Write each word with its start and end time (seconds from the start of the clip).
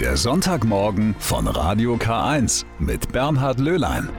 Der 0.00 0.18
Sonntagmorgen 0.18 1.16
von 1.18 1.46
Radio 1.46 1.94
K1 1.94 2.66
mit 2.78 3.12
Bernhard 3.12 3.58
Löhlein. 3.58 4.10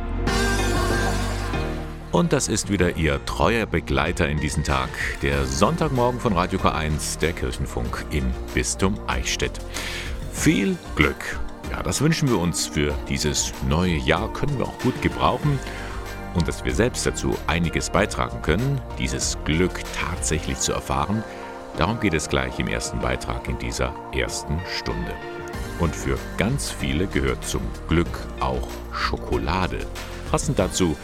Und 2.11 2.33
das 2.33 2.47
ist 2.47 2.71
wieder 2.71 2.97
Ihr 2.97 3.23
treuer 3.25 3.67
Begleiter 3.67 4.27
in 4.27 4.39
diesen 4.39 4.63
Tag, 4.63 4.89
der 5.21 5.45
Sonntagmorgen 5.45 6.19
von 6.19 6.33
Radio 6.33 6.57
K1, 6.57 7.19
der 7.19 7.31
Kirchenfunk 7.31 8.05
im 8.09 8.25
Bistum 8.55 8.95
Eichstätt. 9.05 9.59
Viel 10.33 10.75
Glück. 10.95 11.39
Ja, 11.69 11.83
das 11.83 12.01
wünschen 12.01 12.27
wir 12.27 12.39
uns 12.39 12.65
für 12.65 12.95
dieses 13.07 13.53
neue 13.69 13.97
Jahr, 13.97 14.33
können 14.33 14.57
wir 14.57 14.65
auch 14.65 14.79
gut 14.79 14.99
gebrauchen. 15.03 15.59
Und 16.33 16.47
dass 16.47 16.65
wir 16.65 16.73
selbst 16.73 17.05
dazu 17.05 17.37
einiges 17.45 17.91
beitragen 17.91 18.41
können, 18.41 18.81
dieses 18.97 19.37
Glück 19.45 19.79
tatsächlich 19.93 20.57
zu 20.57 20.73
erfahren, 20.73 21.23
darum 21.77 21.99
geht 21.99 22.15
es 22.15 22.29
gleich 22.29 22.57
im 22.57 22.67
ersten 22.67 22.97
Beitrag 22.97 23.47
in 23.47 23.59
dieser 23.59 23.93
ersten 24.11 24.59
Stunde. 24.75 25.13
Und 25.79 25.95
für 25.95 26.17
ganz 26.37 26.71
viele 26.71 27.07
gehört 27.07 27.45
zum 27.45 27.61
Glück 27.87 28.07
auch 28.39 28.67
Schokolade. 28.91 29.85
Passend 30.31 30.57
dazu 30.57 30.97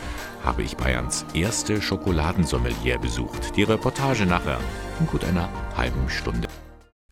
habe 0.44 0.64
ich 0.64 0.76
Bayerns 0.76 1.26
erste 1.34 1.82
Schokoladensommelier 1.82 2.98
besucht. 2.98 3.56
Die 3.56 3.64
Reportage 3.64 4.26
nachher 4.26 4.60
in 5.00 5.06
gut 5.08 5.24
einer 5.24 5.50
halben 5.78 6.10
Stunde. 6.10 6.48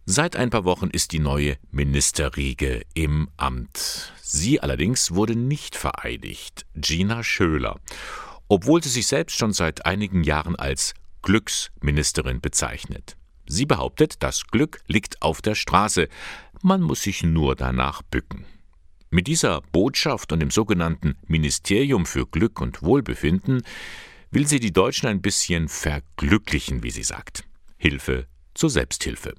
Seit 0.05 0.35
ein 0.35 0.49
paar 0.49 0.65
Wochen 0.65 0.89
ist 0.89 1.11
die 1.11 1.19
neue 1.19 1.57
Ministerriege 1.69 2.81
im 2.95 3.29
Amt. 3.37 4.11
Sie 4.21 4.59
allerdings 4.59 5.13
wurde 5.13 5.35
nicht 5.35 5.75
vereidigt, 5.75 6.65
Gina 6.73 7.23
Schöler, 7.23 7.79
obwohl 8.47 8.83
sie 8.83 8.89
sich 8.89 9.05
selbst 9.05 9.37
schon 9.37 9.53
seit 9.53 9.85
einigen 9.85 10.23
Jahren 10.23 10.55
als 10.55 10.95
Glücksministerin 11.21 12.41
bezeichnet. 12.41 13.15
Sie 13.45 13.65
behauptet, 13.65 14.23
das 14.23 14.47
Glück 14.47 14.81
liegt 14.87 15.21
auf 15.21 15.41
der 15.41 15.55
Straße, 15.55 16.07
man 16.63 16.81
muss 16.81 17.03
sich 17.03 17.23
nur 17.23 17.55
danach 17.55 18.01
bücken. 18.01 18.45
Mit 19.09 19.27
dieser 19.27 19.61
Botschaft 19.73 20.31
und 20.31 20.39
dem 20.39 20.51
sogenannten 20.51 21.17
Ministerium 21.27 22.05
für 22.05 22.25
Glück 22.25 22.61
und 22.61 22.81
Wohlbefinden 22.81 23.61
will 24.31 24.47
sie 24.47 24.59
die 24.59 24.71
Deutschen 24.71 25.07
ein 25.07 25.21
bisschen 25.21 25.67
verglücklichen, 25.67 26.83
wie 26.83 26.91
sie 26.91 27.03
sagt. 27.03 27.43
Hilfe 27.77 28.27
zur 28.53 28.69
Selbsthilfe. 28.69 29.33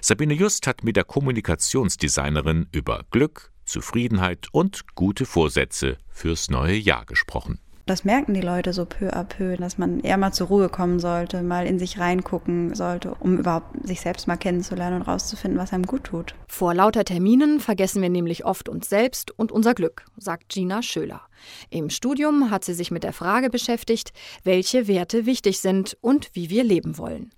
Sabine 0.00 0.34
Just 0.34 0.66
hat 0.66 0.84
mit 0.84 0.96
der 0.96 1.04
Kommunikationsdesignerin 1.04 2.68
über 2.70 3.04
Glück, 3.10 3.50
Zufriedenheit 3.64 4.46
und 4.52 4.94
gute 4.94 5.26
Vorsätze 5.26 5.98
fürs 6.08 6.50
neue 6.50 6.76
Jahr 6.76 7.06
gesprochen. 7.06 7.58
Das 7.86 8.02
merken 8.02 8.32
die 8.32 8.40
Leute 8.40 8.72
so 8.72 8.86
peu 8.86 9.10
à 9.10 9.24
peu, 9.24 9.58
dass 9.58 9.76
man 9.76 10.00
eher 10.00 10.16
mal 10.16 10.32
zur 10.32 10.46
Ruhe 10.46 10.70
kommen 10.70 11.00
sollte, 11.00 11.42
mal 11.42 11.66
in 11.66 11.78
sich 11.78 11.98
reingucken 11.98 12.74
sollte, 12.74 13.14
um 13.16 13.36
überhaupt 13.36 13.86
sich 13.86 14.00
selbst 14.00 14.26
mal 14.26 14.38
kennenzulernen 14.38 15.02
und 15.02 15.06
rauszufinden, 15.06 15.60
was 15.60 15.74
einem 15.74 15.84
gut 15.84 16.04
tut. 16.04 16.34
Vor 16.48 16.72
lauter 16.72 17.04
Terminen 17.04 17.60
vergessen 17.60 18.00
wir 18.00 18.08
nämlich 18.08 18.46
oft 18.46 18.70
uns 18.70 18.88
selbst 18.88 19.38
und 19.38 19.52
unser 19.52 19.74
Glück, 19.74 20.06
sagt 20.16 20.48
Gina 20.48 20.80
Schöler. 20.82 21.20
Im 21.68 21.90
Studium 21.90 22.50
hat 22.50 22.64
sie 22.64 22.72
sich 22.72 22.90
mit 22.90 23.02
der 23.02 23.12
Frage 23.12 23.50
beschäftigt, 23.50 24.14
welche 24.44 24.88
Werte 24.88 25.26
wichtig 25.26 25.60
sind 25.60 25.98
und 26.00 26.30
wie 26.32 26.48
wir 26.48 26.64
leben 26.64 26.96
wollen. 26.96 27.32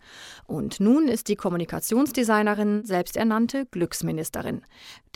Und 0.47 0.79
nun 0.79 1.09
ist 1.09 1.27
die 1.27 1.35
Kommunikationsdesignerin 1.35 2.85
selbsternannte 2.85 3.67
Glücksministerin. 3.67 4.63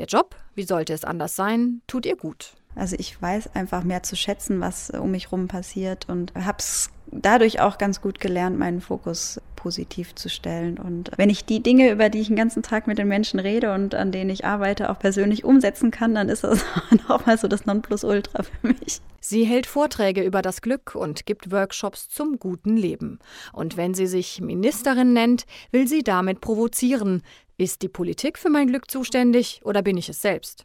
Der 0.00 0.06
Job, 0.06 0.34
wie 0.56 0.64
sollte 0.64 0.92
es 0.92 1.04
anders 1.04 1.36
sein, 1.36 1.82
tut 1.86 2.04
ihr 2.04 2.16
gut. 2.16 2.59
Also 2.74 2.96
ich 2.98 3.20
weiß 3.20 3.54
einfach 3.54 3.84
mehr 3.84 4.02
zu 4.02 4.16
schätzen, 4.16 4.60
was 4.60 4.90
um 4.90 5.10
mich 5.10 5.32
rum 5.32 5.48
passiert 5.48 6.08
und 6.08 6.32
habe 6.34 6.58
es 6.58 6.90
dadurch 7.12 7.60
auch 7.60 7.78
ganz 7.78 8.00
gut 8.00 8.20
gelernt, 8.20 8.58
meinen 8.58 8.80
Fokus 8.80 9.40
positiv 9.56 10.14
zu 10.14 10.28
stellen. 10.28 10.78
Und 10.78 11.10
wenn 11.16 11.28
ich 11.28 11.44
die 11.44 11.62
Dinge, 11.62 11.90
über 11.90 12.08
die 12.08 12.20
ich 12.20 12.28
den 12.28 12.36
ganzen 12.36 12.62
Tag 12.62 12.86
mit 12.86 12.98
den 12.98 13.08
Menschen 13.08 13.40
rede 13.40 13.74
und 13.74 13.94
an 13.94 14.12
denen 14.12 14.30
ich 14.30 14.44
arbeite, 14.44 14.90
auch 14.90 14.98
persönlich 14.98 15.44
umsetzen 15.44 15.90
kann, 15.90 16.14
dann 16.14 16.28
ist 16.28 16.44
das 16.44 16.64
auch 17.08 17.26
mal 17.26 17.36
so 17.36 17.48
das 17.48 17.66
Nonplusultra 17.66 18.44
für 18.44 18.68
mich. 18.68 19.00
Sie 19.20 19.44
hält 19.44 19.66
Vorträge 19.66 20.22
über 20.22 20.40
das 20.40 20.62
Glück 20.62 20.94
und 20.94 21.26
gibt 21.26 21.50
Workshops 21.50 22.08
zum 22.08 22.38
guten 22.38 22.76
Leben. 22.76 23.18
Und 23.52 23.76
wenn 23.76 23.92
sie 23.92 24.06
sich 24.06 24.40
Ministerin 24.40 25.12
nennt, 25.12 25.44
will 25.72 25.86
sie 25.86 26.02
damit 26.02 26.40
provozieren. 26.40 27.22
Ist 27.58 27.82
die 27.82 27.88
Politik 27.88 28.38
für 28.38 28.48
mein 28.48 28.68
Glück 28.68 28.90
zuständig 28.90 29.60
oder 29.64 29.82
bin 29.82 29.98
ich 29.98 30.08
es 30.08 30.22
selbst? 30.22 30.64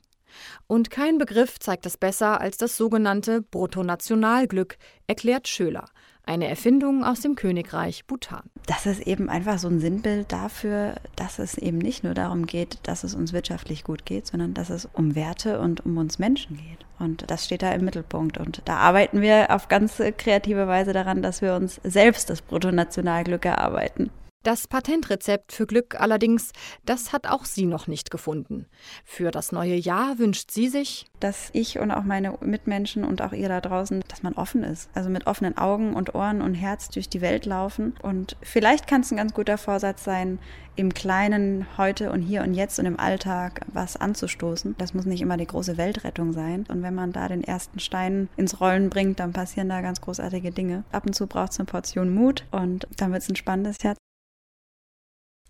Und 0.68 0.90
kein 0.90 1.18
Begriff 1.18 1.60
zeigt 1.60 1.86
es 1.86 1.98
besser 1.98 2.42
als 2.42 2.58
das 2.58 2.78
sogenannte 2.78 3.42
Bruttonationalglück, 3.42 4.78
erklärt 5.08 5.48
Schöler, 5.48 5.86
eine 6.26 6.48
Erfindung 6.48 7.04
aus 7.04 7.22
dem 7.22 7.36
Königreich 7.36 8.06
Bhutan. 8.06 8.50
Das 8.66 8.86
ist 8.86 9.02
eben 9.02 9.30
einfach 9.30 9.60
so 9.60 9.68
ein 9.68 9.80
Sinnbild 9.80 10.32
dafür, 10.32 10.96
dass 11.16 11.40
es 11.40 11.58
eben 11.58 11.78
nicht 11.78 12.04
nur 12.04 12.14
darum 12.14 12.48
geht, 12.48 12.80
dass 12.84 13.04
es 13.04 13.14
uns 13.14 13.34
wirtschaftlich 13.34 13.84
gut 13.84 14.06
geht, 14.06 14.28
sondern 14.28 14.54
dass 14.54 14.70
es 14.70 14.88
um 14.94 15.16
Werte 15.16 15.60
und 15.60 15.86
um 15.86 15.98
uns 15.98 16.18
Menschen 16.18 16.58
geht. 16.58 16.86
Und 16.98 17.30
das 17.30 17.46
steht 17.46 17.62
da 17.62 17.72
im 17.74 17.86
Mittelpunkt. 17.86 18.38
Und 18.38 18.62
da 18.66 18.78
arbeiten 18.78 19.22
wir 19.22 19.52
auf 19.52 19.68
ganz 19.68 20.02
kreative 20.18 20.68
Weise 20.68 20.94
daran, 20.94 21.22
dass 21.22 21.42
wir 21.42 21.56
uns 21.56 21.80
selbst 21.84 22.30
das 22.30 22.42
Bruttonationalglück 22.42 23.46
erarbeiten. 23.46 24.10
Das 24.46 24.68
Patentrezept 24.68 25.54
für 25.54 25.66
Glück 25.66 26.00
allerdings, 26.00 26.52
das 26.86 27.12
hat 27.12 27.26
auch 27.26 27.46
sie 27.46 27.66
noch 27.66 27.88
nicht 27.88 28.12
gefunden. 28.12 28.68
Für 29.04 29.32
das 29.32 29.52
neue 29.52 29.74
Jahr 29.74 30.20
wünscht 30.20 30.52
sie 30.52 30.68
sich, 30.68 31.08
dass 31.20 31.50
ich 31.54 31.80
und 31.80 31.90
auch 31.90 32.04
meine 32.04 32.38
Mitmenschen 32.42 33.06
und 33.06 33.24
auch 33.24 33.32
ihr 33.32 33.50
da 33.50 33.60
draußen, 33.60 34.04
dass 34.08 34.22
man 34.22 34.34
offen 34.34 34.64
ist. 34.64 34.92
Also 34.94 35.10
mit 35.10 35.26
offenen 35.26 35.58
Augen 35.58 35.96
und 35.96 36.14
Ohren 36.14 36.44
und 36.44 36.54
Herz 36.54 36.90
durch 36.90 37.10
die 37.10 37.22
Welt 37.22 37.48
laufen. 37.48 37.96
Und 38.04 38.38
vielleicht 38.44 38.86
kann 38.86 39.02
es 39.02 39.10
ein 39.10 39.18
ganz 39.18 39.34
guter 39.34 39.58
Vorsatz 39.58 40.04
sein, 40.04 40.38
im 40.76 40.94
Kleinen 40.94 41.66
heute 41.80 42.12
und 42.12 42.22
hier 42.22 42.44
und 42.44 42.54
jetzt 42.54 42.78
und 42.78 42.86
im 42.86 43.00
Alltag 43.00 43.62
was 43.74 43.98
anzustoßen. 43.98 44.76
Das 44.78 44.94
muss 44.94 45.06
nicht 45.06 45.22
immer 45.22 45.38
die 45.38 45.48
große 45.48 45.78
Weltrettung 45.78 46.34
sein. 46.34 46.66
Und 46.68 46.84
wenn 46.84 46.94
man 46.94 47.14
da 47.14 47.30
den 47.30 47.44
ersten 47.44 47.80
Stein 47.80 48.30
ins 48.38 48.62
Rollen 48.62 48.92
bringt, 48.92 49.20
dann 49.20 49.34
passieren 49.34 49.70
da 49.70 49.82
ganz 49.82 50.02
großartige 50.02 50.52
Dinge. 50.52 50.84
Ab 50.92 51.08
und 51.08 51.14
zu 51.14 51.26
braucht 51.26 51.54
es 51.54 51.60
eine 51.60 51.66
Portion 51.66 52.14
Mut 52.14 52.46
und 52.52 52.88
dann 52.98 53.12
wird 53.12 53.24
es 53.24 53.30
ein 53.30 53.36
spannendes 53.36 53.82
Jahr. 53.82 53.96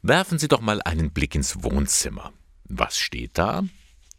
Werfen 0.07 0.37
Sie 0.37 0.47
doch 0.47 0.61
mal 0.61 0.83
einen 0.83 1.09
Blick 1.09 1.33
ins 1.33 1.63
Wohnzimmer. 1.63 2.31
Was 2.65 2.95
steht 2.95 3.39
da? 3.39 3.63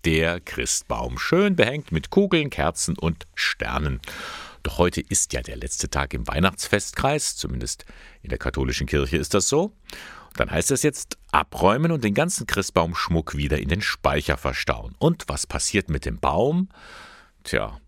Der 0.04 0.40
Christbaum, 0.40 1.16
schön 1.16 1.54
behängt 1.54 1.92
mit 1.92 2.10
Kugeln, 2.10 2.50
Kerzen 2.50 2.98
und 2.98 3.28
Sternen. 3.36 4.00
Doch 4.64 4.78
heute 4.78 5.00
ist 5.00 5.32
ja 5.32 5.42
der 5.42 5.54
letzte 5.54 5.88
Tag 5.88 6.12
im 6.12 6.26
Weihnachtsfestkreis, 6.26 7.36
zumindest 7.36 7.84
in 8.22 8.30
der 8.30 8.38
katholischen 8.38 8.88
Kirche 8.88 9.16
ist 9.16 9.32
das 9.32 9.48
so. 9.48 9.76
Dann 10.34 10.50
heißt 10.50 10.72
es 10.72 10.82
jetzt 10.82 11.18
abräumen 11.30 11.92
und 11.92 12.02
den 12.02 12.14
ganzen 12.14 12.48
Christbaumschmuck 12.48 13.36
wieder 13.36 13.60
in 13.60 13.68
den 13.68 13.80
Speicher 13.80 14.36
verstauen. 14.36 14.96
Und 14.98 15.28
was 15.28 15.46
passiert 15.46 15.88
mit 15.88 16.04
dem 16.04 16.18
Baum? 16.18 16.68
Tja, 17.44 17.80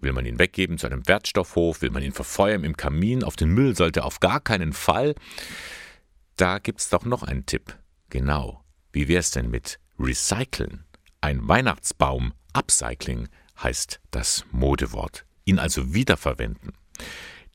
will 0.00 0.14
man 0.14 0.24
ihn 0.24 0.38
weggeben 0.38 0.78
zu 0.78 0.86
einem 0.86 1.06
Wertstoffhof? 1.06 1.82
Will 1.82 1.90
man 1.90 2.02
ihn 2.02 2.12
verfeuern 2.12 2.64
im 2.64 2.78
Kamin? 2.78 3.22
Auf 3.22 3.36
den 3.36 3.50
Müll 3.50 3.76
sollte 3.76 4.02
auf 4.02 4.20
gar 4.20 4.40
keinen 4.40 4.72
Fall. 4.72 5.14
Da 6.36 6.58
gibt's 6.58 6.88
doch 6.88 7.04
noch 7.04 7.22
einen 7.22 7.46
Tipp. 7.46 7.78
Genau. 8.10 8.64
Wie 8.92 9.08
wär's 9.08 9.30
denn 9.30 9.50
mit 9.50 9.78
Recyceln? 9.98 10.84
Ein 11.20 11.46
Weihnachtsbaum, 11.46 12.34
Upcycling 12.52 13.28
heißt 13.62 14.00
das 14.10 14.44
Modewort. 14.50 15.24
Ihn 15.44 15.58
also 15.58 15.94
wiederverwenden. 15.94 16.72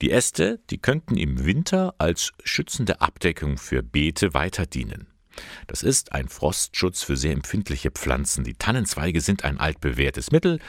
Die 0.01 0.11
Äste, 0.11 0.61
die 0.69 0.77
könnten 0.77 1.17
im 1.17 1.43
Winter 1.43 1.93
als 1.97 2.31
schützende 2.43 3.01
Abdeckung 3.01 3.57
für 3.57 3.83
Beete 3.83 4.33
weiter 4.33 4.65
dienen. 4.65 5.07
Das 5.67 5.83
ist 5.83 6.13
ein 6.13 6.29
Frostschutz 6.29 7.03
für 7.03 7.17
sehr 7.17 7.33
empfindliche 7.33 7.91
Pflanzen. 7.91 8.43
Die 8.43 8.55
Tannenzweige 8.55 9.19
sind 9.19 9.43
ein 9.43 9.59
altbewährtes 9.59 10.31
Mittel, 10.31 10.59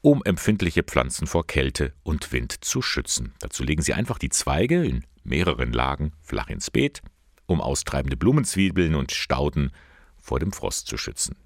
um 0.00 0.22
empfindliche 0.24 0.84
Pflanzen 0.84 1.26
vor 1.26 1.46
Kälte 1.46 1.92
und 2.02 2.32
Wind 2.32 2.64
zu 2.64 2.80
schützen. 2.80 3.34
Dazu 3.40 3.62
legen 3.62 3.82
Sie 3.82 3.94
einfach 3.94 4.18
die 4.18 4.30
Zweige 4.30 4.84
in 4.84 5.04
mehreren 5.22 5.72
Lagen 5.72 6.12
flach 6.22 6.48
ins 6.48 6.70
Beet, 6.70 7.02
um 7.48 7.60
austreibende 7.60 8.16
Blumenzwiebeln 8.16 8.94
und 8.94 9.10
Stauden 9.10 9.72
vor 10.16 10.38
dem 10.38 10.52
Frost 10.52 10.86
zu 10.86 10.96
schützen. 10.96 11.36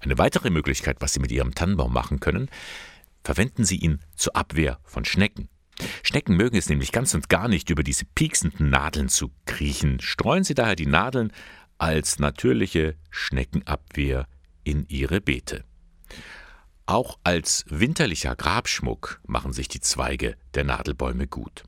Eine 0.00 0.18
weitere 0.18 0.50
Möglichkeit, 0.50 0.96
was 1.00 1.12
Sie 1.12 1.20
mit 1.20 1.30
Ihrem 1.30 1.54
Tannenbaum 1.54 1.92
machen 1.92 2.20
können, 2.20 2.50
verwenden 3.22 3.64
Sie 3.64 3.76
ihn 3.76 4.00
zur 4.16 4.34
Abwehr 4.34 4.80
von 4.84 5.04
Schnecken. 5.04 5.48
Schnecken 6.02 6.36
mögen 6.36 6.56
es 6.56 6.68
nämlich 6.68 6.92
ganz 6.92 7.14
und 7.14 7.28
gar 7.28 7.48
nicht, 7.48 7.70
über 7.70 7.82
diese 7.82 8.04
pieksenden 8.04 8.70
Nadeln 8.70 9.08
zu 9.08 9.30
kriechen. 9.46 10.00
Streuen 10.00 10.44
Sie 10.44 10.54
daher 10.54 10.76
die 10.76 10.86
Nadeln 10.86 11.32
als 11.78 12.18
natürliche 12.18 12.96
Schneckenabwehr 13.10 14.26
in 14.64 14.86
Ihre 14.88 15.20
Beete. 15.20 15.64
Auch 16.86 17.18
als 17.22 17.64
winterlicher 17.68 18.34
Grabschmuck 18.34 19.20
machen 19.26 19.52
sich 19.52 19.68
die 19.68 19.80
Zweige 19.80 20.36
der 20.54 20.64
Nadelbäume 20.64 21.28
gut. 21.28 21.62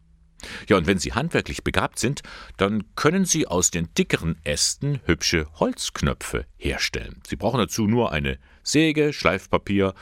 Ja, 0.68 0.76
und 0.76 0.86
wenn 0.86 0.98
Sie 0.98 1.12
handwerklich 1.12 1.64
begabt 1.64 1.98
sind, 1.98 2.22
dann 2.56 2.84
können 2.94 3.24
Sie 3.24 3.46
aus 3.46 3.70
den 3.70 3.92
dickeren 3.94 4.36
Ästen 4.44 5.00
hübsche 5.04 5.46
Holzknöpfe 5.54 6.46
herstellen. 6.56 7.20
Sie 7.26 7.36
brauchen 7.36 7.58
dazu 7.58 7.86
nur 7.86 8.12
eine 8.12 8.38
Säge, 8.62 9.12
Schleifpapier, 9.12 9.94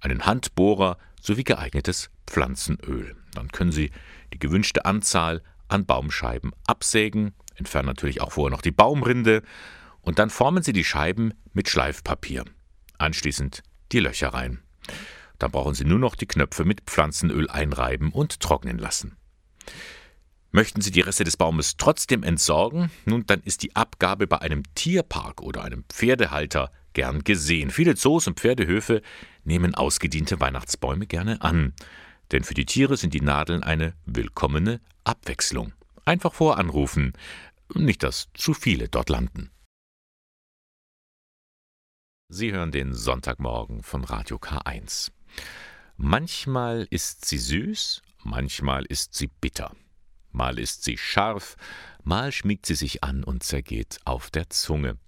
einen 0.00 0.26
Handbohrer 0.26 0.98
sowie 1.20 1.44
geeignetes 1.44 2.10
Pflanzenöl. 2.26 3.16
Dann 3.34 3.48
können 3.48 3.72
Sie 3.72 3.90
die 4.32 4.38
gewünschte 4.38 4.84
Anzahl 4.84 5.42
an 5.68 5.86
Baumscheiben 5.86 6.52
absägen, 6.66 7.34
entfernen 7.54 7.88
natürlich 7.88 8.20
auch 8.20 8.32
vorher 8.32 8.50
noch 8.50 8.62
die 8.62 8.70
Baumrinde 8.70 9.42
und 10.02 10.18
dann 10.18 10.30
formen 10.30 10.62
Sie 10.62 10.72
die 10.72 10.84
Scheiben 10.84 11.34
mit 11.52 11.68
Schleifpapier. 11.68 12.44
Anschließend 12.98 13.62
die 13.92 14.00
Löcher 14.00 14.28
rein. 14.28 14.60
Dann 15.38 15.50
brauchen 15.50 15.74
Sie 15.74 15.84
nur 15.84 15.98
noch 15.98 16.14
die 16.14 16.26
Knöpfe 16.26 16.64
mit 16.64 16.82
Pflanzenöl 16.82 17.50
einreiben 17.50 18.12
und 18.12 18.40
trocknen 18.40 18.78
lassen. 18.78 19.16
Möchten 20.52 20.80
Sie 20.80 20.90
die 20.90 21.00
Reste 21.00 21.24
des 21.24 21.36
Baumes 21.36 21.76
trotzdem 21.76 22.22
entsorgen? 22.22 22.90
Nun, 23.04 23.24
dann 23.26 23.42
ist 23.42 23.62
die 23.62 23.76
Abgabe 23.76 24.26
bei 24.26 24.40
einem 24.40 24.62
Tierpark 24.74 25.42
oder 25.42 25.62
einem 25.62 25.84
Pferdehalter 25.88 26.70
gern 26.94 27.24
gesehen. 27.24 27.70
Viele 27.70 27.94
Zoos 27.94 28.26
und 28.26 28.40
Pferdehöfe 28.40 29.02
nehmen 29.44 29.74
ausgediente 29.74 30.40
Weihnachtsbäume 30.40 31.06
gerne 31.06 31.42
an. 31.42 31.74
Denn 32.32 32.42
für 32.42 32.54
die 32.54 32.64
Tiere 32.64 32.96
sind 32.96 33.12
die 33.12 33.20
Nadeln 33.20 33.62
eine 33.62 33.94
willkommene 34.06 34.80
Abwechslung. 35.04 35.74
Einfach 36.04 36.32
voranrufen. 36.32 37.12
Nicht, 37.74 38.02
dass 38.02 38.28
zu 38.32 38.54
viele 38.54 38.88
dort 38.88 39.10
landen. 39.10 39.50
Sie 42.28 42.52
hören 42.52 42.72
den 42.72 42.94
Sonntagmorgen 42.94 43.82
von 43.82 44.04
Radio 44.04 44.38
K1. 44.38 45.12
Manchmal 45.96 46.86
ist 46.90 47.24
sie 47.24 47.38
süß, 47.38 48.02
manchmal 48.26 48.84
ist 48.84 49.14
sie 49.14 49.28
bitter. 49.28 49.74
Mal 50.30 50.58
ist 50.58 50.84
sie 50.84 50.98
scharf, 50.98 51.56
mal 52.04 52.32
schmiegt 52.32 52.66
sie 52.66 52.74
sich 52.74 53.02
an 53.02 53.24
und 53.24 53.42
zergeht 53.42 53.98
auf 54.04 54.30
der 54.30 54.50
Zunge. 54.50 54.98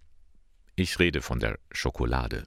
Ich 0.75 0.99
rede 0.99 1.21
von 1.21 1.39
der 1.39 1.59
Schokolade. 1.71 2.45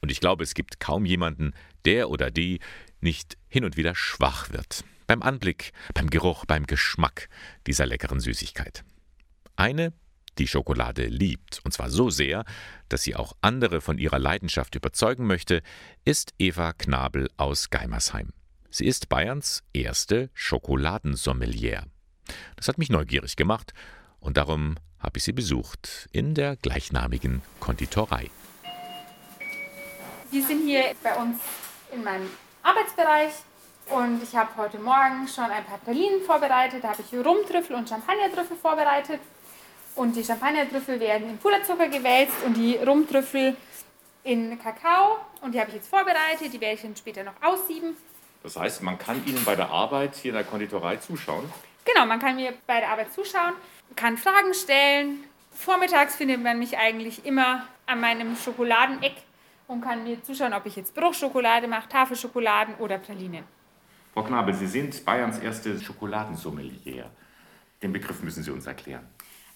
Und 0.00 0.10
ich 0.10 0.20
glaube, 0.20 0.42
es 0.42 0.54
gibt 0.54 0.80
kaum 0.80 1.06
jemanden, 1.06 1.52
der 1.84 2.10
oder 2.10 2.30
die 2.30 2.60
nicht 3.00 3.38
hin 3.48 3.64
und 3.64 3.76
wieder 3.76 3.94
schwach 3.94 4.50
wird. 4.50 4.84
Beim 5.06 5.22
Anblick, 5.22 5.72
beim 5.94 6.10
Geruch, 6.10 6.44
beim 6.44 6.66
Geschmack 6.66 7.28
dieser 7.66 7.86
leckeren 7.86 8.20
Süßigkeit. 8.20 8.84
Eine 9.56 9.92
die 10.38 10.48
Schokolade 10.48 11.06
liebt, 11.06 11.60
und 11.64 11.72
zwar 11.72 11.90
so 11.90 12.10
sehr, 12.10 12.44
dass 12.88 13.02
sie 13.02 13.14
auch 13.14 13.34
andere 13.40 13.80
von 13.80 13.98
ihrer 13.98 14.18
Leidenschaft 14.18 14.74
überzeugen 14.74 15.26
möchte, 15.26 15.62
ist 16.04 16.34
Eva 16.38 16.72
Knabel 16.72 17.28
aus 17.36 17.70
Geimersheim. 17.70 18.33
Sie 18.76 18.88
ist 18.88 19.08
Bayerns 19.08 19.62
erste 19.72 20.30
Schokoladensommelier. 20.34 21.84
Das 22.56 22.66
hat 22.66 22.76
mich 22.76 22.90
neugierig 22.90 23.36
gemacht 23.36 23.72
und 24.18 24.36
darum 24.36 24.74
habe 24.98 25.18
ich 25.18 25.22
sie 25.22 25.30
besucht 25.30 26.08
in 26.10 26.34
der 26.34 26.56
gleichnamigen 26.56 27.42
Konditorei. 27.60 28.30
Wir 30.32 30.42
sind 30.44 30.66
hier 30.66 30.86
bei 31.04 31.14
uns 31.14 31.38
in 31.92 32.02
meinem 32.02 32.28
Arbeitsbereich 32.64 33.34
und 33.90 34.20
ich 34.24 34.34
habe 34.34 34.50
heute 34.56 34.80
Morgen 34.80 35.28
schon 35.28 35.44
ein 35.44 35.64
paar 35.64 35.78
Pralinen 35.78 36.22
vorbereitet. 36.22 36.82
Da 36.82 36.88
habe 36.88 37.02
ich 37.08 37.16
Rumtrüffel 37.16 37.76
und 37.76 37.88
Champagnertrüffel 37.88 38.56
vorbereitet. 38.56 39.20
Und 39.94 40.16
die 40.16 40.24
Champagnertrüffel 40.24 40.98
werden 40.98 41.30
in 41.30 41.38
Puderzucker 41.38 41.86
gewälzt 41.86 42.42
und 42.44 42.56
die 42.56 42.74
Rumtrüffel 42.74 43.56
in 44.24 44.58
Kakao. 44.58 45.18
Und 45.42 45.54
die 45.54 45.60
habe 45.60 45.70
ich 45.70 45.76
jetzt 45.76 45.88
vorbereitet, 45.88 46.52
die 46.52 46.60
werde 46.60 46.74
ich 46.74 46.82
dann 46.82 46.96
später 46.96 47.22
noch 47.22 47.40
aussieben. 47.40 47.96
Das 48.44 48.56
heißt, 48.56 48.82
man 48.82 48.98
kann 48.98 49.26
Ihnen 49.26 49.42
bei 49.46 49.56
der 49.56 49.70
Arbeit 49.70 50.16
hier 50.16 50.32
in 50.32 50.36
der 50.36 50.44
Konditorei 50.44 50.96
zuschauen? 50.98 51.50
Genau, 51.86 52.04
man 52.04 52.18
kann 52.18 52.36
mir 52.36 52.52
bei 52.66 52.78
der 52.78 52.90
Arbeit 52.90 53.10
zuschauen, 53.10 53.54
kann 53.96 54.18
Fragen 54.18 54.52
stellen. 54.52 55.24
Vormittags 55.54 56.16
findet 56.16 56.42
man 56.42 56.58
mich 56.58 56.76
eigentlich 56.76 57.24
immer 57.24 57.66
an 57.86 58.02
meinem 58.02 58.36
Schokoladeneck 58.36 59.14
und 59.66 59.80
kann 59.80 60.04
mir 60.04 60.22
zuschauen, 60.22 60.52
ob 60.52 60.66
ich 60.66 60.76
jetzt 60.76 60.94
Bruchschokolade 60.94 61.66
mache, 61.68 61.88
Tafelschokoladen 61.88 62.74
oder 62.74 62.98
Pralinen. 62.98 63.44
Frau 64.12 64.22
Knabel, 64.22 64.52
Sie 64.52 64.66
sind 64.66 65.06
Bayerns 65.06 65.38
erste 65.38 65.80
Schokoladensommelier. 65.80 67.10
Den 67.82 67.94
Begriff 67.94 68.22
müssen 68.22 68.42
Sie 68.42 68.50
uns 68.50 68.66
erklären. 68.66 69.08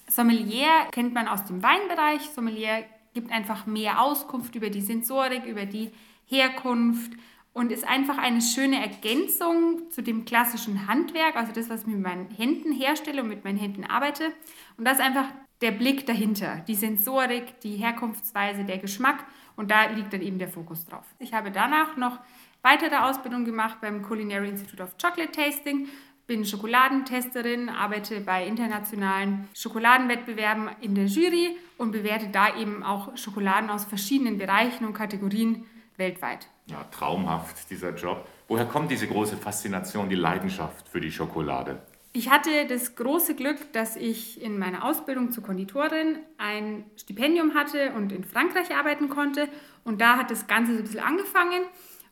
Sommelier 0.08 0.86
kennt 0.92 1.12
man 1.12 1.28
aus 1.28 1.44
dem 1.44 1.62
Weinbereich. 1.62 2.22
Sommelier 2.34 2.84
gibt 3.12 3.30
einfach 3.30 3.66
mehr 3.66 4.00
Auskunft 4.00 4.54
über 4.54 4.70
die 4.70 4.80
Sensorik, 4.80 5.44
über 5.44 5.66
die 5.66 5.92
Herkunft 6.26 7.12
und 7.52 7.72
ist 7.72 7.86
einfach 7.86 8.18
eine 8.18 8.40
schöne 8.40 8.80
Ergänzung 8.80 9.90
zu 9.90 10.02
dem 10.02 10.24
klassischen 10.24 10.86
Handwerk, 10.86 11.36
also 11.36 11.52
das, 11.52 11.68
was 11.68 11.82
ich 11.82 11.86
mit 11.86 12.00
meinen 12.00 12.30
Händen 12.30 12.72
herstelle 12.72 13.22
und 13.22 13.28
mit 13.28 13.44
meinen 13.44 13.58
Händen 13.58 13.84
arbeite. 13.84 14.32
Und 14.76 14.84
das 14.84 14.98
ist 14.98 15.04
einfach 15.04 15.26
der 15.60 15.72
Blick 15.72 16.06
dahinter, 16.06 16.62
die 16.68 16.74
Sensorik, 16.74 17.60
die 17.60 17.76
Herkunftsweise, 17.76 18.64
der 18.64 18.78
Geschmack 18.78 19.24
und 19.56 19.70
da 19.70 19.86
liegt 19.86 20.12
dann 20.12 20.22
eben 20.22 20.38
der 20.38 20.48
Fokus 20.48 20.86
drauf. 20.86 21.04
Ich 21.18 21.32
habe 21.32 21.50
danach 21.50 21.96
noch 21.96 22.18
weitere 22.62 22.96
Ausbildung 22.96 23.44
gemacht 23.44 23.78
beim 23.80 24.02
Culinary 24.02 24.48
Institute 24.48 24.82
of 24.82 24.96
Chocolate 24.98 25.32
Tasting 25.32 25.88
bin 26.28 26.44
Schokoladentesterin, 26.44 27.70
arbeite 27.70 28.20
bei 28.20 28.46
internationalen 28.46 29.48
Schokoladenwettbewerben 29.54 30.68
in 30.82 30.94
der 30.94 31.06
Jury 31.06 31.56
und 31.78 31.90
bewerte 31.90 32.28
da 32.28 32.54
eben 32.54 32.82
auch 32.82 33.16
Schokoladen 33.16 33.70
aus 33.70 33.86
verschiedenen 33.86 34.36
Bereichen 34.36 34.84
und 34.84 34.92
Kategorien 34.92 35.64
weltweit. 35.98 36.48
Ja, 36.66 36.84
traumhaft 36.90 37.70
dieser 37.70 37.94
Job. 37.94 38.26
Woher 38.46 38.64
kommt 38.64 38.90
diese 38.90 39.06
große 39.06 39.36
Faszination, 39.36 40.08
die 40.08 40.16
Leidenschaft 40.16 40.88
für 40.88 41.00
die 41.00 41.12
Schokolade? 41.12 41.80
Ich 42.12 42.30
hatte 42.30 42.66
das 42.66 42.96
große 42.96 43.34
Glück, 43.34 43.72
dass 43.72 43.94
ich 43.94 44.40
in 44.42 44.58
meiner 44.58 44.84
Ausbildung 44.84 45.30
zur 45.30 45.44
Konditorin 45.44 46.18
ein 46.38 46.84
Stipendium 46.96 47.54
hatte 47.54 47.92
und 47.92 48.12
in 48.12 48.24
Frankreich 48.24 48.74
arbeiten 48.74 49.08
konnte. 49.08 49.48
Und 49.84 50.00
da 50.00 50.16
hat 50.16 50.30
das 50.30 50.46
Ganze 50.46 50.72
so 50.72 50.78
ein 50.78 50.84
bisschen 50.84 51.00
angefangen. 51.00 51.62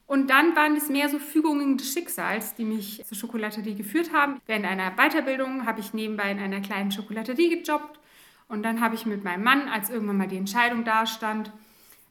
Und 0.07 0.31
dann 0.31 0.55
waren 0.55 0.77
es 0.77 0.89
mehr 0.89 1.09
so 1.09 1.19
Fügungen 1.19 1.79
des 1.79 1.93
Schicksals, 1.93 2.55
die 2.55 2.65
mich 2.65 3.03
zur 3.05 3.17
Schokolaterie 3.17 3.75
geführt 3.75 4.13
haben. 4.13 4.41
Während 4.47 4.67
einer 4.67 4.93
Weiterbildung 4.93 5.67
habe 5.67 5.81
ich 5.81 5.95
nebenbei 5.95 6.31
in 6.31 6.39
einer 6.39 6.61
kleinen 6.61 6.93
Schokolaterie 6.93 7.61
gejobbt. 7.61 7.99
Und 8.49 8.63
dann 8.63 8.81
habe 8.81 8.95
ich 8.95 9.07
mit 9.07 9.25
meinem 9.25 9.43
Mann, 9.43 9.69
als 9.69 9.91
irgendwann 9.91 10.19
mal 10.19 10.29
die 10.29 10.37
Entscheidung 10.37 10.85
dastand, 10.85 11.51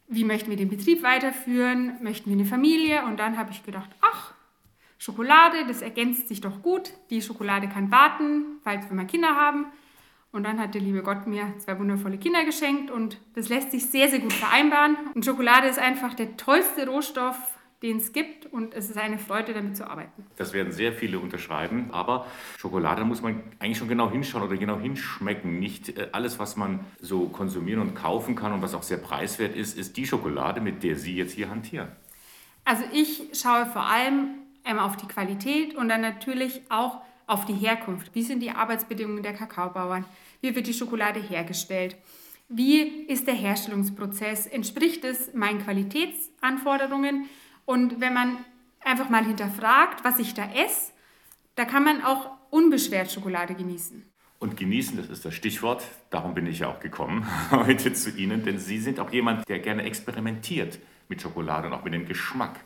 wie 0.08 0.24
möchten 0.24 0.50
wir 0.50 0.58
den 0.58 0.70
Betrieb 0.70 1.04
weiterführen, 1.04 1.98
möchten 2.02 2.30
wir 2.30 2.38
eine 2.38 2.46
Familie? 2.46 3.04
Und 3.06 3.18
dann 3.20 3.38
habe 3.38 3.52
ich 3.52 3.64
gedacht, 3.64 3.90
ach, 4.02 4.34
Schokolade, 4.98 5.66
das 5.68 5.82
ergänzt 5.82 6.28
sich 6.28 6.42
doch 6.42 6.62
gut. 6.62 6.92
Die 7.10 7.22
Schokolade 7.22 7.68
kann 7.68 7.92
warten, 7.92 8.60
falls 8.64 8.90
wir 8.90 8.96
mal 8.96 9.06
Kinder 9.06 9.36
haben. 9.36 9.68
Und 10.32 10.44
dann 10.44 10.60
hat 10.60 10.74
der 10.74 10.82
liebe 10.82 11.02
Gott 11.02 11.28
mir 11.28 11.54
zwei 11.60 11.80
wundervolle 11.80 12.18
Kinder 12.18 12.44
geschenkt 12.44 12.92
und 12.92 13.20
das 13.36 13.48
lässt 13.48 13.72
sich 13.72 13.86
sehr, 13.86 14.10
sehr 14.10 14.20
gut 14.20 14.34
vereinbaren. 14.34 14.98
Und 15.14 15.24
Schokolade 15.24 15.68
ist 15.68 15.80
einfach 15.80 16.14
der 16.14 16.36
tollste 16.36 16.88
Rohstoff, 16.88 17.38
den 17.82 17.98
es 17.98 18.14
gibt 18.14 18.46
und 18.46 18.74
es 18.74 18.90
ist 18.90 18.98
eine 18.98 19.18
Freude, 19.18 19.54
damit 19.54 19.76
zu 19.76 19.90
arbeiten. 19.90 20.26
Das 20.38 20.54
werden 20.54 20.72
sehr 20.72 20.94
viele 20.94 21.20
unterschreiben, 21.20 21.90
aber 21.92 22.26
Schokolade 22.58 23.04
muss 23.04 23.22
man 23.22 23.44
eigentlich 23.60 23.78
schon 23.78 23.88
genau 23.88 24.10
hinschauen 24.10 24.44
oder 24.44 24.58
genau 24.58 24.80
hinschmecken. 24.80 25.60
Nicht 25.60 25.98
äh, 25.98 26.08
alles, 26.12 26.40
was 26.40 26.56
man 26.56 26.86
so 27.00 27.28
konsumieren 27.28 27.82
und 27.82 27.96
kaufen 27.96 28.36
kann 28.36 28.54
und 28.54 28.62
was 28.62 28.74
auch 28.74 28.84
sehr 28.84 28.98
preiswert 28.98 29.56
ist, 29.56 29.78
ist 29.78 29.98
die 29.98 30.08
Schokolade, 30.08 30.62
mit 30.62 30.84
der 30.84 30.96
Sie 30.96 31.16
jetzt 31.16 31.34
hier 31.34 31.50
hantieren. 31.50 31.90
Also 32.64 32.84
ich 32.94 33.24
schaue 33.34 33.66
vor 33.68 33.86
allem 33.86 34.30
einmal 34.64 34.86
auf 34.86 34.98
die 34.98 35.08
Qualität 35.08 35.76
und 35.76 35.90
dann 35.90 36.02
natürlich 36.02 36.62
auch 36.70 37.02
auf 37.28 37.46
die 37.46 37.54
Herkunft. 37.54 38.14
Wie 38.14 38.24
sind 38.24 38.42
die 38.42 38.52
Arbeitsbedingungen 38.52 39.24
der 39.24 39.34
Kakaobauern? 39.34 40.06
Wie 40.42 40.56
wird 40.56 40.68
die 40.68 40.74
Schokolade 40.74 41.20
hergestellt? 41.20 41.96
Wie 42.48 43.06
ist 43.08 43.28
der 43.28 43.34
Herstellungsprozess? 43.34 44.46
Entspricht 44.46 45.04
es 45.04 45.34
meinen 45.34 45.64
Qualitätsanforderungen? 45.64 47.28
Und 47.66 48.00
wenn 48.00 48.14
man 48.14 48.38
einfach 48.84 49.10
mal 49.10 49.26
hinterfragt, 49.26 50.04
was 50.04 50.20
ich 50.20 50.34
da 50.34 50.50
esse, 50.52 50.92
da 51.56 51.66
kann 51.66 51.84
man 51.84 52.04
auch 52.04 52.32
unbeschwert 52.50 53.12
Schokolade 53.12 53.56
genießen. 53.56 54.06
Und 54.40 54.58
genießen, 54.58 54.98
das 54.98 55.10
ist 55.10 55.26
das 55.26 55.34
Stichwort. 55.34 55.84
Darum 56.10 56.34
bin 56.34 56.46
ich 56.46 56.60
ja 56.60 56.70
auch 56.70 56.80
gekommen 56.80 57.28
heute 57.52 57.94
zu 57.94 58.12
Ihnen, 58.12 58.44
denn 58.44 58.60
Sie 58.60 58.80
sind 58.80 59.00
auch 59.00 59.12
jemand, 59.12 59.48
der 59.48 59.60
gerne 59.60 59.84
experimentiert 59.84 60.80
mit 61.08 61.22
Schokolade 61.22 61.68
und 61.68 61.74
auch 61.74 61.84
mit 61.84 61.94
dem 61.94 62.06
Geschmack. 62.06 62.60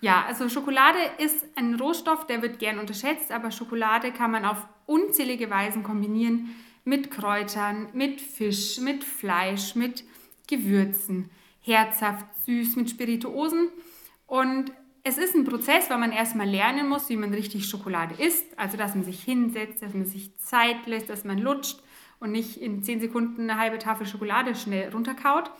Ja, 0.00 0.24
also 0.26 0.48
Schokolade 0.48 0.98
ist 1.18 1.46
ein 1.56 1.74
Rohstoff, 1.76 2.26
der 2.26 2.42
wird 2.42 2.58
gern 2.58 2.78
unterschätzt, 2.78 3.32
aber 3.32 3.50
Schokolade 3.50 4.12
kann 4.12 4.30
man 4.30 4.44
auf 4.44 4.66
unzählige 4.86 5.48
Weisen 5.50 5.82
kombinieren 5.82 6.50
mit 6.84 7.10
Kräutern, 7.10 7.88
mit 7.94 8.20
Fisch, 8.20 8.78
mit 8.78 9.02
Fleisch, 9.02 9.74
mit 9.74 10.04
Gewürzen, 10.46 11.30
herzhaft, 11.60 12.26
süß, 12.44 12.76
mit 12.76 12.90
Spirituosen. 12.90 13.68
Und 14.26 14.72
es 15.02 15.18
ist 15.18 15.34
ein 15.34 15.44
Prozess, 15.44 15.90
weil 15.90 15.98
man 15.98 16.12
erstmal 16.12 16.48
lernen 16.48 16.88
muss, 16.88 17.08
wie 17.10 17.16
man 17.16 17.34
richtig 17.34 17.68
Schokolade 17.68 18.14
isst. 18.22 18.58
Also, 18.58 18.76
dass 18.76 18.94
man 18.94 19.04
sich 19.04 19.22
hinsetzt, 19.22 19.82
dass 19.82 19.92
man 19.92 20.06
sich 20.06 20.36
Zeit 20.38 20.86
lässt, 20.86 21.10
dass 21.10 21.24
man 21.24 21.38
lutscht 21.38 21.82
und 22.20 22.32
nicht 22.32 22.56
in 22.56 22.82
10 22.82 23.00
Sekunden 23.00 23.42
eine 23.42 23.60
halbe 23.60 23.78
Tafel 23.78 24.06
Schokolade 24.06 24.54
schnell 24.54 24.90
runterkaut. 24.90 25.50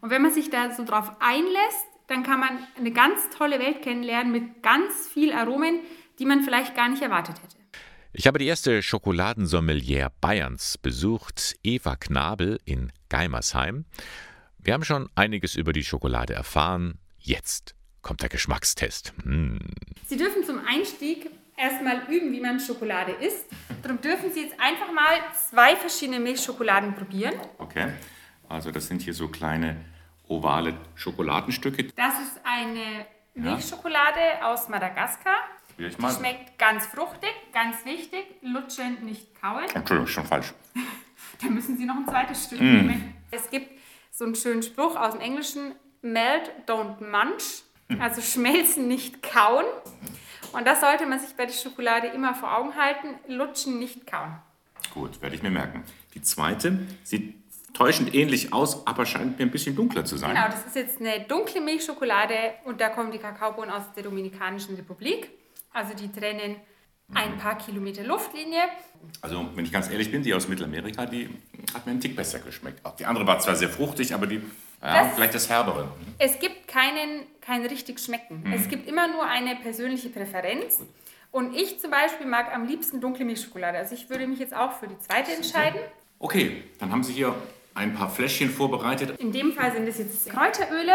Und 0.00 0.10
wenn 0.10 0.22
man 0.22 0.32
sich 0.32 0.50
da 0.50 0.74
so 0.74 0.84
drauf 0.84 1.12
einlässt, 1.20 1.86
dann 2.06 2.22
kann 2.22 2.40
man 2.40 2.58
eine 2.78 2.90
ganz 2.90 3.28
tolle 3.36 3.58
Welt 3.58 3.82
kennenlernen 3.82 4.32
mit 4.32 4.62
ganz 4.62 5.08
viel 5.08 5.32
Aromen, 5.32 5.80
die 6.18 6.24
man 6.24 6.42
vielleicht 6.42 6.74
gar 6.74 6.88
nicht 6.88 7.02
erwartet 7.02 7.42
hätte. 7.42 7.56
Ich 8.12 8.26
habe 8.26 8.38
die 8.38 8.46
erste 8.46 8.82
Schokoladensommelier 8.82 10.10
Bayerns 10.22 10.78
besucht, 10.78 11.56
Eva 11.62 11.96
Knabel 11.96 12.58
in 12.64 12.90
Geimersheim. 13.10 13.84
Wir 14.58 14.72
haben 14.72 14.84
schon 14.84 15.10
einiges 15.14 15.54
über 15.54 15.74
die 15.74 15.84
Schokolade 15.84 16.32
erfahren. 16.32 16.98
Jetzt 17.18 17.75
kommt 18.06 18.22
der 18.22 18.28
Geschmackstest. 18.28 19.12
Mm. 19.24 19.56
Sie 20.06 20.16
dürfen 20.16 20.44
zum 20.44 20.60
Einstieg 20.64 21.28
erstmal 21.56 22.02
üben, 22.08 22.30
wie 22.32 22.40
man 22.40 22.60
Schokolade 22.60 23.10
isst. 23.12 23.46
Darum 23.82 24.00
dürfen 24.00 24.32
Sie 24.32 24.42
jetzt 24.42 24.60
einfach 24.60 24.92
mal 24.92 25.14
zwei 25.50 25.74
verschiedene 25.74 26.20
Milchschokoladen 26.20 26.94
probieren. 26.94 27.34
Okay, 27.58 27.88
also 28.48 28.70
das 28.70 28.86
sind 28.86 29.02
hier 29.02 29.12
so 29.12 29.26
kleine 29.26 29.76
ovale 30.28 30.74
Schokoladenstücke. 30.94 31.84
Das 31.96 32.14
ist 32.20 32.40
eine 32.44 33.06
Milchschokolade 33.34 34.44
aus 34.44 34.68
Madagaskar. 34.68 35.36
Die 35.78 35.90
schmeckt 35.90 36.58
ganz 36.60 36.86
fruchtig, 36.86 37.30
ganz 37.52 37.84
wichtig. 37.84 38.24
Lutschen, 38.42 39.04
nicht 39.04 39.40
kauen. 39.40 39.64
Entschuldigung, 39.74 40.06
schon 40.06 40.24
falsch. 40.26 40.52
Da 41.42 41.48
müssen 41.48 41.76
Sie 41.76 41.84
noch 41.84 41.96
ein 41.96 42.06
zweites 42.08 42.44
Stück 42.44 42.60
Mm. 42.60 42.64
nehmen. 42.86 43.14
Es 43.30 43.50
gibt 43.50 43.68
so 44.10 44.24
einen 44.24 44.34
schönen 44.36 44.62
Spruch 44.62 44.96
aus 44.96 45.12
dem 45.12 45.20
Englischen: 45.20 45.74
Melt, 46.00 46.50
don't 46.66 47.00
munch. 47.00 47.62
Also 48.00 48.20
schmelzen, 48.20 48.88
nicht 48.88 49.22
kauen. 49.22 49.64
Und 50.52 50.66
das 50.66 50.80
sollte 50.80 51.06
man 51.06 51.20
sich 51.20 51.34
bei 51.36 51.46
der 51.46 51.52
Schokolade 51.52 52.08
immer 52.08 52.34
vor 52.34 52.56
Augen 52.56 52.74
halten: 52.76 53.08
Lutschen, 53.28 53.78
nicht 53.78 54.06
kauen. 54.06 54.36
Gut, 54.92 55.20
werde 55.20 55.36
ich 55.36 55.42
mir 55.42 55.50
merken. 55.50 55.84
Die 56.14 56.22
zweite 56.22 56.86
sieht 57.04 57.34
täuschend 57.74 58.14
ähnlich 58.14 58.52
aus, 58.52 58.86
aber 58.86 59.04
scheint 59.04 59.38
mir 59.38 59.44
ein 59.44 59.50
bisschen 59.50 59.76
dunkler 59.76 60.04
zu 60.04 60.16
sein. 60.16 60.34
Genau, 60.34 60.46
das 60.46 60.66
ist 60.66 60.76
jetzt 60.76 61.00
eine 61.00 61.20
dunkle 61.20 61.60
Milchschokolade 61.60 62.54
und 62.64 62.80
da 62.80 62.88
kommen 62.88 63.12
die 63.12 63.18
Kakaobohnen 63.18 63.70
aus 63.70 63.82
der 63.94 64.02
Dominikanischen 64.02 64.76
Republik. 64.76 65.30
Also 65.72 65.92
die 65.94 66.10
trennen 66.10 66.56
ein 67.14 67.36
paar 67.36 67.58
Kilometer 67.58 68.02
Luftlinie. 68.02 68.62
Also, 69.20 69.48
wenn 69.54 69.64
ich 69.64 69.72
ganz 69.72 69.90
ehrlich 69.90 70.10
bin, 70.10 70.22
die 70.22 70.34
aus 70.34 70.48
Mittelamerika, 70.48 71.06
die 71.06 71.28
hat 71.72 71.86
mir 71.86 71.92
einen 71.92 72.00
Tick 72.00 72.16
besser 72.16 72.38
geschmeckt. 72.40 72.84
Auch 72.84 72.96
Die 72.96 73.04
andere 73.04 73.26
war 73.26 73.38
zwar 73.38 73.54
sehr 73.54 73.68
fruchtig, 73.68 74.14
aber 74.14 74.26
die, 74.26 74.42
ja, 74.82 75.04
Das- 75.04 75.14
vielleicht 75.14 75.34
das 75.34 75.48
Herbere. 75.48 75.88
Es 76.18 76.38
gibt 76.38 76.68
keinen, 76.68 77.22
kein 77.40 77.64
richtig 77.66 77.98
Schmecken. 78.00 78.44
Es 78.54 78.68
gibt 78.68 78.88
immer 78.88 79.08
nur 79.08 79.24
eine 79.24 79.56
persönliche 79.56 80.08
Präferenz. 80.08 80.80
Und 81.32 81.54
ich 81.54 81.78
zum 81.80 81.90
Beispiel 81.90 82.26
mag 82.26 82.54
am 82.54 82.66
liebsten 82.66 83.00
dunkle 83.00 83.24
Milchschokolade. 83.24 83.76
Also 83.78 83.94
ich 83.94 84.08
würde 84.08 84.26
mich 84.26 84.38
jetzt 84.38 84.54
auch 84.54 84.72
für 84.72 84.86
die 84.88 84.98
zweite 84.98 85.32
entscheiden. 85.32 85.78
Okay, 86.18 86.64
dann 86.78 86.90
haben 86.92 87.02
Sie 87.02 87.12
hier 87.12 87.34
ein 87.74 87.94
paar 87.94 88.08
Fläschchen 88.08 88.48
vorbereitet. 88.48 89.18
In 89.20 89.32
dem 89.32 89.52
Fall 89.52 89.70
sind 89.72 89.86
es 89.86 89.98
jetzt 89.98 90.30
Kräuteröle, 90.30 90.94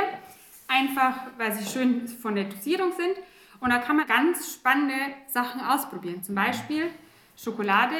einfach 0.67 1.15
weil 1.37 1.51
sie 1.53 1.69
schön 1.69 2.07
von 2.07 2.33
der 2.33 2.45
Dosierung 2.45 2.91
sind. 2.93 3.17
Und 3.59 3.69
da 3.69 3.77
kann 3.77 3.97
man 3.97 4.07
ganz 4.07 4.53
spannende 4.55 4.95
Sachen 5.27 5.61
ausprobieren. 5.61 6.23
Zum 6.23 6.33
Beispiel 6.33 6.89
Schokolade 7.37 7.93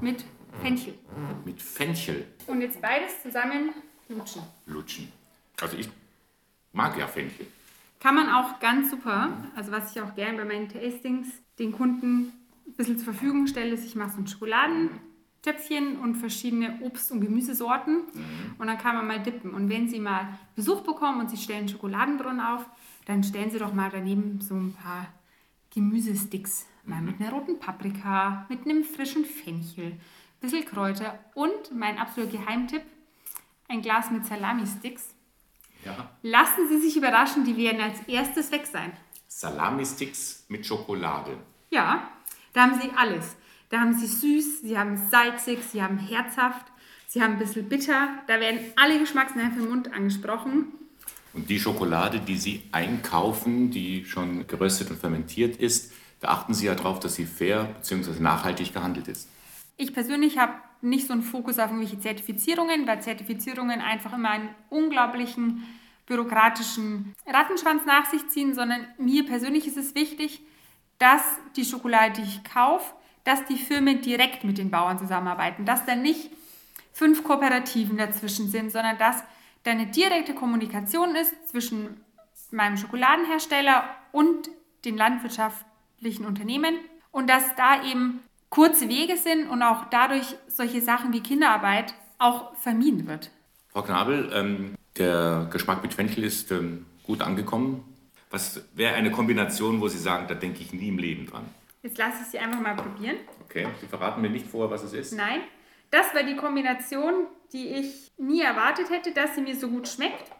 mit 0.00 0.24
Fenchel. 0.62 0.94
Mit 1.44 1.60
Fenchel 1.60 2.26
Und 2.46 2.60
jetzt 2.60 2.80
beides 2.80 3.20
zusammen 3.22 3.70
lutschen. 4.14 4.42
lutschen. 4.66 5.08
Also 5.60 5.76
ich 5.76 5.88
mag 6.72 6.96
ja 6.98 7.06
Fenchel. 7.06 7.46
Kann 8.00 8.16
man 8.16 8.28
auch 8.30 8.58
ganz 8.58 8.90
super, 8.90 9.30
also 9.54 9.70
was 9.70 9.94
ich 9.94 10.02
auch 10.02 10.14
gerne 10.14 10.38
bei 10.38 10.44
meinen 10.44 10.68
Tastings 10.68 11.28
den 11.58 11.70
Kunden 11.70 12.32
ein 12.66 12.72
bisschen 12.76 12.98
zur 12.98 13.12
Verfügung 13.12 13.46
stelle, 13.46 13.74
ist, 13.74 13.84
ich 13.84 13.94
mache 13.94 14.10
so 14.10 14.18
ein 14.18 14.26
Schokoladentöpfchen 14.26 15.98
und 16.00 16.16
verschiedene 16.16 16.80
Obst- 16.80 17.12
und 17.12 17.20
Gemüsesorten 17.20 18.00
und 18.58 18.66
dann 18.66 18.78
kann 18.78 18.96
man 18.96 19.06
mal 19.06 19.22
dippen. 19.22 19.54
Und 19.54 19.68
wenn 19.68 19.88
Sie 19.88 20.00
mal 20.00 20.36
Besuch 20.56 20.80
bekommen 20.80 21.20
und 21.20 21.30
Sie 21.30 21.36
stellen 21.36 21.68
Schokoladenbrunnen 21.68 22.40
auf, 22.40 22.66
dann 23.06 23.22
stellen 23.22 23.50
Sie 23.50 23.58
doch 23.58 23.72
mal 23.72 23.90
daneben 23.90 24.40
so 24.40 24.54
ein 24.54 24.74
paar 24.74 25.06
Gemüsesticks. 25.70 26.66
Mal 26.84 27.00
mit 27.00 27.20
einer 27.20 27.30
roten 27.30 27.60
Paprika, 27.60 28.46
mit 28.48 28.64
einem 28.64 28.82
frischen 28.82 29.24
Fenchel, 29.24 29.92
ein 29.92 30.00
bisschen 30.40 30.64
Kräuter 30.64 31.20
und 31.34 31.72
mein 31.72 31.98
absoluter 31.98 32.38
Geheimtipp, 32.38 32.82
ein 33.72 33.82
Glas 33.82 34.10
mit 34.10 34.26
Salami-Sticks. 34.26 35.14
Ja. 35.84 36.10
Lassen 36.22 36.68
Sie 36.68 36.80
sich 36.80 36.96
überraschen, 36.96 37.44
die 37.44 37.56
werden 37.56 37.80
als 37.80 38.00
erstes 38.06 38.52
weg 38.52 38.66
sein. 38.70 38.92
Salami-Sticks 39.26 40.44
mit 40.48 40.64
Schokolade. 40.66 41.38
Ja, 41.70 42.10
da 42.52 42.62
haben 42.62 42.80
Sie 42.80 42.90
alles. 42.94 43.34
Da 43.70 43.80
haben 43.80 43.94
Sie 43.94 44.06
süß, 44.06 44.60
Sie 44.60 44.78
haben 44.78 44.96
salzig, 45.10 45.60
Sie 45.72 45.82
haben 45.82 45.98
herzhaft, 45.98 46.66
Sie 47.08 47.22
haben 47.22 47.32
ein 47.32 47.38
bisschen 47.38 47.68
bitter. 47.68 48.08
Da 48.26 48.38
werden 48.38 48.60
alle 48.76 48.98
Geschmacksnerven 48.98 49.62
im 49.62 49.70
Mund 49.70 49.92
angesprochen. 49.92 50.66
Und 51.32 51.48
die 51.48 51.58
Schokolade, 51.58 52.20
die 52.20 52.36
Sie 52.36 52.68
einkaufen, 52.72 53.70
die 53.70 54.04
schon 54.04 54.46
geröstet 54.46 54.90
und 54.90 55.00
fermentiert 55.00 55.56
ist, 55.56 55.92
da 56.20 56.28
achten 56.28 56.52
Sie 56.52 56.66
ja 56.66 56.74
darauf, 56.74 57.00
dass 57.00 57.14
sie 57.14 57.24
fair 57.24 57.64
bzw. 57.64 58.20
nachhaltig 58.20 58.74
gehandelt 58.74 59.08
ist. 59.08 59.28
Ich 59.78 59.94
persönlich 59.94 60.36
habe 60.36 60.52
nicht 60.82 61.06
so 61.06 61.12
einen 61.12 61.22
Fokus 61.22 61.58
auf 61.58 61.70
irgendwelche 61.70 62.00
Zertifizierungen, 62.00 62.86
weil 62.86 63.00
Zertifizierungen 63.00 63.80
einfach 63.80 64.12
immer 64.12 64.30
einen 64.30 64.48
unglaublichen 64.68 65.64
bürokratischen 66.06 67.14
Rattenschwanz 67.26 67.84
nach 67.86 68.10
sich 68.10 68.28
ziehen, 68.28 68.54
sondern 68.54 68.86
mir 68.98 69.24
persönlich 69.24 69.66
ist 69.66 69.76
es 69.76 69.94
wichtig, 69.94 70.42
dass 70.98 71.22
die 71.56 71.64
Schokolade, 71.64 72.20
die 72.20 72.28
ich 72.28 72.44
kaufe, 72.44 72.94
dass 73.24 73.44
die 73.46 73.56
Firmen 73.56 74.00
direkt 74.02 74.44
mit 74.44 74.58
den 74.58 74.70
Bauern 74.70 74.98
zusammenarbeiten, 74.98 75.64
dass 75.64 75.86
da 75.86 75.94
nicht 75.94 76.30
fünf 76.92 77.24
Kooperativen 77.24 77.96
dazwischen 77.96 78.48
sind, 78.48 78.70
sondern 78.70 78.98
dass 78.98 79.22
da 79.62 79.70
eine 79.70 79.86
direkte 79.86 80.34
Kommunikation 80.34 81.14
ist 81.14 81.48
zwischen 81.48 82.00
meinem 82.50 82.76
Schokoladenhersteller 82.76 83.84
und 84.10 84.50
den 84.84 84.96
landwirtschaftlichen 84.96 86.26
Unternehmen 86.26 86.74
und 87.12 87.30
dass 87.30 87.54
da 87.54 87.84
eben 87.84 88.20
kurze 88.52 88.88
Wege 88.90 89.16
sind 89.16 89.48
und 89.48 89.62
auch 89.62 89.86
dadurch 89.90 90.36
solche 90.46 90.82
Sachen 90.82 91.14
wie 91.14 91.20
Kinderarbeit 91.20 91.94
auch 92.18 92.54
vermieden 92.56 93.08
wird. 93.08 93.30
Frau 93.68 93.82
Knabel, 93.82 94.30
ähm, 94.34 94.74
der 94.98 95.48
Geschmack 95.50 95.82
mit 95.82 95.94
Fenchel 95.94 96.22
ist 96.22 96.52
ähm, 96.52 96.84
gut 97.02 97.22
angekommen. 97.22 97.82
Was 98.30 98.62
wäre 98.74 98.94
eine 98.94 99.10
Kombination, 99.10 99.80
wo 99.80 99.88
Sie 99.88 99.98
sagen, 99.98 100.26
da 100.28 100.34
denke 100.34 100.60
ich 100.60 100.74
nie 100.74 100.88
im 100.88 100.98
Leben 100.98 101.26
dran? 101.26 101.46
Jetzt 101.82 101.96
lasse 101.96 102.18
ich 102.22 102.28
sie 102.28 102.38
einfach 102.38 102.60
mal 102.60 102.76
probieren. 102.76 103.16
Okay, 103.44 103.66
Sie 103.80 103.86
verraten 103.86 104.20
mir 104.20 104.28
nicht 104.28 104.46
vorher, 104.46 104.70
was 104.70 104.82
es 104.82 104.92
ist. 104.92 105.14
Nein, 105.14 105.40
das 105.90 106.14
war 106.14 106.22
die 106.22 106.36
Kombination, 106.36 107.26
die 107.54 107.68
ich 107.68 108.12
nie 108.18 108.42
erwartet 108.42 108.90
hätte, 108.90 109.12
dass 109.12 109.34
sie 109.34 109.40
mir 109.40 109.56
so 109.56 109.68
gut 109.68 109.88
schmeckt 109.88 110.30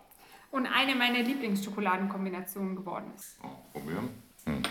und 0.51 0.67
eine 0.67 0.95
meiner 0.95 1.21
Lieblingsschokoladenkombinationen 1.21 2.77
geworden 2.77 3.11
ist. 3.17 3.39
Oh, 3.43 3.49
probieren. 3.73 4.11
Hm. 4.45 4.63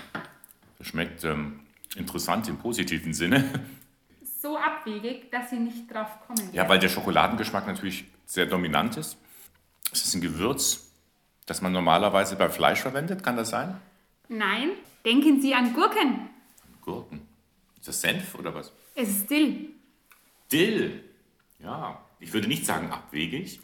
Das 0.77 0.88
schmeckt 0.88 1.24
ähm, 1.24 1.62
interessant 1.95 2.48
im 2.48 2.57
positiven 2.57 3.13
Sinne. 3.13 3.43
So 4.41 4.57
abwegig, 4.57 5.29
dass 5.31 5.51
sie 5.51 5.60
nicht 5.60 5.91
drauf 5.93 6.07
kommen. 6.25 6.50
Ja, 6.51 6.67
weil 6.67 6.79
der 6.79 6.89
Schokoladengeschmack 6.89 7.67
natürlich 7.67 8.05
sehr 8.25 8.45
dominant 8.45 8.98
ist. 8.98 9.17
Es 9.91 10.05
ist 10.05 10.15
ein 10.15 10.21
Gewürz, 10.21 10.88
das 11.45 11.62
man 11.62 11.71
normalerweise 11.71 12.36
bei 12.36 12.50
Fleisch 12.50 12.79
verwendet, 12.79 13.24
kann 13.24 13.36
das 13.36 13.50
sein? 13.50 13.79
Nein, 14.29 14.71
denken 15.05 15.41
Sie 15.41 15.53
an 15.53 15.74
Gurken. 15.74 16.29
Gurken. 16.81 17.27
Ist 17.77 17.88
das 17.88 18.01
Senf 18.01 18.36
oder 18.36 18.53
was? 18.55 18.71
Es 18.95 19.10
ist 19.10 19.29
Dill. 19.29 19.69
Dill. 20.51 21.03
Ja, 21.60 22.01
ich 22.19 22.33
würde 22.33 22.48
nicht 22.48 22.65
sagen 22.65 22.89
abwegig, 22.91 23.60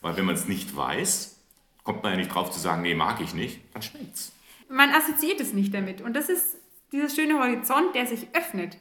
weil 0.00 0.16
wenn 0.16 0.26
man 0.26 0.34
es 0.34 0.46
nicht 0.46 0.76
weiß, 0.76 1.40
kommt 1.82 2.02
man 2.02 2.12
ja 2.12 2.18
nicht 2.18 2.34
drauf 2.34 2.50
zu 2.50 2.60
sagen, 2.60 2.82
nee, 2.82 2.94
mag 2.94 3.20
ich 3.20 3.34
nicht, 3.34 3.60
dann 3.72 3.82
schmeckt's. 3.82 4.32
Man 4.68 4.90
assoziiert 4.90 5.40
es 5.40 5.52
nicht 5.52 5.72
damit. 5.74 6.00
Und 6.00 6.14
das 6.14 6.28
ist 6.28 6.56
dieser 6.92 7.08
schöne 7.08 7.38
Horizont, 7.38 7.94
der 7.94 8.06
sich 8.06 8.28
öffnet. 8.34 8.78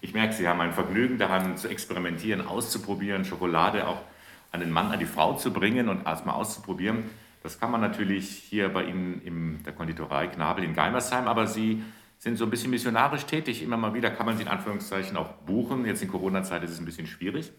Ich 0.00 0.14
merke, 0.14 0.32
Sie 0.32 0.48
haben 0.48 0.60
ein 0.60 0.72
Vergnügen 0.72 1.18
daran 1.18 1.56
zu 1.56 1.68
experimentieren, 1.68 2.46
auszuprobieren, 2.46 3.24
Schokolade 3.24 3.86
auch 3.86 4.02
an 4.50 4.60
den 4.60 4.70
Mann, 4.70 4.90
an 4.90 4.98
die 4.98 5.06
Frau 5.06 5.34
zu 5.34 5.52
bringen 5.52 5.88
und 5.88 6.06
erstmal 6.06 6.34
auszuprobieren. 6.36 7.04
Das 7.42 7.58
kann 7.58 7.70
man 7.70 7.80
natürlich 7.80 8.28
hier 8.28 8.68
bei 8.68 8.84
Ihnen 8.84 9.20
in 9.22 9.62
der 9.62 9.72
Konditorei 9.72 10.26
Knabel 10.26 10.64
in 10.64 10.74
Geimersheim, 10.74 11.26
aber 11.26 11.46
Sie 11.46 11.82
sind 12.18 12.36
so 12.36 12.44
ein 12.44 12.50
bisschen 12.50 12.70
missionarisch 12.70 13.24
tätig. 13.24 13.62
Immer 13.62 13.76
mal 13.76 13.94
wieder 13.94 14.10
kann 14.10 14.26
man 14.26 14.36
Sie 14.36 14.42
in 14.42 14.48
Anführungszeichen 14.48 15.16
auch 15.16 15.32
buchen. 15.32 15.86
Jetzt 15.86 16.02
in 16.02 16.08
Corona-Zeit 16.08 16.62
ist 16.62 16.70
es 16.70 16.78
ein 16.78 16.84
bisschen 16.84 17.06
schwierig. 17.06 17.50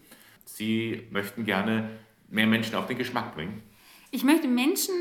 Sie 0.44 1.06
möchten 1.10 1.44
gerne 1.44 1.90
mehr 2.28 2.46
Menschen 2.46 2.76
auf 2.76 2.86
den 2.86 2.98
Geschmack 2.98 3.34
bringen. 3.34 3.62
Ich 4.10 4.24
möchte 4.24 4.48
Menschen 4.48 4.94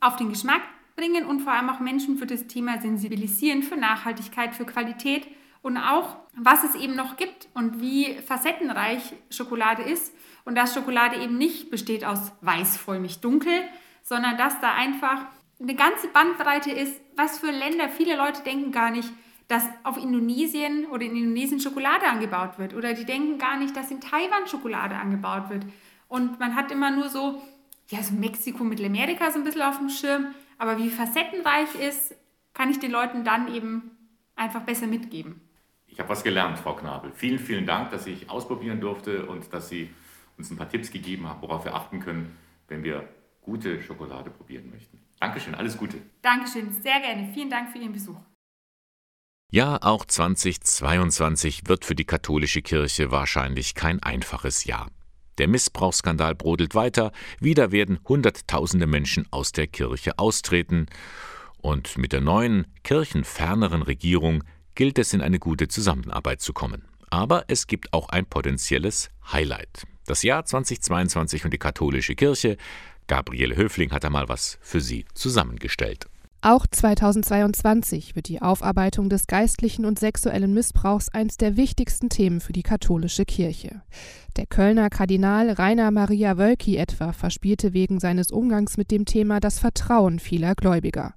auf 0.00 0.16
den 0.16 0.28
Geschmack 0.28 0.62
bringen 0.98 1.24
und 1.24 1.40
vor 1.40 1.52
allem 1.52 1.70
auch 1.70 1.78
Menschen 1.78 2.18
für 2.18 2.26
das 2.26 2.48
Thema 2.48 2.80
sensibilisieren, 2.80 3.62
für 3.62 3.76
Nachhaltigkeit, 3.76 4.54
für 4.54 4.66
Qualität 4.66 5.28
und 5.62 5.76
auch, 5.76 6.16
was 6.34 6.64
es 6.64 6.74
eben 6.74 6.96
noch 6.96 7.16
gibt 7.16 7.48
und 7.54 7.80
wie 7.80 8.14
facettenreich 8.26 9.14
Schokolade 9.30 9.82
ist. 9.82 10.12
Und 10.44 10.56
dass 10.56 10.74
Schokolade 10.74 11.16
eben 11.16 11.38
nicht 11.38 11.70
besteht 11.70 12.04
aus 12.04 12.32
weiß, 12.40 12.76
vollmilch, 12.78 13.20
dunkel, 13.20 13.62
sondern 14.02 14.36
dass 14.36 14.60
da 14.60 14.74
einfach 14.74 15.26
eine 15.60 15.74
ganze 15.74 16.08
Bandbreite 16.08 16.70
ist, 16.70 17.00
was 17.16 17.38
für 17.38 17.50
Länder, 17.50 17.88
viele 17.88 18.16
Leute 18.16 18.42
denken 18.42 18.72
gar 18.72 18.90
nicht, 18.90 19.10
dass 19.48 19.64
auf 19.82 19.96
Indonesien 19.96 20.86
oder 20.86 21.04
in 21.04 21.16
Indonesien 21.16 21.60
Schokolade 21.60 22.06
angebaut 22.06 22.58
wird. 22.58 22.74
Oder 22.74 22.94
die 22.94 23.04
denken 23.04 23.38
gar 23.38 23.56
nicht, 23.56 23.76
dass 23.76 23.90
in 23.90 24.00
Taiwan 24.00 24.46
Schokolade 24.46 24.96
angebaut 24.96 25.48
wird. 25.48 25.64
Und 26.06 26.38
man 26.38 26.54
hat 26.54 26.70
immer 26.70 26.90
nur 26.90 27.08
so, 27.08 27.42
ja, 27.88 28.02
so 28.02 28.14
Mexiko, 28.14 28.64
Mittelamerika 28.64 29.30
so 29.30 29.38
ein 29.38 29.44
bisschen 29.44 29.62
auf 29.62 29.78
dem 29.78 29.88
Schirm, 29.88 30.34
aber 30.58 30.76
wie 30.78 30.90
facettenreich 30.90 31.74
ist, 31.76 32.14
kann 32.52 32.70
ich 32.70 32.78
den 32.78 32.90
Leuten 32.90 33.24
dann 33.24 33.54
eben 33.54 33.90
einfach 34.36 34.62
besser 34.62 34.86
mitgeben. 34.86 35.40
Ich 35.86 35.98
habe 35.98 36.10
was 36.10 36.22
gelernt, 36.22 36.58
Frau 36.58 36.74
Knabel. 36.74 37.12
Vielen, 37.14 37.38
vielen 37.38 37.66
Dank, 37.66 37.90
dass 37.90 38.06
ich 38.06 38.28
ausprobieren 38.28 38.80
durfte 38.80 39.26
und 39.26 39.52
dass 39.52 39.68
Sie 39.68 39.90
uns 40.36 40.50
ein 40.50 40.56
paar 40.56 40.68
Tipps 40.68 40.90
gegeben 40.90 41.28
haben, 41.28 41.42
worauf 41.42 41.64
wir 41.64 41.74
achten 41.74 42.00
können, 42.00 42.36
wenn 42.68 42.84
wir 42.84 43.08
gute 43.42 43.82
Schokolade 43.82 44.30
probieren 44.30 44.70
möchten. 44.70 45.00
Dankeschön, 45.18 45.54
alles 45.54 45.76
Gute. 45.76 45.96
Dankeschön, 46.22 46.70
sehr 46.82 47.00
gerne. 47.00 47.30
Vielen 47.32 47.50
Dank 47.50 47.70
für 47.70 47.78
Ihren 47.78 47.92
Besuch. 47.92 48.20
Ja, 49.50 49.78
auch 49.80 50.04
2022 50.04 51.62
wird 51.66 51.84
für 51.84 51.94
die 51.94 52.04
katholische 52.04 52.60
Kirche 52.60 53.10
wahrscheinlich 53.10 53.74
kein 53.74 54.02
einfaches 54.02 54.64
Jahr. 54.64 54.88
Der 55.38 55.48
Missbrauchsskandal 55.48 56.34
brodelt 56.34 56.74
weiter. 56.74 57.12
Wieder 57.40 57.72
werden 57.72 58.00
Hunderttausende 58.06 58.86
Menschen 58.86 59.26
aus 59.30 59.52
der 59.52 59.66
Kirche 59.66 60.18
austreten. 60.18 60.86
Und 61.60 61.96
mit 61.98 62.12
der 62.12 62.20
neuen, 62.20 62.66
kirchenferneren 62.82 63.82
Regierung 63.82 64.44
gilt 64.74 64.98
es, 64.98 65.12
in 65.12 65.20
eine 65.20 65.38
gute 65.38 65.68
Zusammenarbeit 65.68 66.40
zu 66.40 66.52
kommen. 66.52 66.84
Aber 67.10 67.44
es 67.48 67.66
gibt 67.66 67.92
auch 67.92 68.08
ein 68.10 68.26
potenzielles 68.26 69.10
Highlight. 69.32 69.86
Das 70.06 70.22
Jahr 70.22 70.44
2022 70.44 71.44
und 71.44 71.52
die 71.52 71.58
katholische 71.58 72.14
Kirche. 72.14 72.56
Gabriele 73.06 73.56
Höfling 73.56 73.90
hat 73.92 74.04
einmal 74.04 74.28
was 74.28 74.58
für 74.60 74.80
Sie 74.80 75.06
zusammengestellt. 75.14 76.06
Auch 76.40 76.68
2022 76.68 78.14
wird 78.14 78.28
die 78.28 78.40
Aufarbeitung 78.40 79.08
des 79.08 79.26
geistlichen 79.26 79.84
und 79.84 79.98
sexuellen 79.98 80.54
Missbrauchs 80.54 81.08
eines 81.08 81.36
der 81.36 81.56
wichtigsten 81.56 82.10
Themen 82.10 82.40
für 82.40 82.52
die 82.52 82.62
katholische 82.62 83.24
Kirche. 83.24 83.82
Der 84.36 84.46
Kölner 84.46 84.88
Kardinal 84.88 85.50
Rainer 85.50 85.90
Maria 85.90 86.38
Wölki 86.38 86.76
etwa 86.76 87.12
verspielte 87.12 87.72
wegen 87.72 87.98
seines 87.98 88.30
Umgangs 88.30 88.76
mit 88.76 88.92
dem 88.92 89.04
Thema 89.04 89.40
das 89.40 89.58
Vertrauen 89.58 90.20
vieler 90.20 90.54
Gläubiger. 90.54 91.14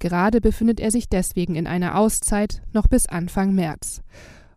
Gerade 0.00 0.42
befindet 0.42 0.80
er 0.80 0.90
sich 0.90 1.08
deswegen 1.08 1.54
in 1.54 1.66
einer 1.66 1.98
Auszeit 1.98 2.60
noch 2.74 2.88
bis 2.88 3.06
Anfang 3.06 3.54
März. 3.54 4.02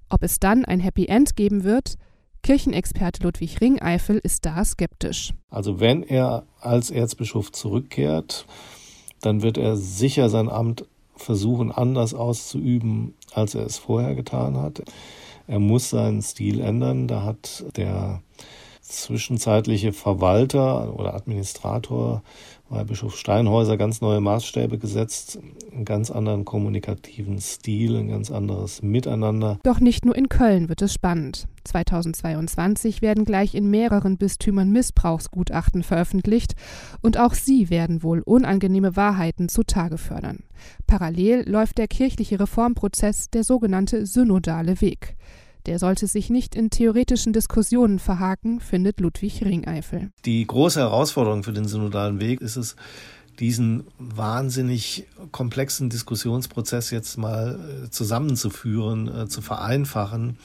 Ob 0.10 0.24
es 0.24 0.40
dann 0.40 0.66
ein 0.66 0.82
Happy 0.82 1.06
End 1.06 1.38
geben 1.38 1.64
wird, 1.64 1.96
Kirchenexperte 2.44 3.24
Ludwig 3.24 3.62
Ringeifel 3.62 4.18
ist 4.18 4.46
da 4.46 4.66
skeptisch. 4.66 5.34
Also 5.50 5.80
wenn 5.80 6.04
er 6.04 6.46
als 6.60 6.92
Erzbischof 6.92 7.54
zurückkehrt, 7.54 8.46
dann 9.22 9.42
wird 9.42 9.58
er 9.58 9.78
sicher 9.78 10.30
sein 10.30 10.50
Amt 10.50 10.86
versuchen, 11.16 11.72
anders 11.72 12.14
auszuüben, 12.14 13.14
als 13.34 13.56
er 13.56 13.66
es 13.66 13.78
vorher 13.78 14.16
getan 14.16 14.58
hat. 14.58 14.82
Er 15.48 15.60
muss 15.60 15.90
seinen 15.90 16.22
Stil 16.22 16.60
ändern. 16.60 17.08
Da 17.08 17.24
hat 17.24 17.66
der 17.76 18.22
zwischenzeitliche 18.92 19.94
Verwalter 19.94 20.98
oder 20.98 21.14
Administrator 21.14 22.22
Weihbischof 22.72 23.18
Steinhäuser 23.18 23.76
ganz 23.76 24.00
neue 24.00 24.22
Maßstäbe 24.22 24.78
gesetzt, 24.78 25.40
einen 25.74 25.84
ganz 25.84 26.10
anderen 26.10 26.46
kommunikativen 26.46 27.40
Stil, 27.42 27.98
ein 27.98 28.08
ganz 28.08 28.32
anderes 28.32 28.82
Miteinander. 28.82 29.60
Doch 29.64 29.82
nicht 29.82 30.06
nur 30.06 30.16
in 30.16 30.30
Köln 30.30 30.70
wird 30.70 30.82
es 30.82 30.94
spannend. 30.94 31.48
2022 31.66 33.02
werden 33.02 33.26
gleich 33.26 33.56
in 33.56 33.70
mehreren 33.70 34.18
Bistümern 34.18 34.72
Missbrauchsgutachten 34.72 35.84
veröffentlicht 35.84 36.56
und 37.02 37.18
auch 37.20 37.34
sie 37.34 37.70
werden 37.70 38.04
wohl 38.04 38.22
unangenehme 38.22 38.96
Wahrheiten 38.96 39.50
zutage 39.50 39.98
fördern. 39.98 40.40
Parallel 40.88 41.48
läuft 41.50 41.78
der 41.78 41.88
kirchliche 41.88 42.40
Reformprozess, 42.40 43.30
der 43.30 43.44
sogenannte 43.44 44.06
synodale 44.06 44.80
Weg. 44.80 45.18
Der 45.66 45.80
sollte 45.80 46.08
sich 46.08 46.30
nicht 46.30 46.56
in 46.56 46.70
theoretischen 46.70 47.34
Diskussionen 47.34 48.00
verhaken, 48.00 48.60
findet 48.60 49.00
Ludwig 49.00 49.44
Ringeifel. 49.44 50.10
Die 50.26 50.46
große 50.46 50.80
Herausforderung 50.80 51.44
für 51.44 51.54
den 51.54 51.68
synodalen 51.68 52.20
Weg 52.20 52.42
ist 52.42 52.56
es, 52.56 52.76
diesen 53.40 53.86
wahnsinnig 53.98 55.08
komplexen 55.32 55.90
Diskussionsprozess 55.90 56.92
jetzt 56.92 57.18
mal 57.18 57.86
äh, 57.86 57.90
zusammenzuführen, 57.90 59.08
äh, 59.08 59.28
zu 59.28 59.42
vereinfachen. 59.42 60.38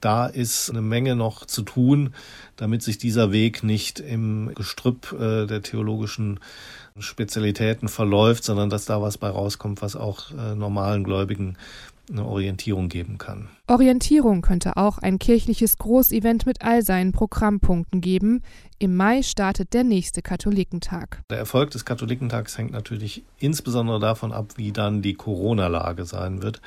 Da 0.00 0.26
ist 0.26 0.68
eine 0.68 0.82
Menge 0.82 1.16
noch 1.16 1.46
zu 1.46 1.62
tun, 1.62 2.12
damit 2.56 2.82
sich 2.82 2.98
dieser 2.98 3.32
Weg 3.32 3.62
nicht 3.62 4.00
im 4.00 4.52
Gestrüpp 4.54 5.12
äh, 5.18 5.46
der 5.46 5.62
theologischen 5.62 6.38
Spezialitäten 6.98 7.88
verläuft, 7.88 8.44
sondern 8.44 8.68
dass 8.70 8.84
da 8.84 9.00
was 9.00 9.18
bei 9.18 9.28
rauskommt, 9.28 9.82
was 9.82 9.96
auch 9.96 10.30
normalen 10.30 11.04
Gläubigen 11.04 11.58
eine 12.10 12.24
Orientierung 12.24 12.88
geben 12.88 13.18
kann. 13.18 13.48
Orientierung 13.66 14.42
könnte 14.42 14.76
auch 14.76 14.98
ein 14.98 15.18
kirchliches 15.18 15.78
Großevent 15.78 16.46
mit 16.46 16.62
all 16.62 16.82
seinen 16.82 17.12
Programmpunkten 17.12 18.00
geben. 18.00 18.42
Im 18.78 18.96
Mai 18.96 19.22
startet 19.22 19.74
der 19.74 19.84
nächste 19.84 20.22
Katholikentag. 20.22 21.22
Der 21.30 21.38
Erfolg 21.38 21.70
des 21.70 21.84
Katholikentags 21.84 22.56
hängt 22.58 22.72
natürlich 22.72 23.24
insbesondere 23.38 23.98
davon 23.98 24.32
ab, 24.32 24.52
wie 24.56 24.72
dann 24.72 25.02
die 25.02 25.14
Corona-Lage 25.14 26.04
sein 26.04 26.42
wird. 26.42 26.60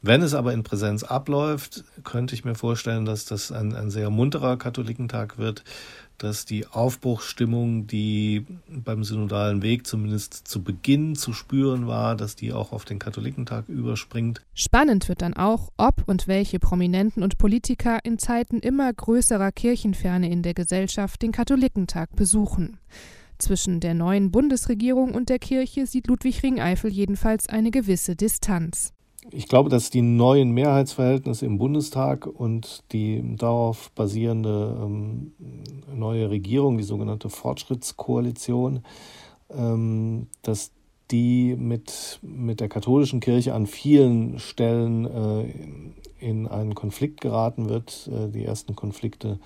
Wenn 0.00 0.22
es 0.22 0.32
aber 0.32 0.52
in 0.52 0.62
Präsenz 0.62 1.02
abläuft, 1.02 1.84
könnte 2.04 2.34
ich 2.34 2.44
mir 2.44 2.54
vorstellen, 2.54 3.04
dass 3.04 3.24
das 3.24 3.50
ein, 3.50 3.74
ein 3.74 3.90
sehr 3.90 4.10
munterer 4.10 4.56
Katholikentag 4.56 5.38
wird, 5.38 5.64
dass 6.18 6.44
die 6.44 6.66
Aufbruchsstimmung, 6.66 7.86
die 7.86 8.44
beim 8.68 9.04
synodalen 9.04 9.62
Weg 9.62 9.86
zumindest 9.86 10.34
zu 10.34 10.62
Beginn 10.62 11.16
zu 11.16 11.32
spüren 11.32 11.86
war, 11.86 12.16
dass 12.16 12.36
die 12.36 12.52
auch 12.52 12.72
auf 12.72 12.84
den 12.84 12.98
Katholikentag 12.98 13.68
überspringt. 13.68 14.42
Spannend 14.54 15.08
wird 15.08 15.22
dann 15.22 15.34
auch, 15.34 15.70
ob 15.76 16.02
und 16.06 16.28
welche 16.28 16.58
Prominenten 16.58 17.22
und 17.22 17.38
Politiker 17.38 17.98
in 18.04 18.18
Zeiten 18.18 18.58
immer 18.58 18.92
größerer 18.92 19.52
Kirchenferne 19.52 20.30
in 20.30 20.42
der 20.42 20.54
Gesellschaft 20.54 21.22
den 21.22 21.32
Katholikentag 21.32 22.14
besuchen. 22.16 22.78
Zwischen 23.38 23.78
der 23.78 23.94
neuen 23.94 24.32
Bundesregierung 24.32 25.14
und 25.14 25.28
der 25.28 25.38
Kirche 25.38 25.86
sieht 25.86 26.08
Ludwig 26.08 26.42
Ringeifel 26.42 26.90
jedenfalls 26.90 27.48
eine 27.48 27.70
gewisse 27.70 28.16
Distanz. 28.16 28.92
Ich 29.30 29.46
glaube, 29.46 29.68
dass 29.68 29.90
die 29.90 30.00
neuen 30.00 30.52
Mehrheitsverhältnisse 30.52 31.44
im 31.44 31.58
Bundestag 31.58 32.26
und 32.26 32.82
die 32.92 33.36
darauf 33.36 33.90
basierende 33.90 34.74
ähm, 34.80 35.32
neue 35.94 36.30
Regierung, 36.30 36.78
die 36.78 36.84
sogenannte 36.84 37.28
Fortschrittskoalition, 37.28 38.84
ähm, 39.50 40.28
dass 40.42 40.72
die 41.10 41.56
mit, 41.56 42.20
mit 42.22 42.60
der 42.60 42.68
katholischen 42.68 43.20
Kirche 43.20 43.54
an 43.54 43.66
vielen 43.66 44.38
Stellen 44.38 45.04
äh, 45.04 45.52
in 46.20 46.46
einen 46.46 46.74
Konflikt 46.74 47.20
geraten 47.20 47.68
wird. 47.68 48.10
Äh, 48.12 48.30
die 48.30 48.44
ersten 48.44 48.76
Konflikte 48.76 49.38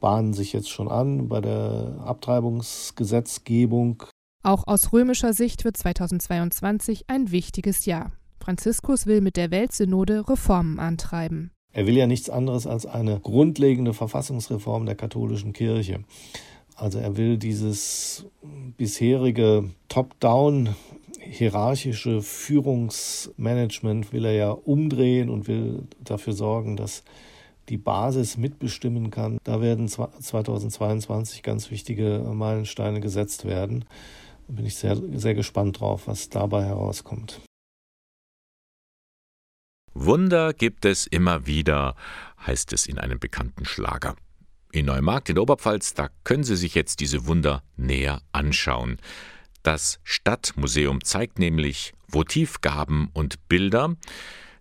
bahnen 0.00 0.32
sich 0.32 0.52
jetzt 0.52 0.70
schon 0.70 0.88
an 0.88 1.28
bei 1.28 1.40
der 1.40 2.02
Abtreibungsgesetzgebung. 2.04 4.04
Auch 4.42 4.66
aus 4.66 4.92
römischer 4.92 5.32
Sicht 5.32 5.64
wird 5.64 5.76
2022 5.76 7.04
ein 7.08 7.30
wichtiges 7.30 7.86
Jahr. 7.86 8.12
Franziskus 8.42 9.06
will 9.06 9.20
mit 9.20 9.36
der 9.36 9.52
Weltsynode 9.52 10.28
Reformen 10.28 10.80
antreiben. 10.80 11.52
Er 11.72 11.86
will 11.86 11.96
ja 11.96 12.08
nichts 12.08 12.28
anderes 12.28 12.66
als 12.66 12.86
eine 12.86 13.20
grundlegende 13.20 13.94
Verfassungsreform 13.94 14.84
der 14.84 14.96
katholischen 14.96 15.52
Kirche. 15.52 16.00
Also 16.74 16.98
er 16.98 17.16
will 17.16 17.38
dieses 17.38 18.26
bisherige 18.76 19.70
Top-Down 19.88 20.70
hierarchische 21.20 22.20
Führungsmanagement 22.20 24.12
will 24.12 24.24
er 24.24 24.32
ja 24.32 24.50
umdrehen 24.50 25.30
und 25.30 25.46
will 25.46 25.84
dafür 26.02 26.32
sorgen, 26.32 26.76
dass 26.76 27.04
die 27.68 27.76
Basis 27.76 28.36
mitbestimmen 28.36 29.10
kann. 29.10 29.38
Da 29.44 29.60
werden 29.60 29.86
2022 29.86 31.44
ganz 31.44 31.70
wichtige 31.70 32.28
Meilensteine 32.34 33.00
gesetzt 33.00 33.44
werden. 33.44 33.84
Da 34.48 34.54
bin 34.54 34.66
ich 34.66 34.74
sehr, 34.74 35.00
sehr 35.14 35.34
gespannt 35.34 35.78
drauf, 35.78 36.08
was 36.08 36.28
dabei 36.28 36.64
herauskommt. 36.64 37.40
Wunder 39.94 40.52
gibt 40.54 40.84
es 40.84 41.06
immer 41.06 41.46
wieder, 41.46 41.96
heißt 42.46 42.72
es 42.72 42.86
in 42.86 42.98
einem 42.98 43.18
bekannten 43.18 43.64
Schlager. 43.64 44.16
In 44.72 44.86
Neumarkt 44.86 45.28
in 45.28 45.34
der 45.34 45.42
Oberpfalz, 45.42 45.92
da 45.92 46.08
können 46.24 46.44
Sie 46.44 46.56
sich 46.56 46.74
jetzt 46.74 47.00
diese 47.00 47.26
Wunder 47.26 47.62
näher 47.76 48.22
anschauen. 48.32 48.96
Das 49.62 50.00
Stadtmuseum 50.02 51.04
zeigt 51.04 51.38
nämlich 51.38 51.92
Votivgaben 52.08 53.10
und 53.12 53.48
Bilder. 53.48 53.96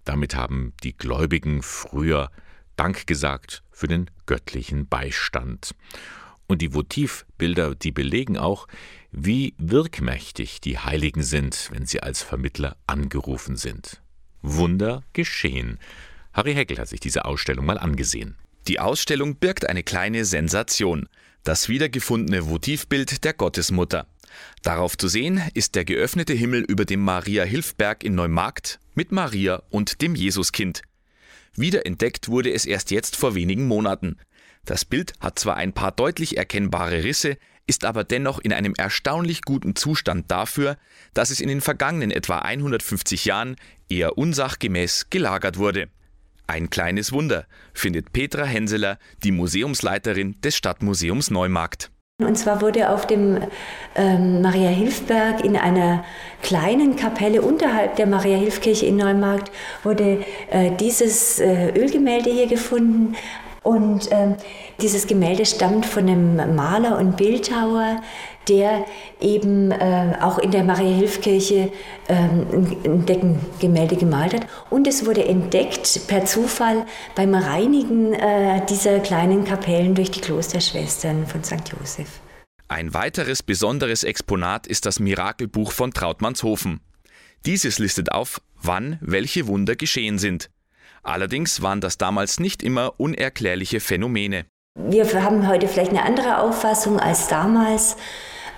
Damit 0.04 0.36
haben 0.36 0.74
die 0.84 0.98
Gläubigen 0.98 1.62
früher 1.64 2.30
Dank 2.76 3.08
gesagt 3.08 3.64
für 3.72 3.88
den 3.88 4.12
göttlichen 4.26 4.88
Beistand. 4.88 5.76
Und 6.46 6.62
die 6.62 6.74
Votivbilder, 6.74 7.76
die 7.76 7.92
belegen 7.92 8.38
auch, 8.38 8.68
wie 9.12 9.56
wirkmächtig 9.58 10.60
die 10.60 10.78
Heiligen 10.78 11.24
sind, 11.24 11.70
wenn 11.72 11.86
sie 11.86 12.04
als 12.04 12.22
Vermittler 12.22 12.76
angerufen 12.86 13.56
sind. 13.56 14.02
Wunder 14.42 15.04
geschehen. 15.14 15.80
Harry 16.34 16.54
Heckel 16.54 16.78
hat 16.78 16.88
sich 16.88 17.00
diese 17.00 17.26
Ausstellung 17.26 17.66
mal 17.66 17.78
angesehen. 17.78 18.36
Die 18.68 18.80
Ausstellung 18.80 19.36
birgt 19.36 19.68
eine 19.68 19.84
kleine 19.84 20.26
Sensation. 20.26 21.10
Das 21.44 21.70
wiedergefundene 21.70 22.50
Votivbild 22.50 23.24
der 23.24 23.34
Gottesmutter. 23.34 24.08
Darauf 24.62 24.98
zu 24.98 25.08
sehen 25.08 25.42
ist 25.54 25.76
der 25.76 25.86
geöffnete 25.86 26.34
Himmel 26.34 26.62
über 26.62 26.86
dem 26.86 27.02
Maria-Hilfberg 27.02 28.04
in 28.04 28.16
Neumarkt 28.16 28.80
mit 28.94 29.12
Maria 29.12 29.64
und 29.70 30.02
dem 30.02 30.16
Jesuskind. 30.16 30.84
Wiederentdeckt 31.56 32.30
wurde 32.30 32.52
es 32.52 32.66
erst 32.66 32.92
jetzt 32.92 33.16
vor 33.16 33.36
wenigen 33.36 33.68
Monaten. 33.68 34.18
Das 34.64 34.86
Bild 34.86 35.14
hat 35.20 35.40
zwar 35.40 35.58
ein 35.58 35.74
paar 35.74 35.92
deutlich 35.92 36.38
erkennbare 36.38 37.04
Risse, 37.04 37.38
ist 37.72 37.86
aber 37.86 38.04
dennoch 38.04 38.40
in 38.40 38.52
einem 38.52 38.74
erstaunlich 38.78 39.44
guten 39.44 39.78
Zustand 39.78 40.30
dafür, 40.30 40.76
dass 41.14 41.30
es 41.30 41.40
in 41.40 41.48
den 41.48 41.62
vergangenen 41.62 42.12
etwa 42.12 42.40
150 42.40 43.24
Jahren 43.24 43.56
eher 43.88 44.18
unsachgemäß 44.18 45.10
gelagert 45.10 45.58
wurde. 45.58 45.88
Ein 46.48 46.70
kleines 46.70 47.14
Wunder, 47.14 47.46
findet 47.74 48.12
Petra 48.12 48.44
Henseler, 48.44 49.00
die 49.24 49.32
Museumsleiterin 49.32 50.36
des 50.42 50.58
Stadtmuseums 50.58 51.32
Neumarkt. 51.32 51.92
Und 52.20 52.38
zwar 52.38 52.60
wurde 52.60 52.90
auf 52.90 53.08
dem 53.08 53.40
ähm, 53.96 54.42
Maria 54.42 54.70
Hilfberg 54.70 55.46
in 55.46 55.56
einer 55.56 56.04
kleinen 56.44 56.98
Kapelle 56.98 57.42
unterhalb 57.42 57.96
der 57.96 58.06
Maria 58.06 58.38
Hilfkirche 58.38 58.86
in 58.86 58.98
Neumarkt 58.98 59.50
wurde 59.84 60.26
äh, 60.50 60.72
dieses 60.76 61.40
äh, 61.40 61.70
Ölgemälde 61.70 62.30
hier 62.30 62.48
gefunden 62.48 63.16
Und 63.64 64.12
äh, 64.12 64.36
dieses 64.82 65.06
Gemälde 65.06 65.46
stammt 65.46 65.86
von 65.86 66.10
einem 66.10 66.56
Maler 66.56 66.98
und 66.98 67.16
Bildhauer, 67.16 68.02
der 68.48 68.86
eben 69.20 69.70
äh, 69.72 70.16
auch 70.20 70.40
in 70.40 70.50
der 70.50 70.64
Maria-Hilf-Kirche 70.64 71.72
äh, 72.08 72.14
ein 72.14 73.06
Deckengemälde 73.06 73.98
gemalt 73.98 74.34
hat. 74.34 74.48
Und 74.72 74.88
es 74.88 75.06
wurde 75.06 75.26
entdeckt 75.26 76.08
per 76.08 76.26
Zufall 76.26 76.88
beim 77.16 77.36
Reinigen 77.36 78.14
äh, 78.14 78.66
dieser 78.66 79.00
kleinen 79.00 79.44
Kapellen 79.44 79.94
durch 79.94 80.10
die 80.10 80.22
Klosterschwestern 80.22 81.28
von 81.28 81.44
St. 81.44 81.72
Josef. 81.72 82.20
Ein 82.68 82.96
weiteres 82.96 83.44
besonderes 83.44 84.04
Exponat 84.04 84.66
ist 84.66 84.88
das 84.88 85.00
Mirakelbuch 85.00 85.72
von 85.72 85.94
Trautmannshofen. 85.94 86.80
Dieses 87.46 87.78
listet 87.78 88.12
auf, 88.12 88.42
wann 88.60 88.98
welche 89.02 89.46
Wunder 89.46 89.76
geschehen 89.76 90.18
sind. 90.18 90.50
Allerdings 91.04 91.62
waren 91.62 91.82
das 91.82 91.98
damals 91.98 92.40
nicht 92.40 92.64
immer 92.64 92.94
unerklärliche 92.98 93.80
Phänomene. 93.80 94.46
Wir 94.76 95.06
haben 95.24 95.48
heute 95.48 95.68
vielleicht 95.68 95.92
eine 95.92 96.04
andere 96.04 96.40
Auffassung 96.40 97.00
als 97.00 97.28
damals. 97.28 97.98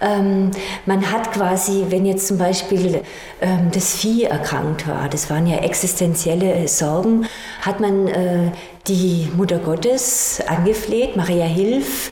Ähm, 0.02 0.52
man 0.86 1.12
hat 1.12 1.32
quasi, 1.32 1.86
wenn 1.90 2.06
jetzt 2.06 2.28
zum 2.28 2.38
Beispiel 2.38 3.02
ähm, 3.42 3.72
das 3.74 3.96
Vieh 3.96 4.26
erkrankt 4.26 4.88
war, 4.88 5.08
das 5.08 5.30
waren 5.30 5.48
ja 5.48 5.58
existenzielle 5.58 6.68
Sorgen, 6.68 7.26
hat 7.62 7.80
man 7.80 8.08
äh, 8.08 8.52
die 8.88 9.30
Mutter 9.36 9.60
Gottes 9.60 10.42
angefleht, 10.46 11.16
Maria 11.16 11.46
Hilf. 11.46 12.12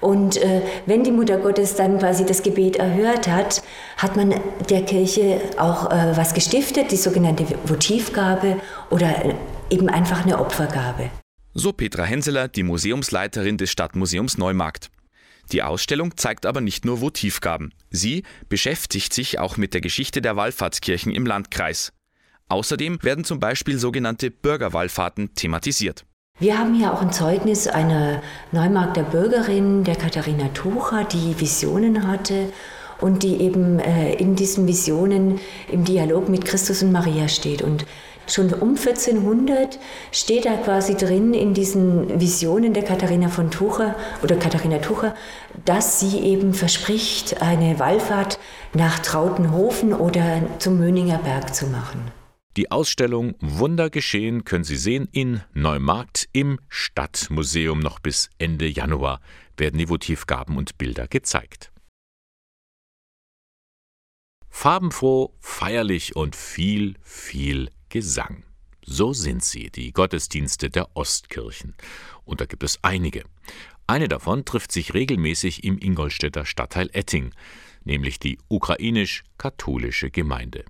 Und 0.00 0.36
äh, 0.38 0.62
wenn 0.86 1.04
die 1.04 1.12
Mutter 1.12 1.36
Gottes 1.38 1.74
dann 1.74 1.98
quasi 1.98 2.24
das 2.24 2.42
Gebet 2.42 2.76
erhört 2.76 3.28
hat, 3.28 3.62
hat 3.98 4.16
man 4.16 4.34
der 4.68 4.82
Kirche 4.82 5.40
auch 5.58 5.90
äh, 5.90 6.16
was 6.16 6.32
gestiftet, 6.34 6.90
die 6.90 6.96
sogenannte 6.96 7.44
Votivgabe 7.64 8.56
oder 8.90 9.24
äh, 9.24 9.34
eben 9.70 9.88
einfach 9.88 10.24
eine 10.24 10.38
Opfergabe. 10.38 11.10
So 11.54 11.72
Petra 11.72 12.04
Henseler, 12.04 12.48
die 12.48 12.62
Museumsleiterin 12.62 13.56
des 13.56 13.70
Stadtmuseums 13.70 14.38
Neumarkt. 14.38 14.90
Die 15.52 15.62
Ausstellung 15.62 16.16
zeigt 16.16 16.46
aber 16.46 16.60
nicht 16.60 16.84
nur 16.84 17.00
Votivgaben. 17.00 17.74
Sie 17.90 18.22
beschäftigt 18.48 19.12
sich 19.12 19.40
auch 19.40 19.56
mit 19.56 19.74
der 19.74 19.80
Geschichte 19.80 20.22
der 20.22 20.36
Wallfahrtskirchen 20.36 21.12
im 21.12 21.26
Landkreis. 21.26 21.92
Außerdem 22.48 23.02
werden 23.02 23.24
zum 23.24 23.40
Beispiel 23.40 23.78
sogenannte 23.78 24.30
Bürgerwallfahrten 24.30 25.34
thematisiert. 25.34 26.04
Wir 26.38 26.58
haben 26.58 26.74
hier 26.74 26.92
auch 26.92 27.02
ein 27.02 27.12
Zeugnis 27.12 27.66
einer 27.66 28.22
Neumarkter 28.52 29.02
Bürgerin, 29.02 29.84
der 29.84 29.96
Katharina 29.96 30.48
Tucher, 30.48 31.04
die 31.04 31.38
Visionen 31.38 32.06
hatte 32.06 32.52
und 33.00 33.22
die 33.22 33.40
eben 33.40 33.78
äh, 33.78 34.14
in 34.14 34.36
diesen 34.36 34.66
Visionen 34.66 35.40
im 35.70 35.84
Dialog 35.84 36.28
mit 36.28 36.44
Christus 36.44 36.82
und 36.82 36.92
Maria 36.92 37.28
steht. 37.28 37.62
Und 37.62 37.86
Schon 38.30 38.52
um 38.54 38.76
1400 38.76 39.80
steht 40.12 40.44
da 40.44 40.56
quasi 40.56 40.96
drin 40.96 41.34
in 41.34 41.52
diesen 41.52 42.20
Visionen 42.20 42.72
der 42.74 42.84
Katharina 42.84 43.28
von 43.28 43.50
Tucher 43.50 43.96
oder 44.22 44.36
Katharina 44.36 44.78
Tucher, 44.78 45.16
dass 45.64 45.98
sie 45.98 46.20
eben 46.20 46.54
verspricht, 46.54 47.42
eine 47.42 47.80
Wallfahrt 47.80 48.38
nach 48.72 49.00
Trautenhofen 49.00 49.92
oder 49.92 50.42
zum 50.60 50.78
Möninger 50.78 51.18
Berg 51.18 51.52
zu 51.54 51.66
machen. 51.66 52.12
Die 52.56 52.70
Ausstellung 52.70 53.34
Wunder 53.40 53.90
geschehen 53.90 54.44
können 54.44 54.64
Sie 54.64 54.76
sehen 54.76 55.08
in 55.10 55.40
Neumarkt 55.52 56.28
im 56.32 56.60
Stadtmuseum. 56.68 57.80
Noch 57.80 57.98
bis 57.98 58.30
Ende 58.38 58.66
Januar 58.66 59.20
werden 59.56 59.78
die 59.78 59.88
Votivgaben 59.88 60.56
und 60.56 60.78
Bilder 60.78 61.08
gezeigt. 61.08 61.72
Farbenfroh, 64.48 65.32
feierlich 65.40 66.14
und 66.16 66.36
viel, 66.36 66.94
viel 67.02 67.70
Gesang. 67.90 68.44
So 68.84 69.12
sind 69.12 69.44
sie, 69.44 69.70
die 69.70 69.92
Gottesdienste 69.92 70.70
der 70.70 70.96
Ostkirchen. 70.96 71.74
Und 72.24 72.40
da 72.40 72.46
gibt 72.46 72.62
es 72.62 72.78
einige. 72.82 73.24
Eine 73.86 74.08
davon 74.08 74.44
trifft 74.44 74.72
sich 74.72 74.94
regelmäßig 74.94 75.64
im 75.64 75.78
Ingolstädter 75.78 76.46
Stadtteil 76.46 76.88
Etting, 76.92 77.34
nämlich 77.84 78.18
die 78.18 78.38
ukrainisch-katholische 78.48 80.10
Gemeinde. 80.10 80.64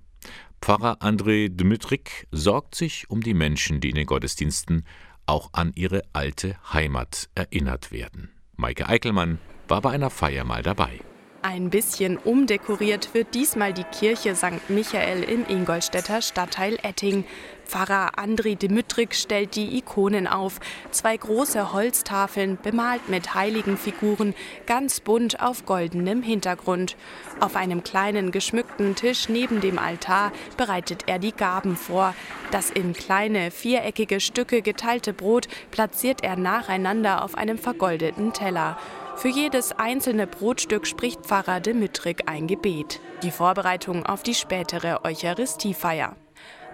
Pfarrer 0.61 1.01
Andrei 1.01 1.47
Dmytrik 1.49 2.27
sorgt 2.31 2.75
sich 2.75 3.09
um 3.09 3.21
die 3.21 3.33
Menschen, 3.33 3.79
die 3.79 3.89
in 3.89 3.95
den 3.95 4.05
Gottesdiensten 4.05 4.85
auch 5.25 5.49
an 5.53 5.71
ihre 5.75 6.03
alte 6.13 6.57
Heimat 6.73 7.29
erinnert 7.35 7.91
werden. 7.91 8.29
Maike 8.57 8.87
Eickelmann 8.87 9.39
war 9.67 9.81
bei 9.81 9.91
einer 9.91 10.09
Feier 10.09 10.43
mal 10.43 10.61
dabei. 10.61 10.99
Ein 11.43 11.71
bisschen 11.71 12.17
umdekoriert 12.17 13.15
wird 13.15 13.33
diesmal 13.33 13.73
die 13.73 13.83
Kirche 13.83 14.35
St. 14.35 14.69
Michael 14.69 15.23
im 15.23 15.43
Ingolstädter 15.47 16.21
Stadtteil 16.21 16.77
Etting. 16.83 17.25
Pfarrer 17.65 18.19
Andri 18.19 18.55
Demütrik 18.55 19.15
stellt 19.15 19.55
die 19.55 19.75
Ikonen 19.75 20.27
auf. 20.27 20.59
Zwei 20.91 21.17
große 21.17 21.73
Holztafeln, 21.73 22.59
bemalt 22.61 23.09
mit 23.09 23.33
heiligen 23.33 23.77
Figuren, 23.77 24.35
ganz 24.67 24.99
bunt 24.99 25.41
auf 25.41 25.65
goldenem 25.65 26.21
Hintergrund. 26.21 26.95
Auf 27.39 27.55
einem 27.55 27.81
kleinen 27.81 28.29
geschmückten 28.29 28.95
Tisch 28.95 29.27
neben 29.27 29.61
dem 29.61 29.79
Altar 29.79 30.31
bereitet 30.57 31.05
er 31.07 31.17
die 31.17 31.31
Gaben 31.31 31.75
vor. 31.75 32.13
Das 32.51 32.69
in 32.69 32.93
kleine, 32.93 33.49
viereckige 33.49 34.19
Stücke 34.19 34.61
geteilte 34.61 35.11
Brot 35.11 35.47
platziert 35.71 36.23
er 36.23 36.35
nacheinander 36.35 37.23
auf 37.23 37.33
einem 37.33 37.57
vergoldeten 37.57 38.31
Teller. 38.31 38.77
Für 39.21 39.27
jedes 39.27 39.71
einzelne 39.73 40.25
Brotstück 40.25 40.87
spricht 40.87 41.27
Pfarrer 41.27 41.59
de 41.59 41.75
Müttrig 41.75 42.23
ein 42.25 42.47
Gebet. 42.47 42.99
Die 43.21 43.29
Vorbereitung 43.29 44.03
auf 44.03 44.23
die 44.23 44.33
spätere 44.33 45.05
Eucharistiefeier. 45.05 46.15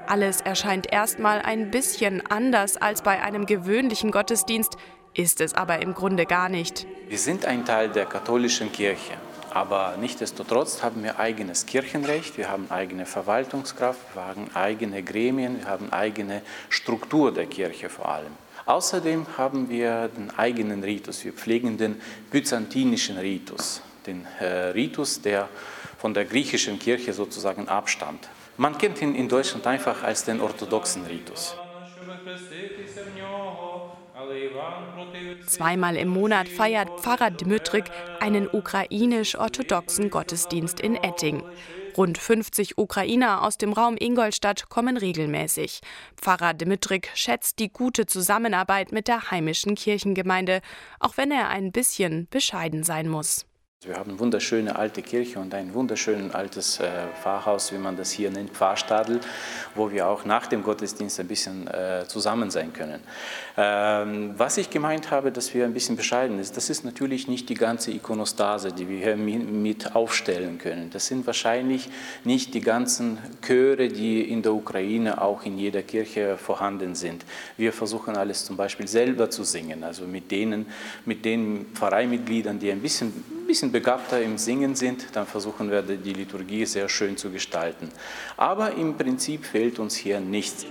Alles 0.07 0.39
erscheint 0.39 0.89
erstmal 0.89 1.41
ein 1.41 1.71
bisschen 1.71 2.25
anders 2.25 2.77
als 2.77 3.01
bei 3.01 3.21
einem 3.21 3.47
gewöhnlichen 3.47 4.11
Gottesdienst, 4.11 4.77
ist 5.13 5.41
es 5.41 5.55
aber 5.55 5.81
im 5.81 5.93
Grunde 5.93 6.25
gar 6.25 6.47
nicht. 6.47 6.87
Wir 7.09 7.17
sind 7.17 7.45
ein 7.45 7.65
Teil 7.65 7.89
der 7.89 8.05
katholischen 8.05 8.71
Kirche. 8.71 9.15
Aber 9.49 9.95
nichtsdestotrotz 9.99 10.81
haben 10.81 11.03
wir 11.03 11.19
eigenes 11.19 11.65
Kirchenrecht, 11.65 12.37
wir 12.37 12.49
haben 12.49 12.67
eigene 12.71 13.05
Verwaltungskraft, 13.05 13.99
wir 14.15 14.25
haben 14.25 14.49
eigene 14.53 15.03
Gremien, 15.03 15.59
wir 15.59 15.67
haben 15.67 15.91
eigene 15.91 16.41
Struktur 16.69 17.33
der 17.33 17.47
Kirche 17.47 17.89
vor 17.89 18.07
allem. 18.07 18.46
Außerdem 18.67 19.25
haben 19.37 19.69
wir 19.69 20.09
den 20.09 20.29
eigenen 20.37 20.83
Ritus. 20.83 21.23
Wir 21.23 21.31
pflegen 21.31 21.77
den 21.77 22.01
byzantinischen 22.31 23.17
Ritus, 23.17 23.81
den 24.05 24.27
äh, 24.41 24.45
Ritus, 24.71 25.21
der 25.21 25.47
von 25.97 26.13
der 26.13 26.25
griechischen 26.25 26.77
Kirche 26.77 27.13
sozusagen 27.13 27.69
abstammt. 27.69 28.27
Man 28.57 28.77
kennt 28.77 29.01
ihn 29.01 29.15
in 29.15 29.29
Deutschland 29.29 29.65
einfach 29.65 30.03
als 30.03 30.25
den 30.25 30.41
orthodoxen 30.41 31.05
Ritus. 31.05 31.55
Zweimal 35.45 35.95
im 35.95 36.09
Monat 36.09 36.49
feiert 36.49 36.89
Pfarrer 36.99 37.31
Dmytrik 37.31 37.85
einen 38.19 38.49
ukrainisch-orthodoxen 38.49 40.09
Gottesdienst 40.09 40.81
in 40.81 40.95
Etting. 40.95 41.41
Rund 41.97 42.19
50 42.19 42.77
Ukrainer 42.77 43.43
aus 43.43 43.57
dem 43.57 43.73
Raum 43.73 43.95
Ingolstadt 43.99 44.69
kommen 44.69 44.97
regelmäßig. 44.97 45.81
Pfarrer 46.15 46.53
Dimitrik 46.53 47.09
schätzt 47.15 47.57
die 47.57 47.69
gute 47.69 48.05
Zusammenarbeit 48.05 48.91
mit 48.91 49.07
der 49.07 49.31
heimischen 49.31 49.73
Kirchengemeinde, 49.73 50.61
auch 50.99 51.17
wenn 51.17 51.31
er 51.31 51.49
ein 51.49 51.71
bisschen 51.71 52.27
bescheiden 52.29 52.83
sein 52.83 53.09
muss. 53.09 53.46
Wir 53.83 53.95
haben 53.95 54.09
eine 54.09 54.19
wunderschöne 54.19 54.75
alte 54.75 55.03
Kirche 55.03 55.37
und 55.37 55.53
ein 55.53 55.71
wunderschönes 55.75 56.33
altes 56.33 56.79
äh, 56.79 56.89
Pfarrhaus, 57.21 57.71
wie 57.71 57.77
man 57.77 57.95
das 57.95 58.09
hier 58.09 58.31
nennt, 58.31 58.49
Pfarrstadel, 58.49 59.19
wo 59.75 59.91
wir 59.91 60.07
auch 60.07 60.25
nach 60.25 60.47
dem 60.47 60.63
Gottesdienst 60.63 61.19
ein 61.19 61.27
bisschen 61.27 61.67
äh, 61.67 62.03
zusammen 62.07 62.49
sein 62.49 62.73
können. 62.73 63.01
Ähm, 63.55 64.33
was 64.35 64.57
ich 64.57 64.71
gemeint 64.71 65.11
habe, 65.11 65.31
dass 65.31 65.53
wir 65.53 65.63
ein 65.63 65.75
bisschen 65.75 65.95
bescheiden 65.95 66.43
sind, 66.43 66.57
das 66.57 66.71
ist 66.71 66.85
natürlich 66.85 67.27
nicht 67.27 67.49
die 67.49 67.53
ganze 67.53 67.91
Ikonostase, 67.91 68.71
die 68.71 68.89
wir 68.89 68.97
hier 68.97 69.15
mit 69.15 69.95
aufstellen 69.95 70.57
können. 70.57 70.89
Das 70.89 71.05
sind 71.05 71.27
wahrscheinlich 71.27 71.87
nicht 72.23 72.55
die 72.55 72.61
ganzen 72.61 73.19
Chöre, 73.45 73.89
die 73.89 74.21
in 74.27 74.41
der 74.41 74.55
Ukraine 74.55 75.21
auch 75.21 75.45
in 75.45 75.59
jeder 75.59 75.83
Kirche 75.83 76.39
vorhanden 76.39 76.95
sind. 76.95 77.25
Wir 77.57 77.71
versuchen 77.71 78.17
alles 78.17 78.43
zum 78.43 78.57
Beispiel 78.57 78.87
selber 78.87 79.29
zu 79.29 79.43
singen, 79.43 79.83
also 79.83 80.05
mit 80.05 80.31
denen, 80.31 80.65
mit 81.05 81.23
den 81.25 81.67
Pfarreimitgliedern, 81.75 82.57
die 82.57 82.71
ein 82.71 82.81
bisschen, 82.81 83.36
bisschen 83.47 83.71
bisschen 83.71 83.71
begabter 83.71 84.21
im 84.21 84.37
Singen 84.37 84.75
sind, 84.75 85.07
dann 85.13 85.25
versuchen 85.25 85.71
wir 85.71 85.81
die 85.81 86.13
Liturgie 86.13 86.65
sehr 86.65 86.89
schön 86.89 87.17
zu 87.17 87.31
gestalten. 87.31 87.89
Aber 88.35 88.73
im 88.73 88.97
Prinzip 88.97 89.45
fehlt 89.45 89.79
uns 89.79 89.95
hier 89.95 90.19
nichts. 90.19 90.65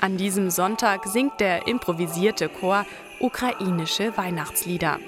An 0.00 0.16
diesem 0.16 0.50
Sonntag 0.50 1.06
singt 1.06 1.38
der 1.38 1.66
improvisierte 1.68 2.48
Chor 2.48 2.86
ukrainische 3.20 4.16
Weihnachtslieder. 4.16 4.98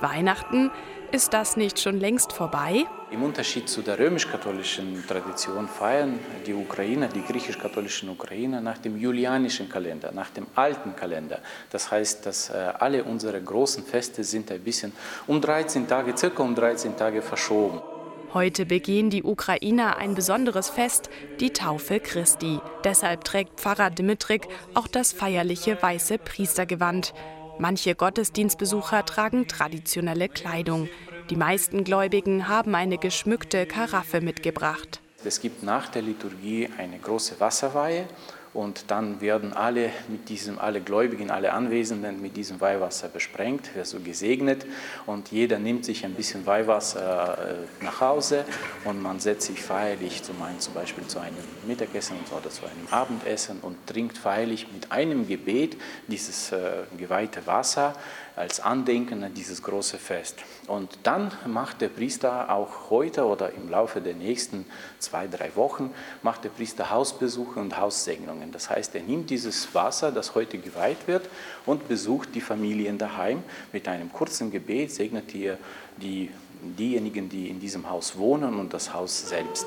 Weihnachten 0.00 0.70
ist 1.12 1.32
das 1.32 1.56
nicht 1.56 1.80
schon 1.80 1.98
längst 1.98 2.32
vorbei? 2.32 2.84
Im 3.10 3.22
Unterschied 3.22 3.68
zu 3.68 3.82
der 3.82 3.98
römisch-katholischen 3.98 5.04
Tradition 5.06 5.66
feiern 5.66 6.20
die 6.46 6.54
Ukrainer, 6.54 7.08
die 7.08 7.22
griechisch-katholischen 7.22 8.08
Ukrainer 8.08 8.60
nach 8.60 8.78
dem 8.78 8.96
julianischen 8.96 9.68
Kalender, 9.68 10.12
nach 10.12 10.30
dem 10.30 10.46
alten 10.54 10.94
Kalender. 10.94 11.40
Das 11.70 11.90
heißt, 11.90 12.24
dass 12.24 12.50
äh, 12.50 12.52
alle 12.78 13.02
unsere 13.04 13.40
großen 13.40 13.84
Feste 13.84 14.22
sind 14.22 14.50
ein 14.52 14.60
bisschen 14.60 14.92
um 15.26 15.40
13 15.40 15.88
Tage, 15.88 16.16
circa 16.16 16.42
um 16.42 16.54
13 16.54 16.96
Tage 16.96 17.22
verschoben. 17.22 17.80
Heute 18.32 18.64
begehen 18.64 19.10
die 19.10 19.24
Ukrainer 19.24 19.96
ein 19.96 20.14
besonderes 20.14 20.70
Fest, 20.70 21.10
die 21.40 21.50
Taufe 21.50 21.98
Christi. 21.98 22.60
Deshalb 22.84 23.24
trägt 23.24 23.58
Pfarrer 23.58 23.90
Dimitrik 23.90 24.46
auch 24.74 24.86
das 24.86 25.12
feierliche 25.12 25.82
weiße 25.82 26.18
Priestergewand. 26.18 27.12
Manche 27.60 27.94
Gottesdienstbesucher 27.94 29.04
tragen 29.04 29.46
traditionelle 29.46 30.30
Kleidung. 30.30 30.88
Die 31.28 31.36
meisten 31.36 31.84
Gläubigen 31.84 32.48
haben 32.48 32.74
eine 32.74 32.96
geschmückte 32.96 33.66
Karaffe 33.66 34.22
mitgebracht. 34.22 35.02
Es 35.26 35.42
gibt 35.42 35.62
nach 35.62 35.88
der 35.88 36.00
Liturgie 36.00 36.70
eine 36.78 36.98
große 36.98 37.38
Wasserweihe 37.38 38.08
und 38.52 38.90
dann 38.90 39.20
werden 39.20 39.52
alle 39.52 39.90
mit 40.08 40.28
diesem, 40.28 40.58
alle 40.58 40.80
Gläubigen, 40.80 41.30
alle 41.30 41.52
Anwesenden 41.52 42.20
mit 42.20 42.36
diesem 42.36 42.60
Weihwasser 42.60 43.08
besprengt, 43.08 43.76
wird 43.76 43.86
so 43.86 44.00
gesegnet. 44.00 44.66
Und 45.06 45.30
jeder 45.30 45.60
nimmt 45.60 45.84
sich 45.84 46.04
ein 46.04 46.14
bisschen 46.14 46.46
Weihwasser 46.46 47.38
äh, 47.38 47.84
nach 47.84 48.00
Hause. 48.00 48.44
Und 48.84 49.00
man 49.00 49.20
setzt 49.20 49.46
sich 49.46 49.62
feierlich 49.62 50.24
zum, 50.24 50.42
einen, 50.42 50.58
zum 50.58 50.74
Beispiel 50.74 51.06
zu 51.06 51.20
einem 51.20 51.36
Mittagessen 51.68 52.16
oder 52.36 52.50
zu 52.50 52.64
einem 52.64 52.88
Abendessen 52.90 53.60
und 53.62 53.86
trinkt 53.86 54.18
feierlich 54.18 54.66
mit 54.72 54.90
einem 54.90 55.28
Gebet 55.28 55.76
dieses 56.08 56.50
äh, 56.50 56.82
geweihte 56.98 57.46
Wasser 57.46 57.94
als 58.40 58.58
Andenken 58.58 59.22
an 59.22 59.34
dieses 59.34 59.62
große 59.62 59.98
Fest. 59.98 60.38
Und 60.66 60.98
dann 61.02 61.30
macht 61.46 61.82
der 61.82 61.88
Priester 61.88 62.50
auch 62.50 62.90
heute 62.90 63.26
oder 63.26 63.52
im 63.52 63.68
Laufe 63.68 64.00
der 64.00 64.14
nächsten 64.14 64.64
zwei, 64.98 65.26
drei 65.26 65.54
Wochen, 65.56 65.92
macht 66.22 66.44
der 66.44 66.48
Priester 66.48 66.90
Hausbesuche 66.90 67.60
und 67.60 67.78
Haussegnungen. 67.78 68.50
Das 68.50 68.70
heißt, 68.70 68.94
er 68.94 69.02
nimmt 69.02 69.28
dieses 69.28 69.74
Wasser, 69.74 70.10
das 70.10 70.34
heute 70.34 70.58
geweiht 70.58 71.06
wird, 71.06 71.28
und 71.66 71.86
besucht 71.86 72.34
die 72.34 72.40
Familien 72.40 72.96
daheim 72.96 73.42
mit 73.72 73.86
einem 73.86 74.10
kurzen 74.10 74.50
Gebet, 74.50 74.90
segnet 74.90 75.34
ihr 75.34 75.58
die, 75.98 76.30
diejenigen, 76.62 77.28
die 77.28 77.48
in 77.48 77.60
diesem 77.60 77.90
Haus 77.90 78.16
wohnen 78.16 78.58
und 78.58 78.72
das 78.72 78.94
Haus 78.94 79.28
selbst. 79.28 79.66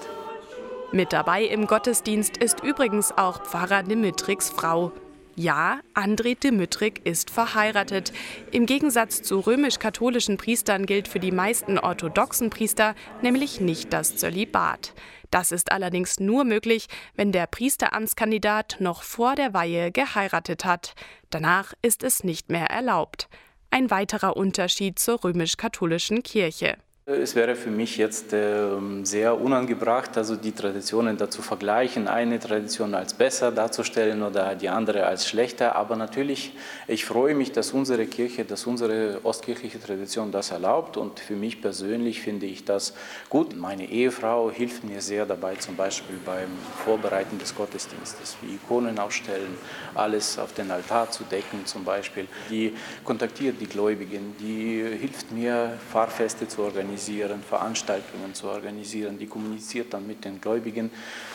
Mit 0.91 1.13
dabei 1.13 1.43
im 1.43 1.67
Gottesdienst 1.67 2.37
ist 2.37 2.63
übrigens 2.63 3.11
auch 3.15 3.43
Pfarrer 3.43 3.83
Dimitriks 3.83 4.49
Frau. 4.49 4.91
Ja, 5.35 5.79
André 5.95 6.39
Dimitrik 6.39 7.01
ist 7.05 7.31
verheiratet. 7.31 8.13
Im 8.51 8.67
Gegensatz 8.67 9.23
zu 9.23 9.39
römisch-katholischen 9.39 10.37
Priestern 10.37 10.85
gilt 10.85 11.07
für 11.07 11.19
die 11.19 11.31
meisten 11.31 11.79
orthodoxen 11.79 12.51
Priester 12.51 12.93
nämlich 13.23 13.59
nicht 13.59 13.91
das 13.93 14.15
Zölibat. 14.15 14.93
Das 15.31 15.51
ist 15.51 15.71
allerdings 15.71 16.19
nur 16.19 16.43
möglich, 16.43 16.85
wenn 17.15 17.31
der 17.31 17.47
Priesteramtskandidat 17.47 18.77
noch 18.79 19.01
vor 19.01 19.33
der 19.33 19.55
Weihe 19.55 19.91
geheiratet 19.91 20.65
hat. 20.65 20.93
Danach 21.31 21.73
ist 21.81 22.03
es 22.03 22.23
nicht 22.23 22.51
mehr 22.51 22.67
erlaubt. 22.67 23.27
Ein 23.71 23.89
weiterer 23.89 24.37
Unterschied 24.37 24.99
zur 24.99 25.23
römisch-katholischen 25.23 26.21
Kirche. 26.21 26.77
Es 27.05 27.35
wäre 27.35 27.57
für 27.57 27.69
mich 27.69 27.97
jetzt 27.97 28.31
äh, 28.31 28.69
sehr 29.03 29.37
unangebracht, 29.37 30.17
also 30.17 30.37
die 30.37 30.53
Traditionen 30.53 31.17
dazu 31.17 31.41
vergleichen, 31.41 32.07
eine 32.07 32.39
Tradition 32.39 32.95
als 32.95 33.13
besser 33.13 33.51
darzustellen 33.51 34.23
oder 34.23 34.55
die 34.55 34.69
andere 34.69 35.05
als 35.05 35.27
schlechter. 35.27 35.75
Aber 35.75 35.97
natürlich, 35.97 36.53
ich 36.87 37.03
freue 37.03 37.35
mich, 37.35 37.51
dass 37.51 37.73
unsere 37.73 38.05
Kirche, 38.05 38.45
dass 38.45 38.65
unsere 38.65 39.19
ostkirchliche 39.23 39.81
Tradition 39.81 40.31
das 40.31 40.51
erlaubt. 40.51 40.95
Und 40.95 41.19
für 41.19 41.35
mich 41.35 41.61
persönlich 41.61 42.21
finde 42.21 42.45
ich 42.45 42.63
das 42.63 42.93
gut. 43.27 43.53
Meine 43.53 43.85
Ehefrau 43.89 44.49
hilft 44.49 44.85
mir 44.85 45.01
sehr 45.01 45.25
dabei, 45.25 45.55
zum 45.55 45.75
Beispiel 45.75 46.15
beim 46.25 46.51
Vorbereiten 46.85 47.37
des 47.37 47.53
Gottesdienstes, 47.53 48.37
wie 48.41 48.55
Ikonen 48.55 48.97
aufstellen, 48.97 49.57
alles 49.93 50.39
auf 50.39 50.53
den 50.53 50.71
Altar 50.71 51.11
zu 51.11 51.25
decken 51.25 51.65
zum 51.65 51.83
Beispiel. 51.83 52.29
Die 52.49 52.73
kontaktiert 53.03 53.59
die 53.59 53.67
Gläubigen, 53.67 54.35
die 54.39 54.81
hilft 55.01 55.33
mir, 55.33 55.77
Fahrfeste 55.91 56.47
zu 56.47 56.61
organisieren 56.61 56.92
organisieren, 56.93 57.41
Veranstaltungen 57.41 58.33
zu 58.33 58.47
organisieren, 58.47 59.17
die 59.17 59.25
kommuniziert 59.25 59.93
dann 59.93 60.05
mit 60.05 60.23
den 60.25 60.39
Gläubigen. 60.39 60.91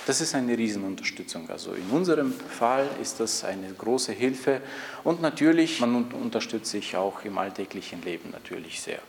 Das 0.06 0.20
ist 0.20 0.34
eine 0.34 0.56
Riesenunterstützung. 0.56 1.50
Also 1.50 1.72
in 1.72 1.90
unserem 1.90 2.32
Fall 2.32 2.86
ist 3.02 3.18
das 3.18 3.44
eine 3.44 3.72
große 3.76 4.12
Hilfe 4.12 4.60
und 5.02 5.20
natürlich, 5.20 5.80
man 5.80 6.04
unterstützt 6.12 6.70
sich 6.70 6.96
auch 6.96 7.24
im 7.24 7.38
alltäglichen 7.38 8.02
Leben 8.02 8.30
natürlich 8.30 8.80
sehr. 8.80 9.00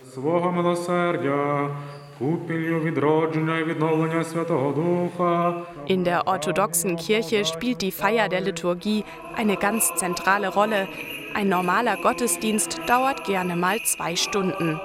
In 5.86 6.04
der 6.04 6.28
orthodoxen 6.28 6.96
Kirche 6.98 7.46
spielt 7.46 7.82
die 7.82 7.92
Feier 7.92 8.28
der 8.28 8.42
Liturgie 8.42 9.06
eine 9.36 9.56
ganz 9.56 9.94
zentrale 9.96 10.50
Rolle. 10.50 10.88
Ein 11.36 11.48
normaler 11.48 11.96
Gottesdienst 11.98 12.80
dauert 12.88 13.24
gerne 13.24 13.56
mal 13.56 13.80
zwei 13.84 14.16
Stunden. 14.16 14.82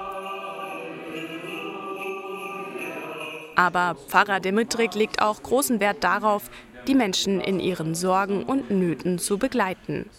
Aber 3.55 3.95
Pfarrer 4.07 4.39
Dimitrik 4.39 4.95
legt 4.95 5.21
auch 5.21 5.41
großen 5.41 5.79
Wert 5.79 6.03
darauf, 6.03 6.49
die 6.87 6.95
Menschen 6.95 7.41
in 7.41 7.59
ihren 7.59 7.95
Sorgen 7.95 8.43
und 8.43 8.69
Nöten 8.69 9.17
zu 9.17 9.37
begleiten. 9.37 10.09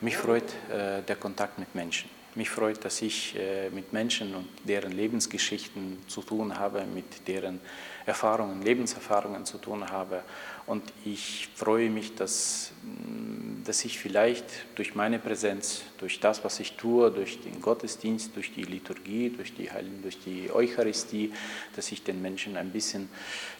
Mich 0.00 0.16
freut 0.16 0.44
äh, 0.70 1.02
der 1.02 1.16
Kontakt 1.16 1.58
mit 1.58 1.74
Menschen. 1.74 2.10
Mich 2.34 2.48
freut, 2.48 2.82
dass 2.84 3.02
ich 3.02 3.36
äh, 3.36 3.68
mit 3.70 3.92
Menschen 3.92 4.34
und 4.34 4.48
deren 4.64 4.92
Lebensgeschichten 4.92 5.98
zu 6.08 6.22
tun 6.22 6.58
habe, 6.58 6.84
mit 6.86 7.28
deren 7.28 7.60
Erfahrungen, 8.06 8.62
Lebenserfahrungen 8.62 9.44
zu 9.44 9.58
tun 9.58 9.88
habe. 9.90 10.22
Und 10.66 10.92
ich 11.04 11.48
freue 11.54 11.90
mich, 11.90 12.14
dass, 12.14 12.72
mm, 12.82 13.64
dass 13.64 13.84
ich 13.84 13.98
vielleicht 13.98 14.44
durch 14.76 14.94
meine 14.94 15.18
Präsenz, 15.18 15.82
durch 15.98 16.20
das, 16.20 16.44
was 16.44 16.60
ich 16.60 16.76
tue, 16.76 17.10
durch 17.10 17.40
den 17.40 17.60
Gottesdienst, 17.60 18.36
durch 18.36 18.52
die 18.54 18.62
Liturgie, 18.62 19.30
durch 19.30 19.54
die, 19.54 19.68
durch 20.02 20.18
die 20.20 20.50
Eucharistie, 20.52 21.32
dass 21.74 21.90
ich 21.90 22.04
den 22.04 22.22
Menschen 22.22 22.56
ein 22.56 22.70
bisschen 22.70 23.08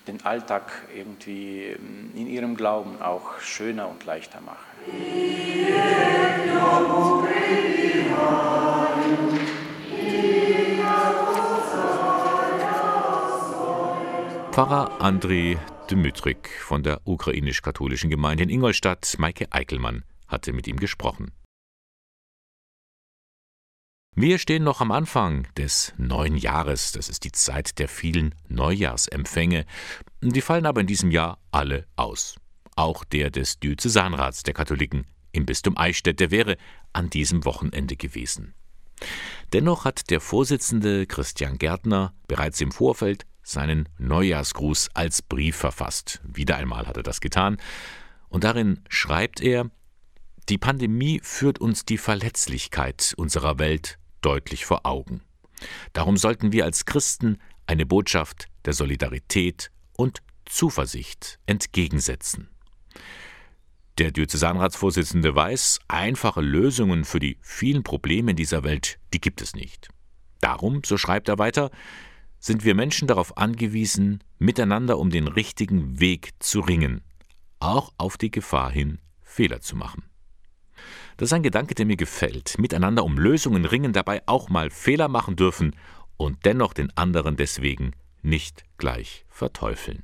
den 0.07 0.25
Alltag 0.25 0.71
irgendwie 0.97 1.77
mm, 1.77 2.17
in 2.17 2.27
ihrem 2.29 2.57
Glauben 2.57 3.01
auch 3.03 3.41
schöner 3.41 3.89
und 3.89 4.05
leichter 4.05 4.41
mache. 4.41 4.59
Pfarrer 14.53 15.01
Andrei 15.01 15.57
Dmytrik 15.93 16.49
von 16.61 16.83
der 16.83 17.07
ukrainisch-katholischen 17.07 18.09
Gemeinde 18.09 18.45
in 18.45 18.49
Ingolstadt, 18.49 19.17
Maike 19.19 19.47
Eickelmann, 19.51 20.05
hatte 20.27 20.55
mit 20.55 20.67
ihm 20.67 20.79
gesprochen. 20.79 21.33
Wir 24.17 24.39
stehen 24.39 24.65
noch 24.65 24.81
am 24.81 24.91
Anfang 24.91 25.47
des 25.55 25.93
neuen 25.99 26.39
Jahres. 26.39 26.93
Das 26.93 27.11
ist 27.11 27.25
die 27.25 27.33
Zeit 27.33 27.79
der 27.79 27.89
vielen 27.89 28.35
Neujahrsempfänge. 28.49 29.67
Die 30.23 30.41
fallen 30.41 30.65
aber 30.65 30.81
in 30.81 30.87
diesem 30.87 31.11
Jahr 31.11 31.39
alle 31.51 31.87
aus. 31.97 32.37
Auch 32.75 33.05
der 33.05 33.31
des 33.31 33.61
Diözesanrats 33.61 34.45
der 34.45 34.55
Katholiken 34.55 35.07
im 35.33 35.45
Bistum 35.45 35.77
Eichstätt, 35.77 36.21
der 36.21 36.31
wäre 36.31 36.57
an 36.95 37.11
diesem 37.11 37.45
Wochenende 37.45 37.97
gewesen. 37.97 38.55
Dennoch 39.53 39.85
hat 39.85 40.09
der 40.09 40.21
Vorsitzende 40.21 41.07
Christian 41.07 41.59
Gärtner 41.59 42.15
bereits 42.29 42.63
im 42.63 42.73
Vorfeld 42.73 43.27
seinen 43.43 43.89
Neujahrsgruß 43.99 44.91
als 44.95 45.23
Brief 45.23 45.57
verfasst. 45.57 46.21
Wieder 46.25 46.57
einmal 46.57 46.87
hat 46.87 46.97
er 46.97 47.03
das 47.03 47.21
getan. 47.21 47.57
Und 48.29 48.45
darin 48.45 48.81
schreibt 48.89 49.41
er, 49.41 49.71
die 50.49 50.59
Pandemie 50.59 51.21
führt 51.23 51.61
uns 51.61 51.85
die 51.85 51.99
Verletzlichkeit 51.99 53.15
unserer 53.17 53.59
Welt 53.59 53.99
deutlich 54.23 54.65
vor 54.65 54.87
Augen. 54.87 55.23
Darum 55.93 56.17
sollten 56.17 56.53
wir 56.53 56.65
als 56.65 56.85
Christen 56.85 57.39
eine 57.67 57.87
Botschaft 57.87 58.47
der 58.65 58.73
Solidarität 58.73 59.71
und 59.97 60.23
Zuversicht 60.47 61.39
entgegensetzen. 61.47 62.49
Der 63.99 64.11
Diözesanratsvorsitzende 64.11 65.35
weiß, 65.35 65.81
einfache 65.87 66.41
Lösungen 66.41 67.05
für 67.05 67.21
die 67.21 67.39
vielen 67.43 67.83
Probleme 67.83 68.31
in 68.31 68.37
dieser 68.37 68.65
Welt, 68.65 68.99
die 69.13 69.21
gibt 69.21 69.43
es 69.43 69.55
nicht. 69.55 69.89
Darum, 70.41 70.83
so 70.85 70.97
schreibt 70.97 71.29
er 71.29 71.39
weiter, 71.39 71.71
sind 72.43 72.65
wir 72.65 72.75
Menschen 72.75 73.07
darauf 73.07 73.39
angewiesen, 73.39 74.23
miteinander 74.41 74.99
um 74.99 75.11
den 75.11 75.29
richtigen 75.29 76.01
Weg 76.01 76.33
zu 76.41 76.59
ringen, 76.61 77.03
auch 77.61 77.93
auf 77.99 78.19
die 78.19 78.33
Gefahr 78.33 78.71
hin, 78.71 78.99
Fehler 79.23 79.61
zu 79.61 79.77
machen. 79.77 80.03
Das 81.17 81.29
ist 81.29 81.35
ein 81.35 81.45
Gedanke, 81.45 81.77
der 81.77 81.87
mir 81.87 81.97
gefällt. 81.97 82.59
Miteinander 82.59 83.05
um 83.05 83.17
Lösungen 83.17 83.65
ringen, 83.65 83.93
dabei 83.93 84.23
auch 84.27 84.49
mal 84.49 84.71
Fehler 84.71 85.07
machen 85.07 85.37
dürfen 85.37 85.77
und 86.17 86.45
dennoch 86.45 86.75
den 86.75 86.91
anderen 86.97 87.37
deswegen 87.37 87.93
nicht 88.23 88.65
gleich 88.77 89.25
verteufeln. 89.29 90.03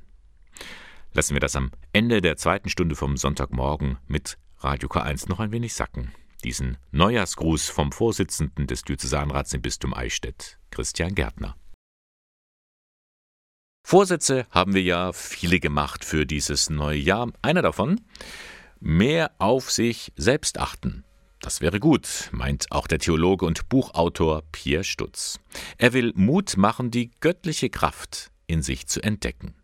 Lassen 1.11 1.33
wir 1.33 1.41
das 1.41 1.57
am 1.57 1.71
Ende 1.91 2.21
der 2.21 2.37
zweiten 2.37 2.69
Stunde 2.69 2.95
vom 2.95 3.17
Sonntagmorgen 3.17 3.97
mit 4.07 4.37
Radio 4.59 4.87
K1 4.87 5.27
noch 5.27 5.41
ein 5.41 5.51
wenig 5.51 5.73
sacken. 5.73 6.13
Diesen 6.45 6.77
Neujahrsgruß 6.91 7.67
vom 7.69 7.91
Vorsitzenden 7.91 8.65
des 8.65 8.83
Diözesanrats 8.83 9.53
im 9.53 9.61
Bistum 9.61 9.93
Eichstätt, 9.93 10.57
Christian 10.71 11.15
Gärtner. 11.15 11.57
Vorsätze 13.89 14.45
haben 14.51 14.75
wir 14.75 14.83
ja 14.83 15.13
viele 15.13 15.59
gemacht 15.59 16.05
für 16.05 16.27
dieses 16.27 16.69
neue 16.69 16.99
Jahr. 16.99 17.31
Einer 17.41 17.63
davon, 17.63 17.99
mehr 18.79 19.31
auf 19.39 19.71
sich 19.71 20.13
selbst 20.15 20.59
achten. 20.59 21.05
Das 21.41 21.59
wäre 21.59 21.79
gut, 21.79 22.29
meint 22.31 22.67
auch 22.71 22.85
der 22.85 22.99
Theologe 22.99 23.47
und 23.47 23.67
Buchautor 23.67 24.43
Pierre 24.51 24.83
Stutz. 24.83 25.39
Er 25.79 25.93
will 25.93 26.13
Mut 26.15 26.55
machen, 26.55 26.91
die 26.91 27.09
göttliche 27.19 27.71
Kraft 27.71 28.29
in 28.45 28.61
sich 28.61 28.85
zu 28.85 29.01
entdecken. 29.01 29.55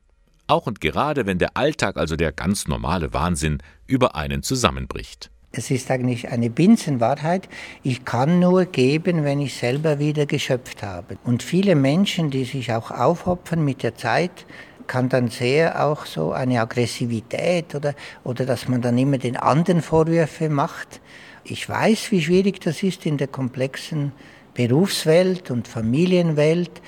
Auch 0.47 0.65
und 0.65 0.81
gerade, 0.81 1.27
wenn 1.27 1.37
der 1.37 1.55
Alltag, 1.55 1.95
also 1.95 2.15
der 2.15 2.31
ganz 2.31 2.67
normale 2.67 3.13
Wahnsinn, 3.13 3.59
über 3.85 4.15
einen 4.15 4.41
zusammenbricht. 4.41 5.29
Es 5.57 5.71
ist 5.71 5.89
eigentlich 5.89 6.29
eine 6.29 6.49
Binsenwahrheit. 6.49 7.47
Ich 7.81 8.03
kann 8.03 8.39
nur 8.39 8.65
geben, 8.65 9.23
wenn 9.23 9.39
ich 9.39 9.53
selber 9.53 9.99
wieder 9.99 10.25
geschöpft 10.25 10.83
habe. 10.83 11.17
Und 11.23 11.43
viele 11.43 11.75
Menschen, 11.75 12.29
die 12.29 12.43
sich 12.43 12.73
auch 12.73 12.91
aufopfern 12.91 13.63
mit 13.63 13.81
der 13.81 13.95
Zeit, 13.95 14.45
kann 14.87 15.07
dann 15.07 15.29
sehr 15.29 15.83
auch 15.85 16.05
so 16.05 16.33
eine 16.33 16.59
Aggressivität 16.59 17.73
oder, 17.73 17.95
oder 18.23 18.45
dass 18.45 18.67
man 18.67 18.81
dann 18.81 18.97
immer 18.97 19.17
den 19.17 19.37
anderen 19.37 19.81
Vorwürfe 19.81 20.49
macht. 20.49 20.99
Ich 21.45 21.67
weiß, 21.67 22.11
wie 22.11 22.21
schwierig 22.21 22.59
das 22.59 22.83
ist 22.83 23.05
in 23.05 23.17
der 23.17 23.27
komplexen 23.27 24.11
Berufswelt 24.53 25.51
und 25.51 25.67
Familienwelt, 25.67 26.81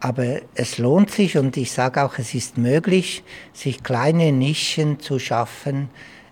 aber 0.00 0.40
es 0.54 0.78
lohnt 0.78 1.10
sich 1.10 1.36
und 1.36 1.56
ich 1.56 1.72
sage 1.72 2.02
auch, 2.02 2.18
es 2.18 2.34
ist 2.34 2.58
möglich, 2.58 3.24
sich 3.52 3.82
kleine 3.82 4.32
Nischen 4.32 5.00
zu 5.00 5.18
schaffen 5.18 5.88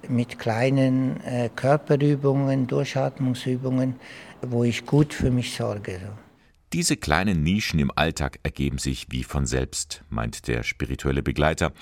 mit 0.09 0.39
kleinen 0.39 1.21
äh, 1.25 1.51
Körperübungen, 1.55 2.67
Durchatmungsübungen, 2.67 3.97
wo 4.43 4.65
ich 4.65 4.87
gut 4.87 5.15
für 5.15 5.31
mich 5.31 5.55
sorge. 5.55 6.01
Diese 6.73 6.97
kleinen 6.97 7.43
Nischen 7.43 7.79
im 7.79 7.93
Alltag 7.95 8.41
ergeben 8.43 8.79
sich 8.79 9.07
wie 9.11 9.23
von 9.23 9.47
selbst, 9.47 10.03
meint 10.11 10.49
der 10.49 10.65
spirituelle 10.65 11.23
Begleiter, 11.23 11.73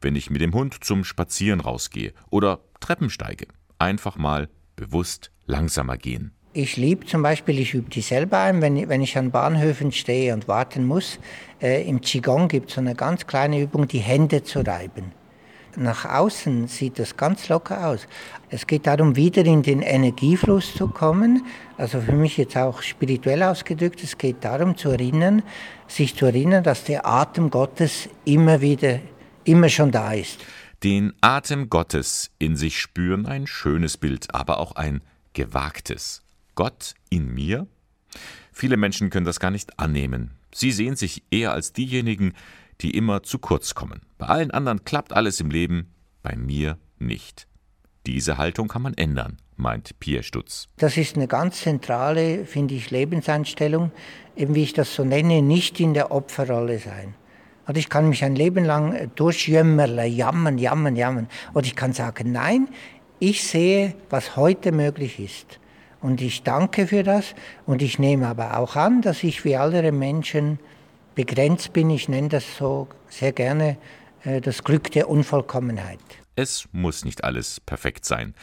wenn 0.00 0.14
ich 0.14 0.30
mit 0.30 0.40
dem 0.40 0.54
Hund 0.54 0.84
zum 0.84 1.04
Spazieren 1.04 1.60
rausgehe 1.60 2.12
oder 2.30 2.60
Treppen 2.80 3.10
steige. 3.10 3.48
Einfach 3.78 4.16
mal 4.16 4.48
bewusst 4.76 5.32
langsamer 5.46 5.96
gehen. 5.96 6.32
Ich 6.52 6.76
liebe 6.76 7.04
zum 7.04 7.22
Beispiel, 7.22 7.58
ich 7.58 7.74
übe 7.74 7.90
die 7.90 8.00
selber 8.00 8.38
ein, 8.38 8.62
wenn, 8.62 8.88
wenn 8.88 9.02
ich 9.02 9.18
an 9.18 9.30
Bahnhöfen 9.30 9.92
stehe 9.92 10.32
und 10.32 10.48
warten 10.48 10.86
muss. 10.86 11.18
Äh, 11.60 11.86
Im 11.86 12.00
Qigong 12.00 12.48
gibt 12.48 12.70
es 12.70 12.76
so 12.76 12.80
eine 12.80 12.94
ganz 12.94 13.26
kleine 13.26 13.60
Übung, 13.60 13.88
die 13.88 13.98
Hände 13.98 14.42
zu 14.42 14.60
reiben. 14.60 15.12
Nach 15.76 16.06
außen 16.06 16.68
sieht 16.68 16.98
das 16.98 17.16
ganz 17.16 17.48
locker 17.48 17.86
aus. 17.88 18.06
Es 18.48 18.66
geht 18.66 18.86
darum, 18.86 19.14
wieder 19.14 19.44
in 19.44 19.62
den 19.62 19.82
Energiefluss 19.82 20.74
zu 20.74 20.88
kommen. 20.88 21.44
Also 21.76 22.00
für 22.00 22.12
mich 22.12 22.38
jetzt 22.38 22.56
auch 22.56 22.80
spirituell 22.80 23.42
ausgedrückt, 23.42 24.02
es 24.02 24.16
geht 24.16 24.42
darum 24.42 24.76
zu 24.76 24.90
erinnern, 24.90 25.42
sich 25.86 26.16
zu 26.16 26.26
erinnern, 26.26 26.64
dass 26.64 26.84
der 26.84 27.06
Atem 27.06 27.50
Gottes 27.50 28.08
immer 28.24 28.62
wieder, 28.62 29.00
immer 29.44 29.68
schon 29.68 29.90
da 29.90 30.12
ist. 30.12 30.40
Den 30.82 31.12
Atem 31.20 31.68
Gottes 31.68 32.30
in 32.38 32.56
sich 32.56 32.80
spüren, 32.80 33.26
ein 33.26 33.46
schönes 33.46 33.98
Bild, 33.98 34.34
aber 34.34 34.58
auch 34.58 34.76
ein 34.76 35.02
gewagtes. 35.34 36.22
Gott 36.54 36.94
in 37.10 37.34
mir? 37.34 37.66
Viele 38.50 38.78
Menschen 38.78 39.10
können 39.10 39.26
das 39.26 39.40
gar 39.40 39.50
nicht 39.50 39.78
annehmen. 39.78 40.30
Sie 40.54 40.72
sehen 40.72 40.96
sich 40.96 41.22
eher 41.30 41.52
als 41.52 41.74
diejenigen, 41.74 42.32
die 42.80 42.90
immer 42.90 43.22
zu 43.22 43.38
kurz 43.38 43.74
kommen. 43.74 44.02
Bei 44.18 44.26
allen 44.26 44.50
anderen 44.50 44.84
klappt 44.84 45.12
alles 45.12 45.40
im 45.40 45.50
Leben, 45.50 45.92
bei 46.22 46.36
mir 46.36 46.78
nicht. 46.98 47.46
Diese 48.06 48.38
Haltung 48.38 48.68
kann 48.68 48.82
man 48.82 48.94
ändern, 48.94 49.38
meint 49.56 49.98
Pierre 49.98 50.22
Stutz. 50.22 50.68
Das 50.76 50.96
ist 50.96 51.16
eine 51.16 51.26
ganz 51.26 51.60
zentrale, 51.60 52.44
finde 52.44 52.74
ich, 52.74 52.90
Lebenseinstellung, 52.90 53.90
eben 54.36 54.54
wie 54.54 54.62
ich 54.62 54.72
das 54.72 54.94
so 54.94 55.04
nenne, 55.04 55.42
nicht 55.42 55.80
in 55.80 55.94
der 55.94 56.12
Opferrolle 56.12 56.78
sein. 56.78 57.14
Oder 57.68 57.78
ich 57.78 57.88
kann 57.88 58.08
mich 58.08 58.22
ein 58.22 58.36
Leben 58.36 58.64
lang 58.64 59.10
durchjämmerle, 59.16 60.06
jammern, 60.06 60.56
jammern, 60.58 60.94
jammern. 60.94 61.28
Oder 61.52 61.66
ich 61.66 61.74
kann 61.74 61.92
sagen, 61.92 62.30
nein, 62.30 62.68
ich 63.18 63.42
sehe, 63.44 63.94
was 64.08 64.36
heute 64.36 64.70
möglich 64.70 65.18
ist. 65.18 65.58
Und 66.00 66.20
ich 66.20 66.44
danke 66.44 66.86
für 66.86 67.02
das 67.02 67.34
und 67.64 67.82
ich 67.82 67.98
nehme 67.98 68.28
aber 68.28 68.58
auch 68.58 68.76
an, 68.76 69.02
dass 69.02 69.24
ich 69.24 69.44
wie 69.44 69.56
andere 69.56 69.90
Menschen 69.90 70.60
begrenzt 71.16 71.72
bin. 71.72 71.90
Ich 71.90 72.08
nenne 72.08 72.28
das 72.28 72.44
so 72.56 72.86
sehr 73.08 73.32
gerne 73.32 73.76
äh, 74.22 74.40
das 74.40 74.62
Glück 74.62 74.92
der 74.92 75.08
Unvollkommenheit. 75.08 75.98
Es 76.36 76.68
muss 76.70 77.04
nicht 77.04 77.24
alles 77.24 77.58
perfekt 77.58 78.04
sein. 78.04 78.34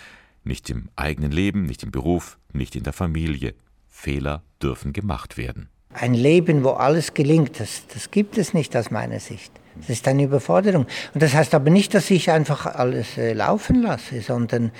Nicht 0.43 0.69
im 0.69 0.89
eigenen 0.97 1.31
Leben, 1.31 1.63
nicht 1.63 1.83
im 1.83 1.91
Beruf, 1.91 2.37
nicht 2.51 2.75
in 2.75 2.83
der 2.83 2.91
Familie. 2.91 3.53
Fehler 3.87 4.43
dürfen 4.61 4.91
gemacht 4.91 5.37
werden. 5.37 5.69
Ein 5.93 6.15
Leben, 6.15 6.63
wo 6.63 6.71
alles 6.71 7.13
gelingt, 7.13 7.59
das, 7.59 7.87
das 7.87 8.11
gibt 8.11 8.37
es 8.37 8.53
nicht 8.53 8.75
aus 8.75 8.91
meiner 8.91 9.19
Sicht. 9.19 9.53
Das 9.75 9.89
ist 9.89 10.07
eine 10.07 10.23
Überforderung. 10.23 10.87
Und 11.13 11.23
das 11.23 11.33
heißt 11.33 11.53
aber 11.53 11.69
nicht, 11.69 11.93
dass 11.93 12.09
ich 12.11 12.31
einfach 12.31 12.65
alles 12.65 13.17
äh, 13.17 13.33
laufen 13.33 13.81
lasse, 13.81 14.21
sondern 14.21 14.71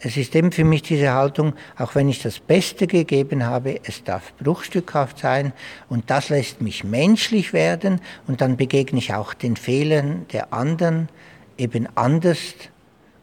es 0.00 0.16
ist 0.16 0.34
eben 0.34 0.52
für 0.52 0.64
mich 0.64 0.82
diese 0.82 1.12
Haltung, 1.12 1.54
auch 1.78 1.94
wenn 1.94 2.08
ich 2.08 2.22
das 2.22 2.38
Beste 2.38 2.86
gegeben 2.86 3.44
habe, 3.44 3.80
es 3.84 4.04
darf 4.04 4.34
bruchstückhaft 4.36 5.18
sein 5.18 5.52
und 5.88 6.10
das 6.10 6.28
lässt 6.28 6.60
mich 6.60 6.84
menschlich 6.84 7.52
werden 7.52 8.00
und 8.26 8.40
dann 8.40 8.56
begegne 8.56 8.98
ich 8.98 9.14
auch 9.14 9.34
den 9.34 9.56
Fehlern 9.56 10.26
der 10.32 10.52
anderen 10.52 11.08
eben 11.56 11.88
anders 11.94 12.54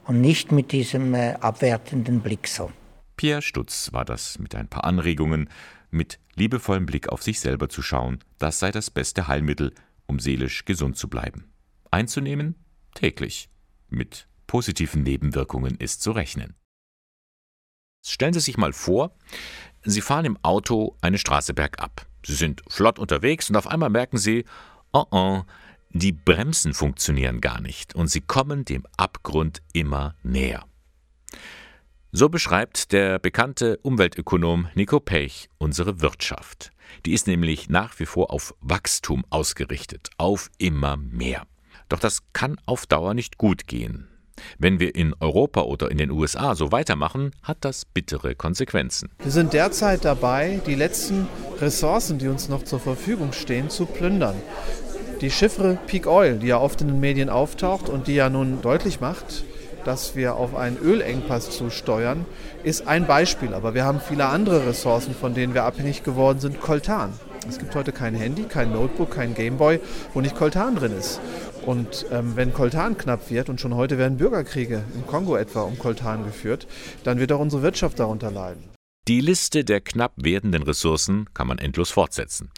und 0.05 0.21
nicht 0.21 0.51
mit 0.51 0.71
diesem 0.71 1.13
äh, 1.13 1.33
abwertenden 1.33 2.21
Blick 2.21 2.47
so. 2.47 2.71
Pierre 3.17 3.41
Stutz 3.41 3.93
war 3.93 4.05
das 4.05 4.39
mit 4.39 4.55
ein 4.55 4.67
paar 4.67 4.85
Anregungen, 4.85 5.49
mit 5.91 6.19
liebevollem 6.35 6.85
Blick 6.85 7.09
auf 7.09 7.21
sich 7.21 7.39
selber 7.39 7.69
zu 7.69 7.81
schauen, 7.81 8.19
das 8.39 8.59
sei 8.59 8.71
das 8.71 8.89
beste 8.89 9.27
Heilmittel, 9.27 9.73
um 10.07 10.19
seelisch 10.19 10.65
gesund 10.65 10.97
zu 10.97 11.07
bleiben. 11.07 11.51
Einzunehmen 11.91 12.55
täglich. 12.95 13.49
Mit 13.89 14.27
positiven 14.47 15.03
Nebenwirkungen 15.03 15.75
ist 15.77 16.01
zu 16.01 16.11
rechnen. 16.11 16.55
Stellen 18.03 18.33
Sie 18.33 18.39
sich 18.39 18.57
mal 18.57 18.73
vor, 18.73 19.15
Sie 19.83 20.01
fahren 20.01 20.25
im 20.25 20.37
Auto 20.43 20.95
eine 21.01 21.17
Straße 21.17 21.53
bergab. 21.53 22.05
Sie 22.25 22.35
sind 22.35 22.61
flott 22.67 22.99
unterwegs 22.99 23.49
und 23.49 23.55
auf 23.55 23.67
einmal 23.67 23.89
merken 23.89 24.17
Sie, 24.17 24.45
oh 24.91 25.05
oh, 25.11 25.41
die 25.89 26.11
Bremsen 26.11 26.73
funktionieren 26.73 27.41
gar 27.41 27.59
nicht 27.61 27.95
und 27.95 28.07
Sie 28.07 28.21
kommen 28.21 28.65
dem 28.65 28.85
Abgrund 28.97 29.61
immer 29.73 30.15
näher. 30.23 30.65
So 32.11 32.29
beschreibt 32.29 32.91
der 32.91 33.19
bekannte 33.19 33.77
Umweltökonom 33.77 34.67
Nico 34.75 34.99
Pech 34.99 35.49
unsere 35.57 36.01
Wirtschaft. 36.01 36.71
Die 37.05 37.13
ist 37.13 37.25
nämlich 37.25 37.69
nach 37.69 37.99
wie 37.99 38.05
vor 38.05 38.31
auf 38.31 38.53
Wachstum 38.59 39.23
ausgerichtet, 39.29 40.09
auf 40.17 40.51
immer 40.57 40.97
mehr. 40.97 41.47
Doch 41.87 41.99
das 41.99 42.21
kann 42.33 42.57
auf 42.65 42.85
Dauer 42.85 43.13
nicht 43.13 43.37
gut 43.37 43.65
gehen. 43.65 44.10
Wenn 44.57 44.79
wir 44.79 44.95
in 44.95 45.13
Europa 45.19 45.61
oder 45.61 45.91
in 45.91 45.97
den 45.97 46.11
USA 46.11 46.55
so 46.55 46.71
weitermachen, 46.71 47.31
hat 47.43 47.57
das 47.61 47.85
bittere 47.85 48.35
Konsequenzen. 48.35 49.09
Wir 49.21 49.31
sind 49.31 49.53
derzeit 49.53 50.05
dabei, 50.05 50.61
die 50.65 50.75
letzten 50.75 51.27
Ressourcen, 51.59 52.17
die 52.17 52.27
uns 52.27 52.49
noch 52.49 52.63
zur 52.63 52.79
Verfügung 52.79 53.33
stehen, 53.33 53.69
zu 53.69 53.85
plündern. 53.85 54.35
Die 55.21 55.29
Chiffre 55.29 55.77
Peak 55.85 56.07
Oil, 56.07 56.39
die 56.39 56.47
ja 56.47 56.59
oft 56.59 56.81
in 56.81 56.87
den 56.87 56.99
Medien 56.99 57.29
auftaucht 57.29 57.89
und 57.89 58.07
die 58.07 58.15
ja 58.15 58.29
nun 58.29 58.61
deutlich 58.61 59.01
macht, 59.01 59.43
dass 59.85 60.15
wir 60.15 60.35
auf 60.35 60.55
einen 60.55 60.77
Ölengpass 60.77 61.51
zusteuern, 61.51 62.25
ist 62.63 62.87
ein 62.87 63.07
Beispiel. 63.07 63.53
Aber 63.53 63.73
wir 63.73 63.83
haben 63.83 63.99
viele 63.99 64.25
andere 64.25 64.65
Ressourcen, 64.67 65.13
von 65.13 65.33
denen 65.33 65.53
wir 65.53 65.63
abhängig 65.63 66.03
geworden 66.03 66.39
sind. 66.39 66.59
Coltan. 66.59 67.13
Es 67.47 67.57
gibt 67.57 67.73
heute 67.75 67.91
kein 67.91 68.13
Handy, 68.13 68.43
kein 68.43 68.71
Notebook, 68.71 69.11
kein 69.11 69.33
Gameboy, 69.33 69.79
wo 70.13 70.21
nicht 70.21 70.35
Coltan 70.35 70.75
drin 70.75 70.97
ist. 70.97 71.19
Und 71.65 72.05
ähm, 72.11 72.35
wenn 72.35 72.53
Koltan 72.53 72.97
knapp 72.97 73.29
wird, 73.29 73.49
und 73.49 73.59
schon 73.59 73.75
heute 73.75 73.97
werden 73.97 74.17
Bürgerkriege 74.17 74.83
im 74.93 75.05
Kongo 75.07 75.35
etwa 75.35 75.61
um 75.61 75.77
Koltan 75.77 76.23
geführt, 76.23 76.67
dann 77.03 77.19
wird 77.19 77.31
auch 77.31 77.39
unsere 77.39 77.61
Wirtschaft 77.61 77.99
darunter 77.99 78.31
leiden. 78.31 78.63
Die 79.07 79.21
Liste 79.21 79.63
der 79.63 79.81
knapp 79.81 80.13
werdenden 80.15 80.63
Ressourcen 80.63 81.25
kann 81.33 81.47
man 81.47 81.57
endlos 81.57 81.89
fortsetzen. 81.89 82.51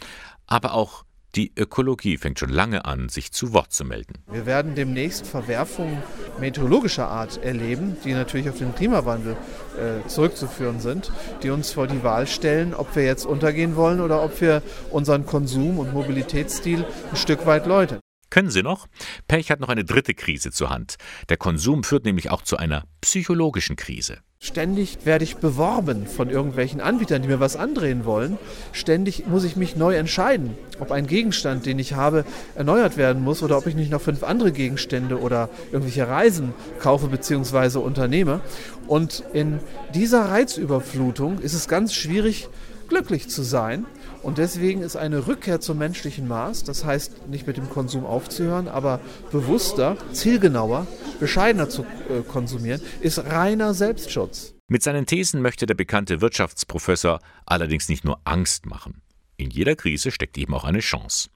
Aber 0.48 0.74
auch 0.74 1.06
die 1.36 1.52
Ökologie 1.58 2.18
fängt 2.18 2.40
schon 2.40 2.50
lange 2.50 2.86
an, 2.86 3.10
sich 3.10 3.32
zu 3.32 3.54
Wort 3.54 3.74
zu 3.74 3.86
melden. 3.86 4.14
Wir 4.32 4.46
werden 4.46 4.76
demnächst 4.76 5.26
Verwerfungen 5.26 5.98
meteorologischer 6.40 7.08
Art 7.08 7.44
erleben, 7.44 7.98
die 8.04 8.14
natürlich 8.14 8.50
auf 8.50 8.58
den 8.58 8.76
Klimawandel 8.76 9.36
äh, 9.78 10.08
zurückzuführen 10.08 10.80
sind, 10.80 11.12
die 11.42 11.50
uns 11.50 11.72
vor 11.72 11.88
die 11.88 12.04
Wahl 12.04 12.28
stellen, 12.28 12.74
ob 12.74 12.96
wir 12.96 13.04
jetzt 13.04 13.26
untergehen 13.26 13.76
wollen 13.76 14.02
oder 14.02 14.24
ob 14.24 14.40
wir 14.42 14.62
unseren 14.92 15.26
Konsum- 15.26 15.80
und 15.80 15.94
Mobilitätsstil 15.94 16.86
ein 17.10 17.18
Stück 17.18 17.46
weit 17.46 17.66
läutern. 17.66 18.00
Können 18.34 18.50
Sie 18.50 18.64
noch? 18.64 18.88
Pech 19.28 19.52
hat 19.52 19.60
noch 19.60 19.70
eine 19.70 19.86
dritte 19.86 20.16
Krise 20.16 20.50
zur 20.50 20.72
Hand. 20.72 20.96
Der 21.30 21.38
Konsum 21.38 21.84
führt 21.84 22.04
nämlich 22.04 22.32
auch 22.32 22.42
zu 22.42 22.58
einer 22.58 22.86
psychologischen 23.00 23.76
Krise. 23.76 24.22
Ständig 24.40 25.06
werde 25.06 25.24
ich 25.24 25.36
beworben 25.36 26.08
von 26.08 26.32
irgendwelchen 26.32 26.82
Anbietern, 26.82 27.22
die 27.22 27.28
mir 27.28 27.40
was 27.40 27.56
andrehen 27.56 28.06
wollen. 28.06 28.40
Ständig 28.72 29.28
muss 29.28 29.44
ich 29.44 29.56
mich 29.56 29.76
neu 29.76 29.94
entscheiden, 29.94 30.58
ob 30.80 30.92
ein 30.92 31.06
Gegenstand, 31.06 31.68
den 31.68 31.78
ich 31.78 31.94
habe, 31.94 32.26
erneuert 32.56 32.98
werden 32.98 33.22
muss 33.22 33.44
oder 33.44 33.56
ob 33.56 33.68
ich 33.68 33.76
nicht 33.76 33.92
noch 33.92 34.02
fünf 34.02 34.24
andere 34.24 34.52
Gegenstände 34.52 35.20
oder 35.20 35.52
irgendwelche 35.72 36.08
Reisen 36.08 36.56
kaufe 36.80 37.10
bzw. 37.10 37.78
unternehme. 37.78 38.42
Und 38.88 39.24
in 39.34 39.60
dieser 39.94 40.26
Reizüberflutung 40.32 41.38
ist 41.38 41.54
es 41.54 41.68
ganz 41.68 41.94
schwierig, 41.94 42.50
glücklich 42.88 43.30
zu 43.30 43.44
sein. 43.44 43.86
Und 44.24 44.38
deswegen 44.38 44.82
ist 44.82 44.96
eine 44.96 45.28
Rückkehr 45.28 45.60
zum 45.60 45.78
menschlichen 45.78 46.28
Maß, 46.28 46.64
das 46.64 46.86
heißt 46.86 47.28
nicht 47.28 47.46
mit 47.46 47.58
dem 47.58 47.70
Konsum 47.70 48.06
aufzuhören, 48.06 48.70
aber 48.70 49.02
bewusster, 49.32 49.98
zielgenauer, 50.14 50.88
bescheidener 51.20 51.70
zu 51.70 51.84
äh, 51.84 52.22
konsumieren, 52.28 52.82
ist 53.02 53.20
reiner 53.20 53.74
Selbstschutz. 53.74 54.56
Mit 54.70 54.82
seinen 54.82 55.06
Thesen 55.06 55.42
möchte 55.42 55.66
der 55.66 55.76
bekannte 55.76 56.22
Wirtschaftsprofessor 56.22 57.20
allerdings 57.46 57.90
nicht 57.90 58.06
nur 58.06 58.20
Angst 58.24 58.66
machen. 58.66 59.02
In 59.36 59.50
jeder 59.50 59.76
Krise 59.76 60.10
steckt 60.10 60.38
eben 60.38 60.54
auch 60.54 60.64
eine 60.64 60.80
Chance. 60.80 61.30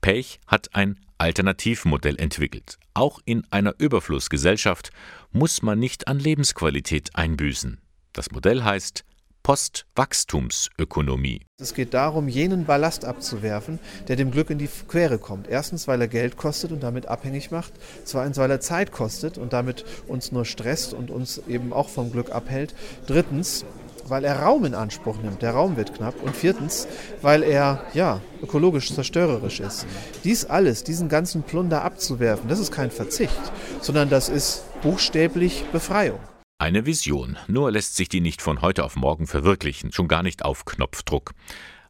Pech 0.00 0.38
hat 0.46 0.74
ein 0.74 0.98
Alternativmodell 1.18 2.16
entwickelt. 2.20 2.78
Auch 2.94 3.20
in 3.24 3.44
einer 3.50 3.74
Überflussgesellschaft 3.78 4.90
muss 5.32 5.62
man 5.62 5.80
nicht 5.80 6.06
an 6.06 6.20
Lebensqualität 6.20 7.16
einbüßen. 7.16 7.80
Das 8.12 8.30
Modell 8.30 8.62
heißt 8.62 9.04
Postwachstumsökonomie. 9.42 11.42
Es 11.60 11.74
geht 11.74 11.94
darum, 11.94 12.28
jenen 12.28 12.66
Ballast 12.66 13.04
abzuwerfen, 13.04 13.78
der 14.06 14.16
dem 14.16 14.30
Glück 14.30 14.50
in 14.50 14.58
die 14.58 14.68
Quere 14.88 15.18
kommt. 15.18 15.48
Erstens, 15.48 15.88
weil 15.88 16.00
er 16.00 16.08
Geld 16.08 16.36
kostet 16.36 16.72
und 16.72 16.82
damit 16.82 17.06
abhängig 17.06 17.50
macht. 17.50 17.72
Zweitens, 18.04 18.38
weil 18.38 18.50
er 18.50 18.60
Zeit 18.60 18.92
kostet 18.92 19.38
und 19.38 19.52
damit 19.52 19.84
uns 20.06 20.32
nur 20.32 20.44
stresst 20.44 20.94
und 20.94 21.10
uns 21.10 21.42
eben 21.48 21.72
auch 21.72 21.88
vom 21.88 22.12
Glück 22.12 22.30
abhält. 22.30 22.74
Drittens, 23.06 23.64
weil 24.10 24.24
er 24.24 24.40
Raum 24.40 24.64
in 24.64 24.74
Anspruch 24.74 25.16
nimmt. 25.22 25.42
Der 25.42 25.52
Raum 25.52 25.76
wird 25.76 25.94
knapp. 25.94 26.14
Und 26.22 26.36
viertens, 26.36 26.86
weil 27.22 27.42
er 27.42 27.84
ja 27.94 28.20
ökologisch 28.42 28.92
zerstörerisch 28.92 29.60
ist. 29.60 29.86
Dies 30.24 30.44
alles, 30.44 30.84
diesen 30.84 31.08
ganzen 31.08 31.42
Plunder 31.42 31.84
abzuwerfen, 31.84 32.48
das 32.48 32.58
ist 32.58 32.72
kein 32.72 32.90
Verzicht, 32.90 33.40
sondern 33.80 34.10
das 34.10 34.28
ist 34.28 34.64
buchstäblich 34.82 35.64
Befreiung. 35.72 36.20
Eine 36.60 36.86
Vision, 36.86 37.36
nur 37.46 37.70
lässt 37.70 37.94
sich 37.94 38.08
die 38.08 38.20
nicht 38.20 38.42
von 38.42 38.62
heute 38.62 38.82
auf 38.82 38.96
morgen 38.96 39.28
verwirklichen, 39.28 39.92
schon 39.92 40.08
gar 40.08 40.24
nicht 40.24 40.44
auf 40.44 40.64
Knopfdruck. 40.64 41.32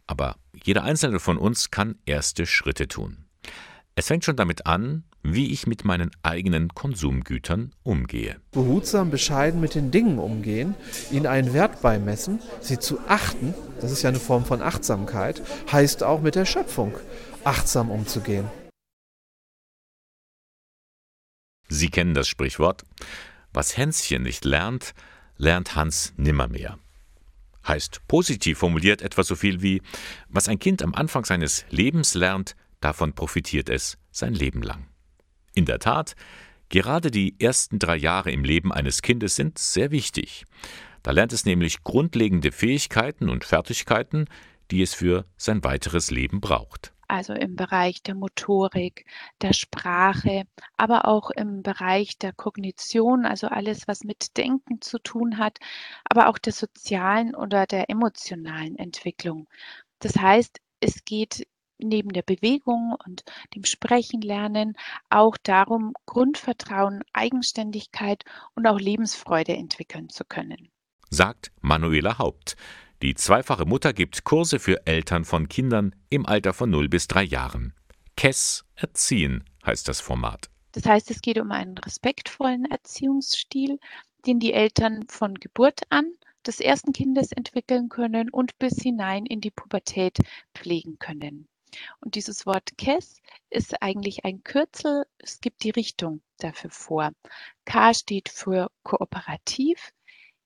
Aber 0.07 0.37
jeder 0.63 0.85
einzelne 0.85 1.21
von 1.21 1.39
uns 1.39 1.71
kann 1.71 1.97
erste 2.05 2.45
Schritte 2.45 2.87
tun. 2.87 3.25
Es 3.95 4.09
fängt 4.09 4.27
schon 4.27 4.37
damit 4.37 4.67
an, 4.67 5.05
wie 5.23 5.53
ich 5.53 5.67
mit 5.67 5.87
meinen 5.87 6.11
eigenen 6.23 6.75
Konsumgütern 6.75 7.73
umgehe. 7.83 8.37
Behutsam, 8.53 9.11
bescheiden 9.11 9.59
mit 9.59 9.75
den 9.75 9.91
Dingen 9.91 10.19
umgehen, 10.19 10.75
ihnen 11.11 11.27
einen 11.27 11.55
Wert 11.55 11.81
beimessen, 11.81 12.43
sie 12.61 12.79
zu 12.79 13.01
achten, 13.09 13.55
das 13.81 13.91
ist 13.91 14.03
ja 14.03 14.11
eine 14.11 14.21
Form 14.21 14.45
von 14.45 14.61
Achtsamkeit, 14.61 15.41
heißt 15.73 16.03
auch 16.03 16.21
mit 16.21 16.35
der 16.35 16.45
Schöpfung 16.45 16.95
achtsam 17.43 17.91
umzugehen. 17.91 18.47
Sie 21.71 21.89
kennen 21.89 22.13
das 22.13 22.29
Sprichwort. 22.29 22.85
Was 23.53 23.77
Hänschen 23.77 24.23
nicht 24.23 24.45
lernt, 24.45 24.95
lernt 25.37 25.75
Hans 25.75 26.13
nimmermehr. 26.17 26.79
Heißt 27.67 28.07
positiv 28.09 28.59
formuliert 28.59 29.03
etwa 29.03 29.23
so 29.23 29.37
viel 29.37 29.63
wie, 29.63 29.83
was 30.29 30.49
ein 30.49 30.59
Kind 30.59 30.83
am 30.83 30.95
Anfang 30.95 31.25
seines 31.25 31.65
Lebens 31.71 32.15
lernt, 32.15 32.57
davon 32.81 33.15
profitiert 33.15 33.69
es 33.69 33.99
sein 34.11 34.35
Leben 34.35 34.63
lang. 34.63 34.89
In 35.55 35.65
der 35.65 35.79
Tat, 35.79 36.15
gerade 36.69 37.11
die 37.11 37.39
ersten 37.41 37.79
drei 37.79 37.97
Jahre 37.97 38.31
im 38.31 38.45
Leben 38.45 38.73
eines 38.73 39.03
Kindes 39.03 39.37
sind 39.37 39.59
sehr 39.59 39.91
wichtig. 39.91 40.45
Da 41.03 41.11
lernt 41.11 41.33
es 41.33 41.45
nämlich 41.45 41.83
grundlegende 41.85 42.53
Fähigkeiten 42.53 43.29
und 43.29 43.45
Fertigkeiten, 43.45 44.27
die 44.71 44.83
es 44.83 44.95
für 44.95 45.25
sein 45.37 45.65
weiteres 45.65 46.11
Leben 46.11 46.41
braucht 46.41 46.93
also 47.09 47.33
im 47.33 47.57
Bereich 47.57 48.03
der 48.03 48.15
Motorik, 48.15 49.07
der 49.41 49.53
Sprache, 49.53 50.45
aber 50.77 51.07
auch 51.07 51.31
im 51.31 51.63
Bereich 51.63 52.19
der 52.19 52.33
Kognition, 52.33 53.25
also 53.27 53.49
alles, 53.49 53.89
was 53.89 54.05
mit 54.05 54.37
Denken 54.37 54.81
zu 54.81 54.99
tun 54.99 55.39
hat, 55.39 55.59
aber 56.05 56.29
auch 56.29 56.39
der 56.39 56.53
sozialen 56.53 57.35
oder 57.35 57.67
der 57.67 57.91
emotionalen 57.91 58.77
Entwicklung. 58.77 59.49
Das 59.99 60.17
heißt, 60.17 60.61
es 60.81 61.05
geht 61.05 61.47
neben 61.79 62.11
der 62.11 62.23
Bewegung 62.23 62.97
und 63.07 63.25
dem 63.55 63.65
Sprechen 63.65 64.21
lernen 64.21 64.77
auch 65.11 65.37
darum, 65.37 65.95
Grundvertrauen, 66.07 67.03
Eigenständigkeit 67.13 68.25
und 68.55 68.67
auch 68.67 68.79
Lebensfreude 68.79 69.57
entwickeln 69.57 70.09
zu 70.09 70.25
können. 70.25 70.69
Sagt 71.11 71.53
Manuela 71.61 72.19
Haupt. 72.19 72.57
Die 73.01 73.15
zweifache 73.15 73.65
Mutter 73.65 73.93
gibt 73.93 74.25
Kurse 74.25 74.59
für 74.59 74.85
Eltern 74.85 75.25
von 75.25 75.49
Kindern 75.49 75.95
im 76.11 76.27
Alter 76.27 76.53
von 76.53 76.69
0 76.69 76.89
bis 76.89 77.07
3 77.07 77.23
Jahren. 77.23 77.73
KESS 78.17 78.65
Erziehen 78.75 79.45
heißt 79.65 79.87
das 79.87 80.01
Format. 80.01 80.51
Das 80.73 80.85
heißt, 80.85 81.09
es 81.13 81.21
geht 81.21 81.39
um 81.39 81.53
einen 81.53 81.79
respektvollen 81.79 82.65
Erziehungsstil, 82.65 83.79
den 84.27 84.41
die 84.41 84.53
Eltern 84.53 85.07
von 85.09 85.35
Geburt 85.35 85.83
an 85.91 86.13
des 86.45 86.59
ersten 86.59 86.93
Kindes 86.93 87.31
entwickeln 87.31 87.89
können 87.89 88.31
und 88.31 88.59
bis 88.59 88.83
hinein 88.83 89.27
in 89.27 89.41
die 89.41 89.53
Pubertät 89.53 90.19
pflegen 90.53 90.99
können. 90.99 91.47
Und 92.01 92.17
dieses 92.17 92.47
Wort 92.47 92.77
KESS 92.79 93.21
ist 93.51 93.81
eigentlich 93.81 94.25
ein 94.25 94.43
Kürzel. 94.43 95.05
Es 95.19 95.41
gibt 95.41 95.63
die 95.63 95.71
Richtung 95.71 96.21
dafür 96.39 96.71
vor. 96.71 97.13
K 97.65 97.95
steht 97.95 98.29
für 98.29 98.73
kooperativ, 98.83 99.93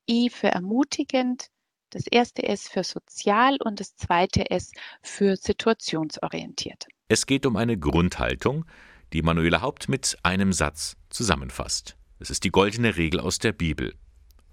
E 0.05 0.29
für 0.29 0.49
ermutigend, 0.49 1.49
das 1.95 2.07
erste 2.07 2.43
S 2.43 2.67
für 2.67 2.83
sozial 2.83 3.57
und 3.63 3.79
das 3.79 3.95
zweite 3.95 4.49
S 4.51 4.71
für 5.01 5.35
situationsorientiert. 5.35 6.87
Es 7.07 7.25
geht 7.25 7.45
um 7.45 7.55
eine 7.55 7.77
Grundhaltung, 7.77 8.65
die 9.13 9.21
Manuela 9.21 9.61
Haupt 9.61 9.89
mit 9.89 10.17
einem 10.23 10.53
Satz 10.53 10.95
zusammenfasst. 11.09 11.95
Es 12.19 12.29
ist 12.29 12.43
die 12.43 12.51
goldene 12.51 12.97
Regel 12.97 13.19
aus 13.19 13.37
der 13.37 13.51
Bibel. 13.51 13.93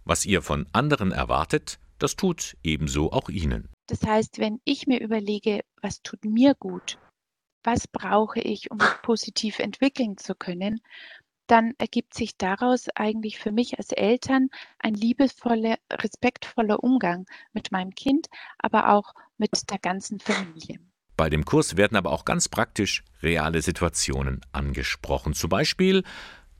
Was 0.05 0.26
ihr 0.26 0.43
von 0.43 0.66
anderen 0.72 1.12
erwartet, 1.12 1.78
das 1.99 2.16
tut 2.16 2.57
ebenso 2.62 3.12
auch 3.12 3.28
ihnen. 3.28 3.68
Das 3.86 4.03
heißt, 4.03 4.38
wenn 4.38 4.61
ich 4.64 4.86
mir 4.86 5.01
überlege, 5.01 5.61
was 5.80 6.03
tut 6.03 6.24
mir 6.24 6.55
gut, 6.55 6.99
was 7.62 7.86
brauche 7.86 8.41
ich, 8.41 8.70
um 8.70 8.78
mich 8.78 9.03
positiv 9.03 9.59
entwickeln 9.59 10.16
zu 10.16 10.34
können, 10.34 10.80
dann 11.51 11.75
ergibt 11.79 12.15
sich 12.15 12.37
daraus 12.37 12.89
eigentlich 12.95 13.39
für 13.39 13.51
mich 13.51 13.79
als 13.79 13.93
Eltern 13.93 14.51
ein 14.79 14.95
liebevoller, 14.95 15.77
respektvoller 15.93 16.83
Umgang 16.83 17.27
mit 17.53 17.73
meinem 17.73 17.95
Kind, 17.95 18.29
aber 18.59 18.93
auch 18.93 19.15
mit 19.37 19.71
der 19.71 19.79
ganzen 19.79 20.21
Familie. 20.21 20.79
Bei 21.17 21.29
dem 21.29 21.45
Kurs 21.45 21.77
werden 21.77 21.97
aber 21.97 22.13
auch 22.13 22.25
ganz 22.25 22.49
praktisch 22.49 23.05
reale 23.23 23.61
Situationen 23.61 24.41
angesprochen. 24.53 25.35
Zum 25.35 25.51
Beispiel, 25.51 26.03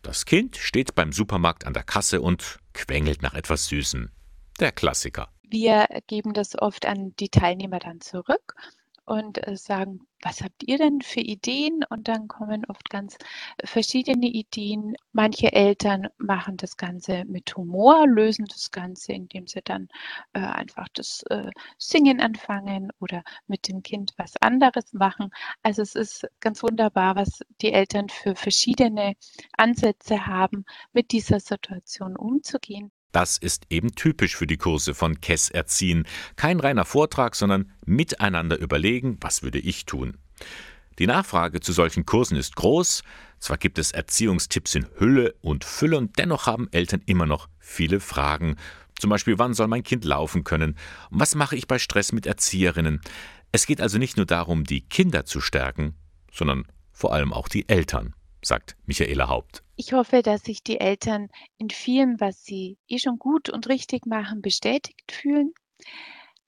das 0.03 0.27
Kind 0.27 0.57
steht 0.57 0.95
beim 0.95 1.13
Supermarkt 1.13 1.67
an 1.67 1.73
der 1.73 1.85
Kasse 1.85 2.21
und 2.21 2.59
quengelt 2.75 3.23
nach 3.23 3.35
etwas 3.35 3.67
Süßem. 3.67 4.11
Der 4.59 4.73
Klassiker. 4.73 5.29
Wir 5.43 5.87
geben 6.07 6.35
das 6.35 6.61
oft 6.61 6.87
an 6.87 7.15
die 7.19 7.29
Teilnehmer 7.29 7.79
dann 7.79 8.01
zurück 8.01 8.55
und 9.11 9.45
äh, 9.49 9.57
sagen, 9.57 10.07
was 10.23 10.41
habt 10.41 10.63
ihr 10.69 10.79
denn 10.79 11.01
für 11.01 11.19
Ideen? 11.19 11.85
Und 11.91 12.07
dann 12.07 12.29
kommen 12.29 12.65
oft 12.67 12.89
ganz 12.91 13.17
verschiedene 13.65 14.27
Ideen. 14.29 14.95
Manche 15.13 15.53
Eltern 15.53 16.07
machen 16.17 16.57
das 16.57 16.77
Ganze 16.77 17.25
mit 17.25 17.57
Humor, 17.57 18.07
lösen 18.07 18.45
das 18.47 18.71
Ganze, 18.71 19.13
indem 19.13 19.49
sie 19.49 19.63
dann 19.65 19.89
äh, 20.33 20.39
einfach 20.39 20.87
das 20.95 21.25
äh, 21.31 21.51
Singen 21.77 22.21
anfangen 22.21 22.93
oder 23.01 23.25
mit 23.49 23.67
dem 23.67 23.83
Kind 23.83 24.13
was 24.17 24.37
anderes 24.37 24.93
machen. 24.93 25.31
Also 25.65 25.83
es 25.83 25.97
ist 25.97 26.29
ganz 26.39 26.63
wunderbar, 26.63 27.17
was 27.17 27.41
die 27.63 27.73
Eltern 27.73 28.09
für 28.09 28.37
verschiedene 28.37 29.15
Ansätze 29.57 30.25
haben, 30.29 30.65
mit 30.93 31.11
dieser 31.11 31.41
Situation 31.41 32.17
umzugehen. 32.17 32.93
Das 33.13 33.39
ist 33.39 33.67
eben 33.71 33.95
typisch 33.95 34.37
für 34.37 34.47
die 34.47 34.57
Kurse 34.57 34.95
von 34.95 35.21
Kess 35.21 35.49
Erziehen. 35.51 36.07
Kein 36.37 36.61
reiner 36.61 36.85
Vortrag, 36.85 37.35
sondern 37.35 37.73
miteinander 37.85 38.59
überlegen, 38.59 39.19
was 39.21 39.43
würde 39.43 39.59
ich 39.59 39.85
tun. 39.85 40.17
Die 40.99 41.07
Nachfrage 41.07 41.61
zu 41.61 41.73
solchen 41.73 42.05
Kursen 42.07 42.37
ist 42.37 42.57
groß. 42.57 43.03
Zwar 43.39 43.57
gibt 43.57 43.79
es 43.79 43.93
Erziehungstipps 43.93 44.75
in 44.75 44.87
Hülle 44.99 45.35
und 45.41 45.65
Fülle 45.65 45.97
und 45.97 46.19
dennoch 46.19 46.47
haben 46.47 46.69
Eltern 46.73 47.03
immer 47.07 47.27
noch 47.27 47.49
viele 47.59 48.01
Fragen. 48.01 48.57
Zum 48.99 49.09
Beispiel, 49.09 49.39
wann 49.39 49.55
soll 49.55 49.67
mein 49.67 49.83
Kind 49.83 50.05
laufen 50.05 50.45
können? 50.45 50.77
Was 51.09 51.35
mache 51.35 51.57
ich 51.57 51.67
bei 51.67 51.79
Stress 51.79 52.13
mit 52.13 52.27
Erzieherinnen? 52.27 53.01
Es 53.51 53.67
geht 53.67 53.81
also 53.81 53.97
nicht 53.97 54.19
nur 54.19 54.27
darum, 54.27 54.65
die 54.65 54.83
Kinder 54.83 55.25
zu 55.25 55.41
stärken, 55.41 55.95
sondern 56.31 56.67
vor 56.93 57.15
allem 57.15 57.33
auch 57.33 57.49
die 57.49 57.67
Eltern, 57.69 58.15
sagt 58.43 58.77
Michaela 58.85 59.29
Haupt. 59.29 59.63
Ich 59.83 59.95
hoffe, 59.95 60.21
dass 60.21 60.43
sich 60.43 60.63
die 60.63 60.79
Eltern 60.79 61.31
in 61.57 61.71
vielem, 61.71 62.21
was 62.21 62.45
sie 62.45 62.77
eh 62.87 62.99
schon 62.99 63.19
gut 63.19 63.49
und 63.49 63.67
richtig 63.67 64.05
machen, 64.05 64.43
bestätigt 64.43 65.11
fühlen. 65.11 65.55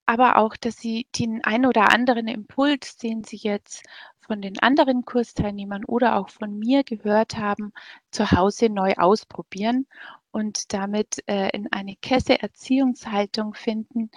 Aber 0.04 0.36
auch, 0.36 0.54
dass 0.54 0.76
sie 0.76 1.06
den 1.18 1.42
ein 1.42 1.64
oder 1.64 1.92
anderen 1.94 2.28
Impuls, 2.28 2.98
den 2.98 3.24
sie 3.24 3.38
jetzt 3.38 3.84
von 4.20 4.42
den 4.42 4.58
anderen 4.58 5.06
Kursteilnehmern 5.06 5.86
oder 5.86 6.16
auch 6.16 6.28
von 6.28 6.58
mir 6.58 6.84
gehört 6.84 7.38
haben, 7.38 7.72
zu 8.10 8.32
Hause 8.32 8.68
neu 8.68 8.92
ausprobieren 8.98 9.86
und 10.30 10.74
damit 10.74 11.24
äh, 11.26 11.48
in 11.56 11.72
eine 11.72 11.96
Kesse-Erziehungshaltung 11.96 13.54
finden, 13.54 14.10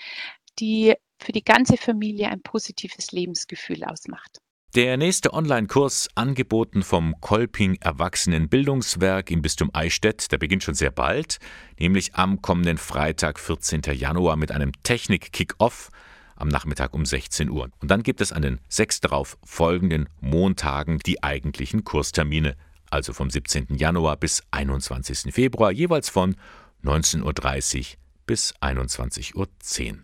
die 0.59 0.93
für 1.21 1.31
die 1.31 1.45
ganze 1.45 1.77
Familie 1.77 2.27
ein 2.27 2.41
positives 2.41 3.13
Lebensgefühl 3.13 3.85
ausmacht. 3.85 4.41
Der 4.75 4.97
nächste 4.97 5.33
Online-Kurs, 5.33 6.09
angeboten 6.15 6.83
vom 6.83 7.15
Kolping 7.21 7.77
Erwachsenenbildungswerk 7.79 9.31
im 9.31 9.41
Bistum 9.41 9.69
Eichstätt, 9.71 10.33
der 10.33 10.37
beginnt 10.37 10.63
schon 10.63 10.73
sehr 10.75 10.91
bald, 10.91 11.39
nämlich 11.79 12.15
am 12.15 12.41
kommenden 12.41 12.77
Freitag, 12.77 13.39
14. 13.39 13.83
Januar, 13.93 14.35
mit 14.35 14.51
einem 14.51 14.73
Technik-Kick-Off 14.83 15.91
am 16.35 16.49
Nachmittag 16.49 16.93
um 16.93 17.05
16 17.05 17.49
Uhr. 17.49 17.69
Und 17.79 17.89
dann 17.89 18.03
gibt 18.03 18.19
es 18.19 18.33
an 18.33 18.41
den 18.41 18.59
sechs 18.67 18.99
darauf 18.99 19.37
folgenden 19.45 20.09
Montagen 20.19 20.99
die 20.99 21.23
eigentlichen 21.23 21.85
Kurstermine, 21.85 22.57
also 22.89 23.13
vom 23.13 23.29
17. 23.29 23.77
Januar 23.77 24.17
bis 24.17 24.43
21. 24.51 25.33
Februar, 25.33 25.71
jeweils 25.71 26.09
von 26.09 26.35
19.30 26.83 27.23
Uhr 27.23 27.97
bis 28.25 28.53
21.10 28.55 29.35
Uhr. 29.35 29.99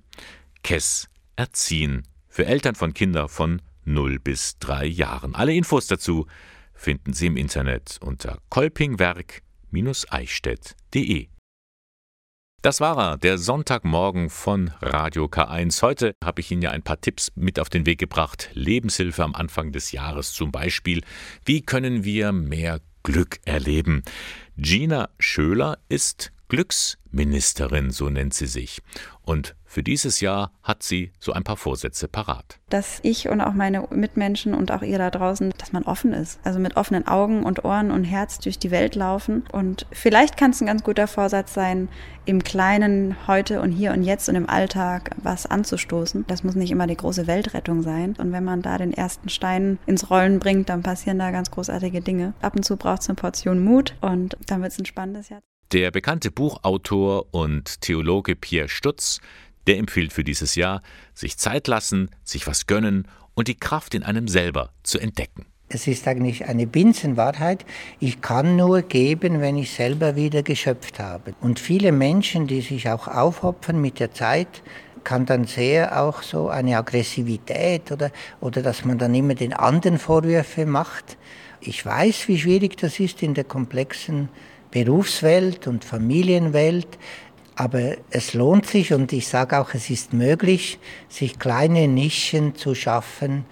KESS 0.63 1.09
Erziehen 1.35 2.07
für 2.29 2.45
Eltern 2.45 2.75
von 2.75 2.93
Kindern 2.93 3.27
von 3.27 3.61
0 3.85 4.19
bis 4.19 4.57
3 4.59 4.85
Jahren. 4.85 5.33
Alle 5.35 5.53
Infos 5.53 5.87
dazu 5.87 6.27
finden 6.73 7.13
Sie 7.13 7.27
im 7.27 7.37
Internet 7.37 7.99
unter 8.01 8.39
kolpingwerk-eichstätt.de. 8.49 11.27
Das 12.63 12.79
war 12.79 12.95
er, 12.97 13.17
der 13.17 13.39
Sonntagmorgen 13.39 14.29
von 14.29 14.69
Radio 14.81 15.25
K1. 15.25 15.81
Heute 15.81 16.15
habe 16.23 16.41
ich 16.41 16.51
Ihnen 16.51 16.61
ja 16.61 16.69
ein 16.69 16.83
paar 16.83 17.01
Tipps 17.01 17.31
mit 17.33 17.59
auf 17.59 17.69
den 17.69 17.87
Weg 17.87 17.99
gebracht. 17.99 18.51
Lebenshilfe 18.53 19.23
am 19.23 19.33
Anfang 19.33 19.71
des 19.71 19.91
Jahres 19.91 20.33
zum 20.33 20.51
Beispiel. 20.51 21.01
Wie 21.43 21.63
können 21.63 22.03
wir 22.03 22.31
mehr 22.31 22.79
Glück 23.01 23.39
erleben? 23.45 24.03
Gina 24.57 25.09
Schöler 25.17 25.79
ist 25.89 26.31
Glücksministerin, 26.51 27.91
so 27.91 28.09
nennt 28.09 28.33
sie 28.33 28.45
sich. 28.45 28.81
Und 29.21 29.55
für 29.63 29.83
dieses 29.83 30.19
Jahr 30.19 30.51
hat 30.63 30.83
sie 30.83 31.13
so 31.17 31.31
ein 31.31 31.45
paar 31.45 31.55
Vorsätze 31.55 32.09
parat. 32.09 32.59
Dass 32.69 32.99
ich 33.03 33.29
und 33.29 33.39
auch 33.39 33.53
meine 33.53 33.87
Mitmenschen 33.89 34.53
und 34.53 34.69
auch 34.69 34.81
ihr 34.81 34.97
da 34.97 35.11
draußen, 35.11 35.53
dass 35.57 35.71
man 35.71 35.83
offen 35.83 36.11
ist. 36.11 36.41
Also 36.43 36.59
mit 36.59 36.75
offenen 36.75 37.07
Augen 37.07 37.43
und 37.43 37.63
Ohren 37.63 37.89
und 37.89 38.03
Herz 38.03 38.37
durch 38.39 38.59
die 38.59 38.69
Welt 38.69 38.95
laufen. 38.95 39.45
Und 39.53 39.85
vielleicht 39.93 40.35
kann 40.35 40.51
es 40.51 40.59
ein 40.59 40.67
ganz 40.67 40.83
guter 40.83 41.07
Vorsatz 41.07 41.53
sein, 41.53 41.87
im 42.25 42.43
Kleinen 42.43 43.15
heute 43.27 43.61
und 43.61 43.71
hier 43.71 43.93
und 43.93 44.03
jetzt 44.03 44.27
und 44.27 44.35
im 44.35 44.49
Alltag 44.49 45.11
was 45.23 45.45
anzustoßen. 45.45 46.25
Das 46.27 46.43
muss 46.43 46.55
nicht 46.55 46.71
immer 46.71 46.85
die 46.85 46.97
große 46.97 47.27
Weltrettung 47.27 47.81
sein. 47.81 48.13
Und 48.17 48.33
wenn 48.33 48.43
man 48.43 48.61
da 48.61 48.77
den 48.77 48.91
ersten 48.91 49.29
Stein 49.29 49.79
ins 49.85 50.09
Rollen 50.09 50.39
bringt, 50.39 50.67
dann 50.67 50.83
passieren 50.83 51.17
da 51.17 51.31
ganz 51.31 51.49
großartige 51.49 52.01
Dinge. 52.01 52.33
Ab 52.41 52.57
und 52.57 52.63
zu 52.63 52.75
braucht 52.75 53.03
es 53.03 53.09
eine 53.09 53.15
Portion 53.15 53.63
Mut 53.63 53.95
und 54.01 54.35
dann 54.47 54.61
wird 54.61 54.73
es 54.73 54.79
ein 54.79 54.85
spannendes 54.85 55.29
Jahr. 55.29 55.41
Der 55.71 55.89
bekannte 55.89 56.31
Buchautor 56.31 57.33
und 57.33 57.79
Theologe 57.79 58.35
Pierre 58.35 58.67
Stutz, 58.67 59.21
der 59.67 59.77
empfiehlt 59.77 60.11
für 60.11 60.25
dieses 60.25 60.55
Jahr, 60.55 60.81
sich 61.13 61.37
Zeit 61.37 61.69
lassen, 61.69 62.09
sich 62.25 62.45
was 62.45 62.67
gönnen 62.67 63.07
und 63.35 63.47
die 63.47 63.55
Kraft 63.55 63.95
in 63.95 64.03
einem 64.03 64.27
selber 64.27 64.73
zu 64.83 64.99
entdecken. 64.99 65.45
Es 65.69 65.87
ist 65.87 66.05
eigentlich 66.09 66.45
eine 66.45 66.67
Binsenwahrheit. 66.67 67.65
Ich 68.01 68.19
kann 68.19 68.57
nur 68.57 68.81
geben, 68.81 69.39
wenn 69.39 69.57
ich 69.57 69.71
selber 69.71 70.17
wieder 70.17 70.43
geschöpft 70.43 70.99
habe. 70.99 71.33
Und 71.39 71.57
viele 71.57 71.93
Menschen, 71.93 72.47
die 72.47 72.59
sich 72.59 72.89
auch 72.89 73.07
aufopfern 73.07 73.79
mit 73.79 74.01
der 74.01 74.13
Zeit, 74.13 74.63
kann 75.05 75.25
dann 75.25 75.45
sehr 75.45 76.01
auch 76.01 76.21
so 76.21 76.49
eine 76.49 76.77
Aggressivität 76.77 77.93
oder, 77.93 78.11
oder 78.41 78.61
dass 78.61 78.83
man 78.83 78.97
dann 78.97 79.15
immer 79.15 79.35
den 79.35 79.53
anderen 79.53 79.99
Vorwürfe 79.99 80.65
macht. 80.65 81.17
Ich 81.61 81.85
weiß, 81.85 82.27
wie 82.27 82.37
schwierig 82.37 82.75
das 82.75 82.99
ist 82.99 83.23
in 83.23 83.35
der 83.35 83.45
komplexen 83.45 84.27
Berufswelt 84.71 85.67
und 85.67 85.83
Familienwelt. 85.85 86.97
Aber 87.55 87.95
es 88.09 88.33
lohnt 88.33 88.65
sich 88.65 88.93
und 88.93 89.13
ich 89.13 89.27
sage 89.27 89.59
auch, 89.59 89.73
es 89.73 89.89
ist 89.89 90.13
möglich, 90.13 90.79
sich 91.09 91.37
kleine 91.37 91.87
Nischen 91.87 92.55
zu 92.55 92.73
schaffen 92.73 93.45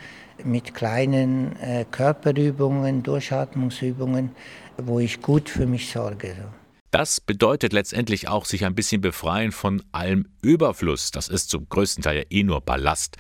mit 0.44 0.74
kleinen 0.74 1.56
äh, 1.62 1.86
Körperübungen, 1.90 3.04
Durchatmungsübungen, 3.04 4.32
wo 4.78 5.00
ich 5.00 5.22
gut 5.22 5.50
für 5.50 5.66
mich 5.66 5.92
sorge. 5.92 6.36
Das 6.92 7.22
bedeutet 7.22 7.72
letztendlich 7.72 8.28
auch, 8.28 8.46
sich 8.46 8.66
ein 8.66 8.74
bisschen 8.74 9.02
befreien 9.02 9.52
von 9.52 9.84
allem 9.92 10.28
Überfluss. 10.42 11.12
Das 11.12 11.28
ist 11.28 11.50
zum 11.50 11.70
größten 11.70 12.04
Teil 12.04 12.18
ja 12.18 12.24
eh 12.30 12.44
nur 12.44 12.62
Ballast, 12.62 13.18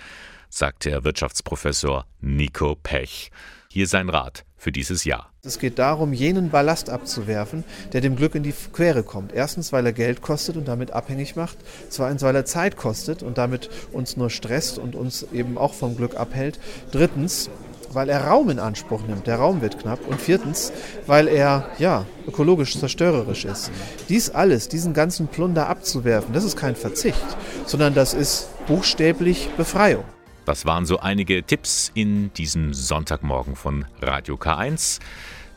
sagt 0.50 0.86
der 0.86 1.04
Wirtschaftsprofessor 1.04 2.08
Nico 2.22 2.76
Pech. 2.76 3.30
Hier 3.70 3.88
sein 3.88 4.10
Rat 4.10 4.44
für 4.58 4.72
dieses 4.72 5.04
Jahr. 5.04 5.29
Es 5.46 5.58
geht 5.58 5.80
darum, 5.80 6.12
jenen 6.12 6.50
Ballast 6.50 6.90
abzuwerfen, 6.90 7.64
der 7.94 8.02
dem 8.02 8.18
Glück 8.18 8.36
in 8.36 8.44
die 8.44 8.54
Quere 8.74 9.04
kommt. 9.04 9.32
Erstens, 9.32 9.72
weil 9.72 9.86
er 9.86 9.94
Geld 9.94 10.22
kostet 10.22 10.58
und 10.58 10.68
damit 10.68 10.92
abhängig 10.92 11.38
macht. 11.38 11.58
Zweitens, 11.88 12.24
weil 12.24 12.36
er 12.36 12.44
Zeit 12.44 12.76
kostet 12.76 13.24
und 13.24 13.38
damit 13.38 13.70
uns 13.94 14.18
nur 14.18 14.30
stresst 14.30 14.78
und 14.78 14.96
uns 14.96 15.26
eben 15.32 15.58
auch 15.58 15.74
vom 15.74 15.96
Glück 15.96 16.18
abhält. 16.18 16.60
Drittens, 16.92 17.50
weil 17.94 18.10
er 18.10 18.26
Raum 18.26 18.50
in 18.50 18.60
Anspruch 18.60 19.08
nimmt. 19.08 19.28
Der 19.28 19.38
Raum 19.38 19.62
wird 19.62 19.80
knapp. 19.80 20.06
Und 20.06 20.20
viertens, 20.20 20.74
weil 21.08 21.30
er 21.30 21.70
ja 21.78 22.06
ökologisch 22.28 22.78
zerstörerisch 22.78 23.46
ist. 23.46 23.72
Dies 24.10 24.32
alles, 24.32 24.68
diesen 24.68 24.94
ganzen 24.94 25.30
Plunder 25.30 25.70
abzuwerfen, 25.70 26.34
das 26.34 26.44
ist 26.44 26.58
kein 26.58 26.76
Verzicht, 26.76 27.38
sondern 27.66 27.94
das 27.94 28.14
ist 28.14 28.50
buchstäblich 28.68 29.50
Befreiung. 29.56 30.04
Das 30.50 30.66
waren 30.66 30.88
so 30.88 31.00
einige 31.00 31.44
Tipps 31.44 31.92
in 31.94 32.34
diesem 32.34 32.74
Sonntagmorgen 32.74 33.56
von 33.56 33.86
Radio 34.02 34.34
K1, 34.34 35.00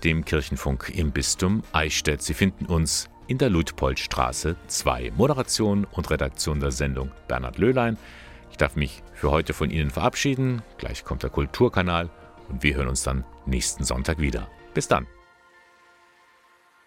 dem 0.04 0.22
Kirchenfunk 0.22 0.92
im 0.94 1.12
Bistum 1.12 1.62
Eichstätt. 1.72 2.20
Sie 2.20 2.34
finden 2.34 2.66
uns 2.66 3.08
in 3.26 3.38
der 3.38 3.48
Luitpoldstraße 3.48 4.54
2. 4.66 5.12
Moderation 5.16 5.86
und 5.92 6.10
Redaktion 6.10 6.60
der 6.60 6.72
Sendung 6.72 7.10
Bernhard 7.26 7.56
Löhlein. 7.56 7.96
Ich 8.50 8.58
darf 8.58 8.76
mich 8.76 9.02
für 9.14 9.30
heute 9.30 9.54
von 9.54 9.70
Ihnen 9.70 9.88
verabschieden. 9.88 10.60
Gleich 10.76 11.04
kommt 11.04 11.22
der 11.22 11.30
Kulturkanal 11.30 12.10
und 12.50 12.62
wir 12.62 12.74
hören 12.74 12.88
uns 12.88 13.02
dann 13.02 13.24
nächsten 13.46 13.84
Sonntag 13.84 14.18
wieder. 14.18 14.46
Bis 14.74 14.88
dann. 14.88 15.06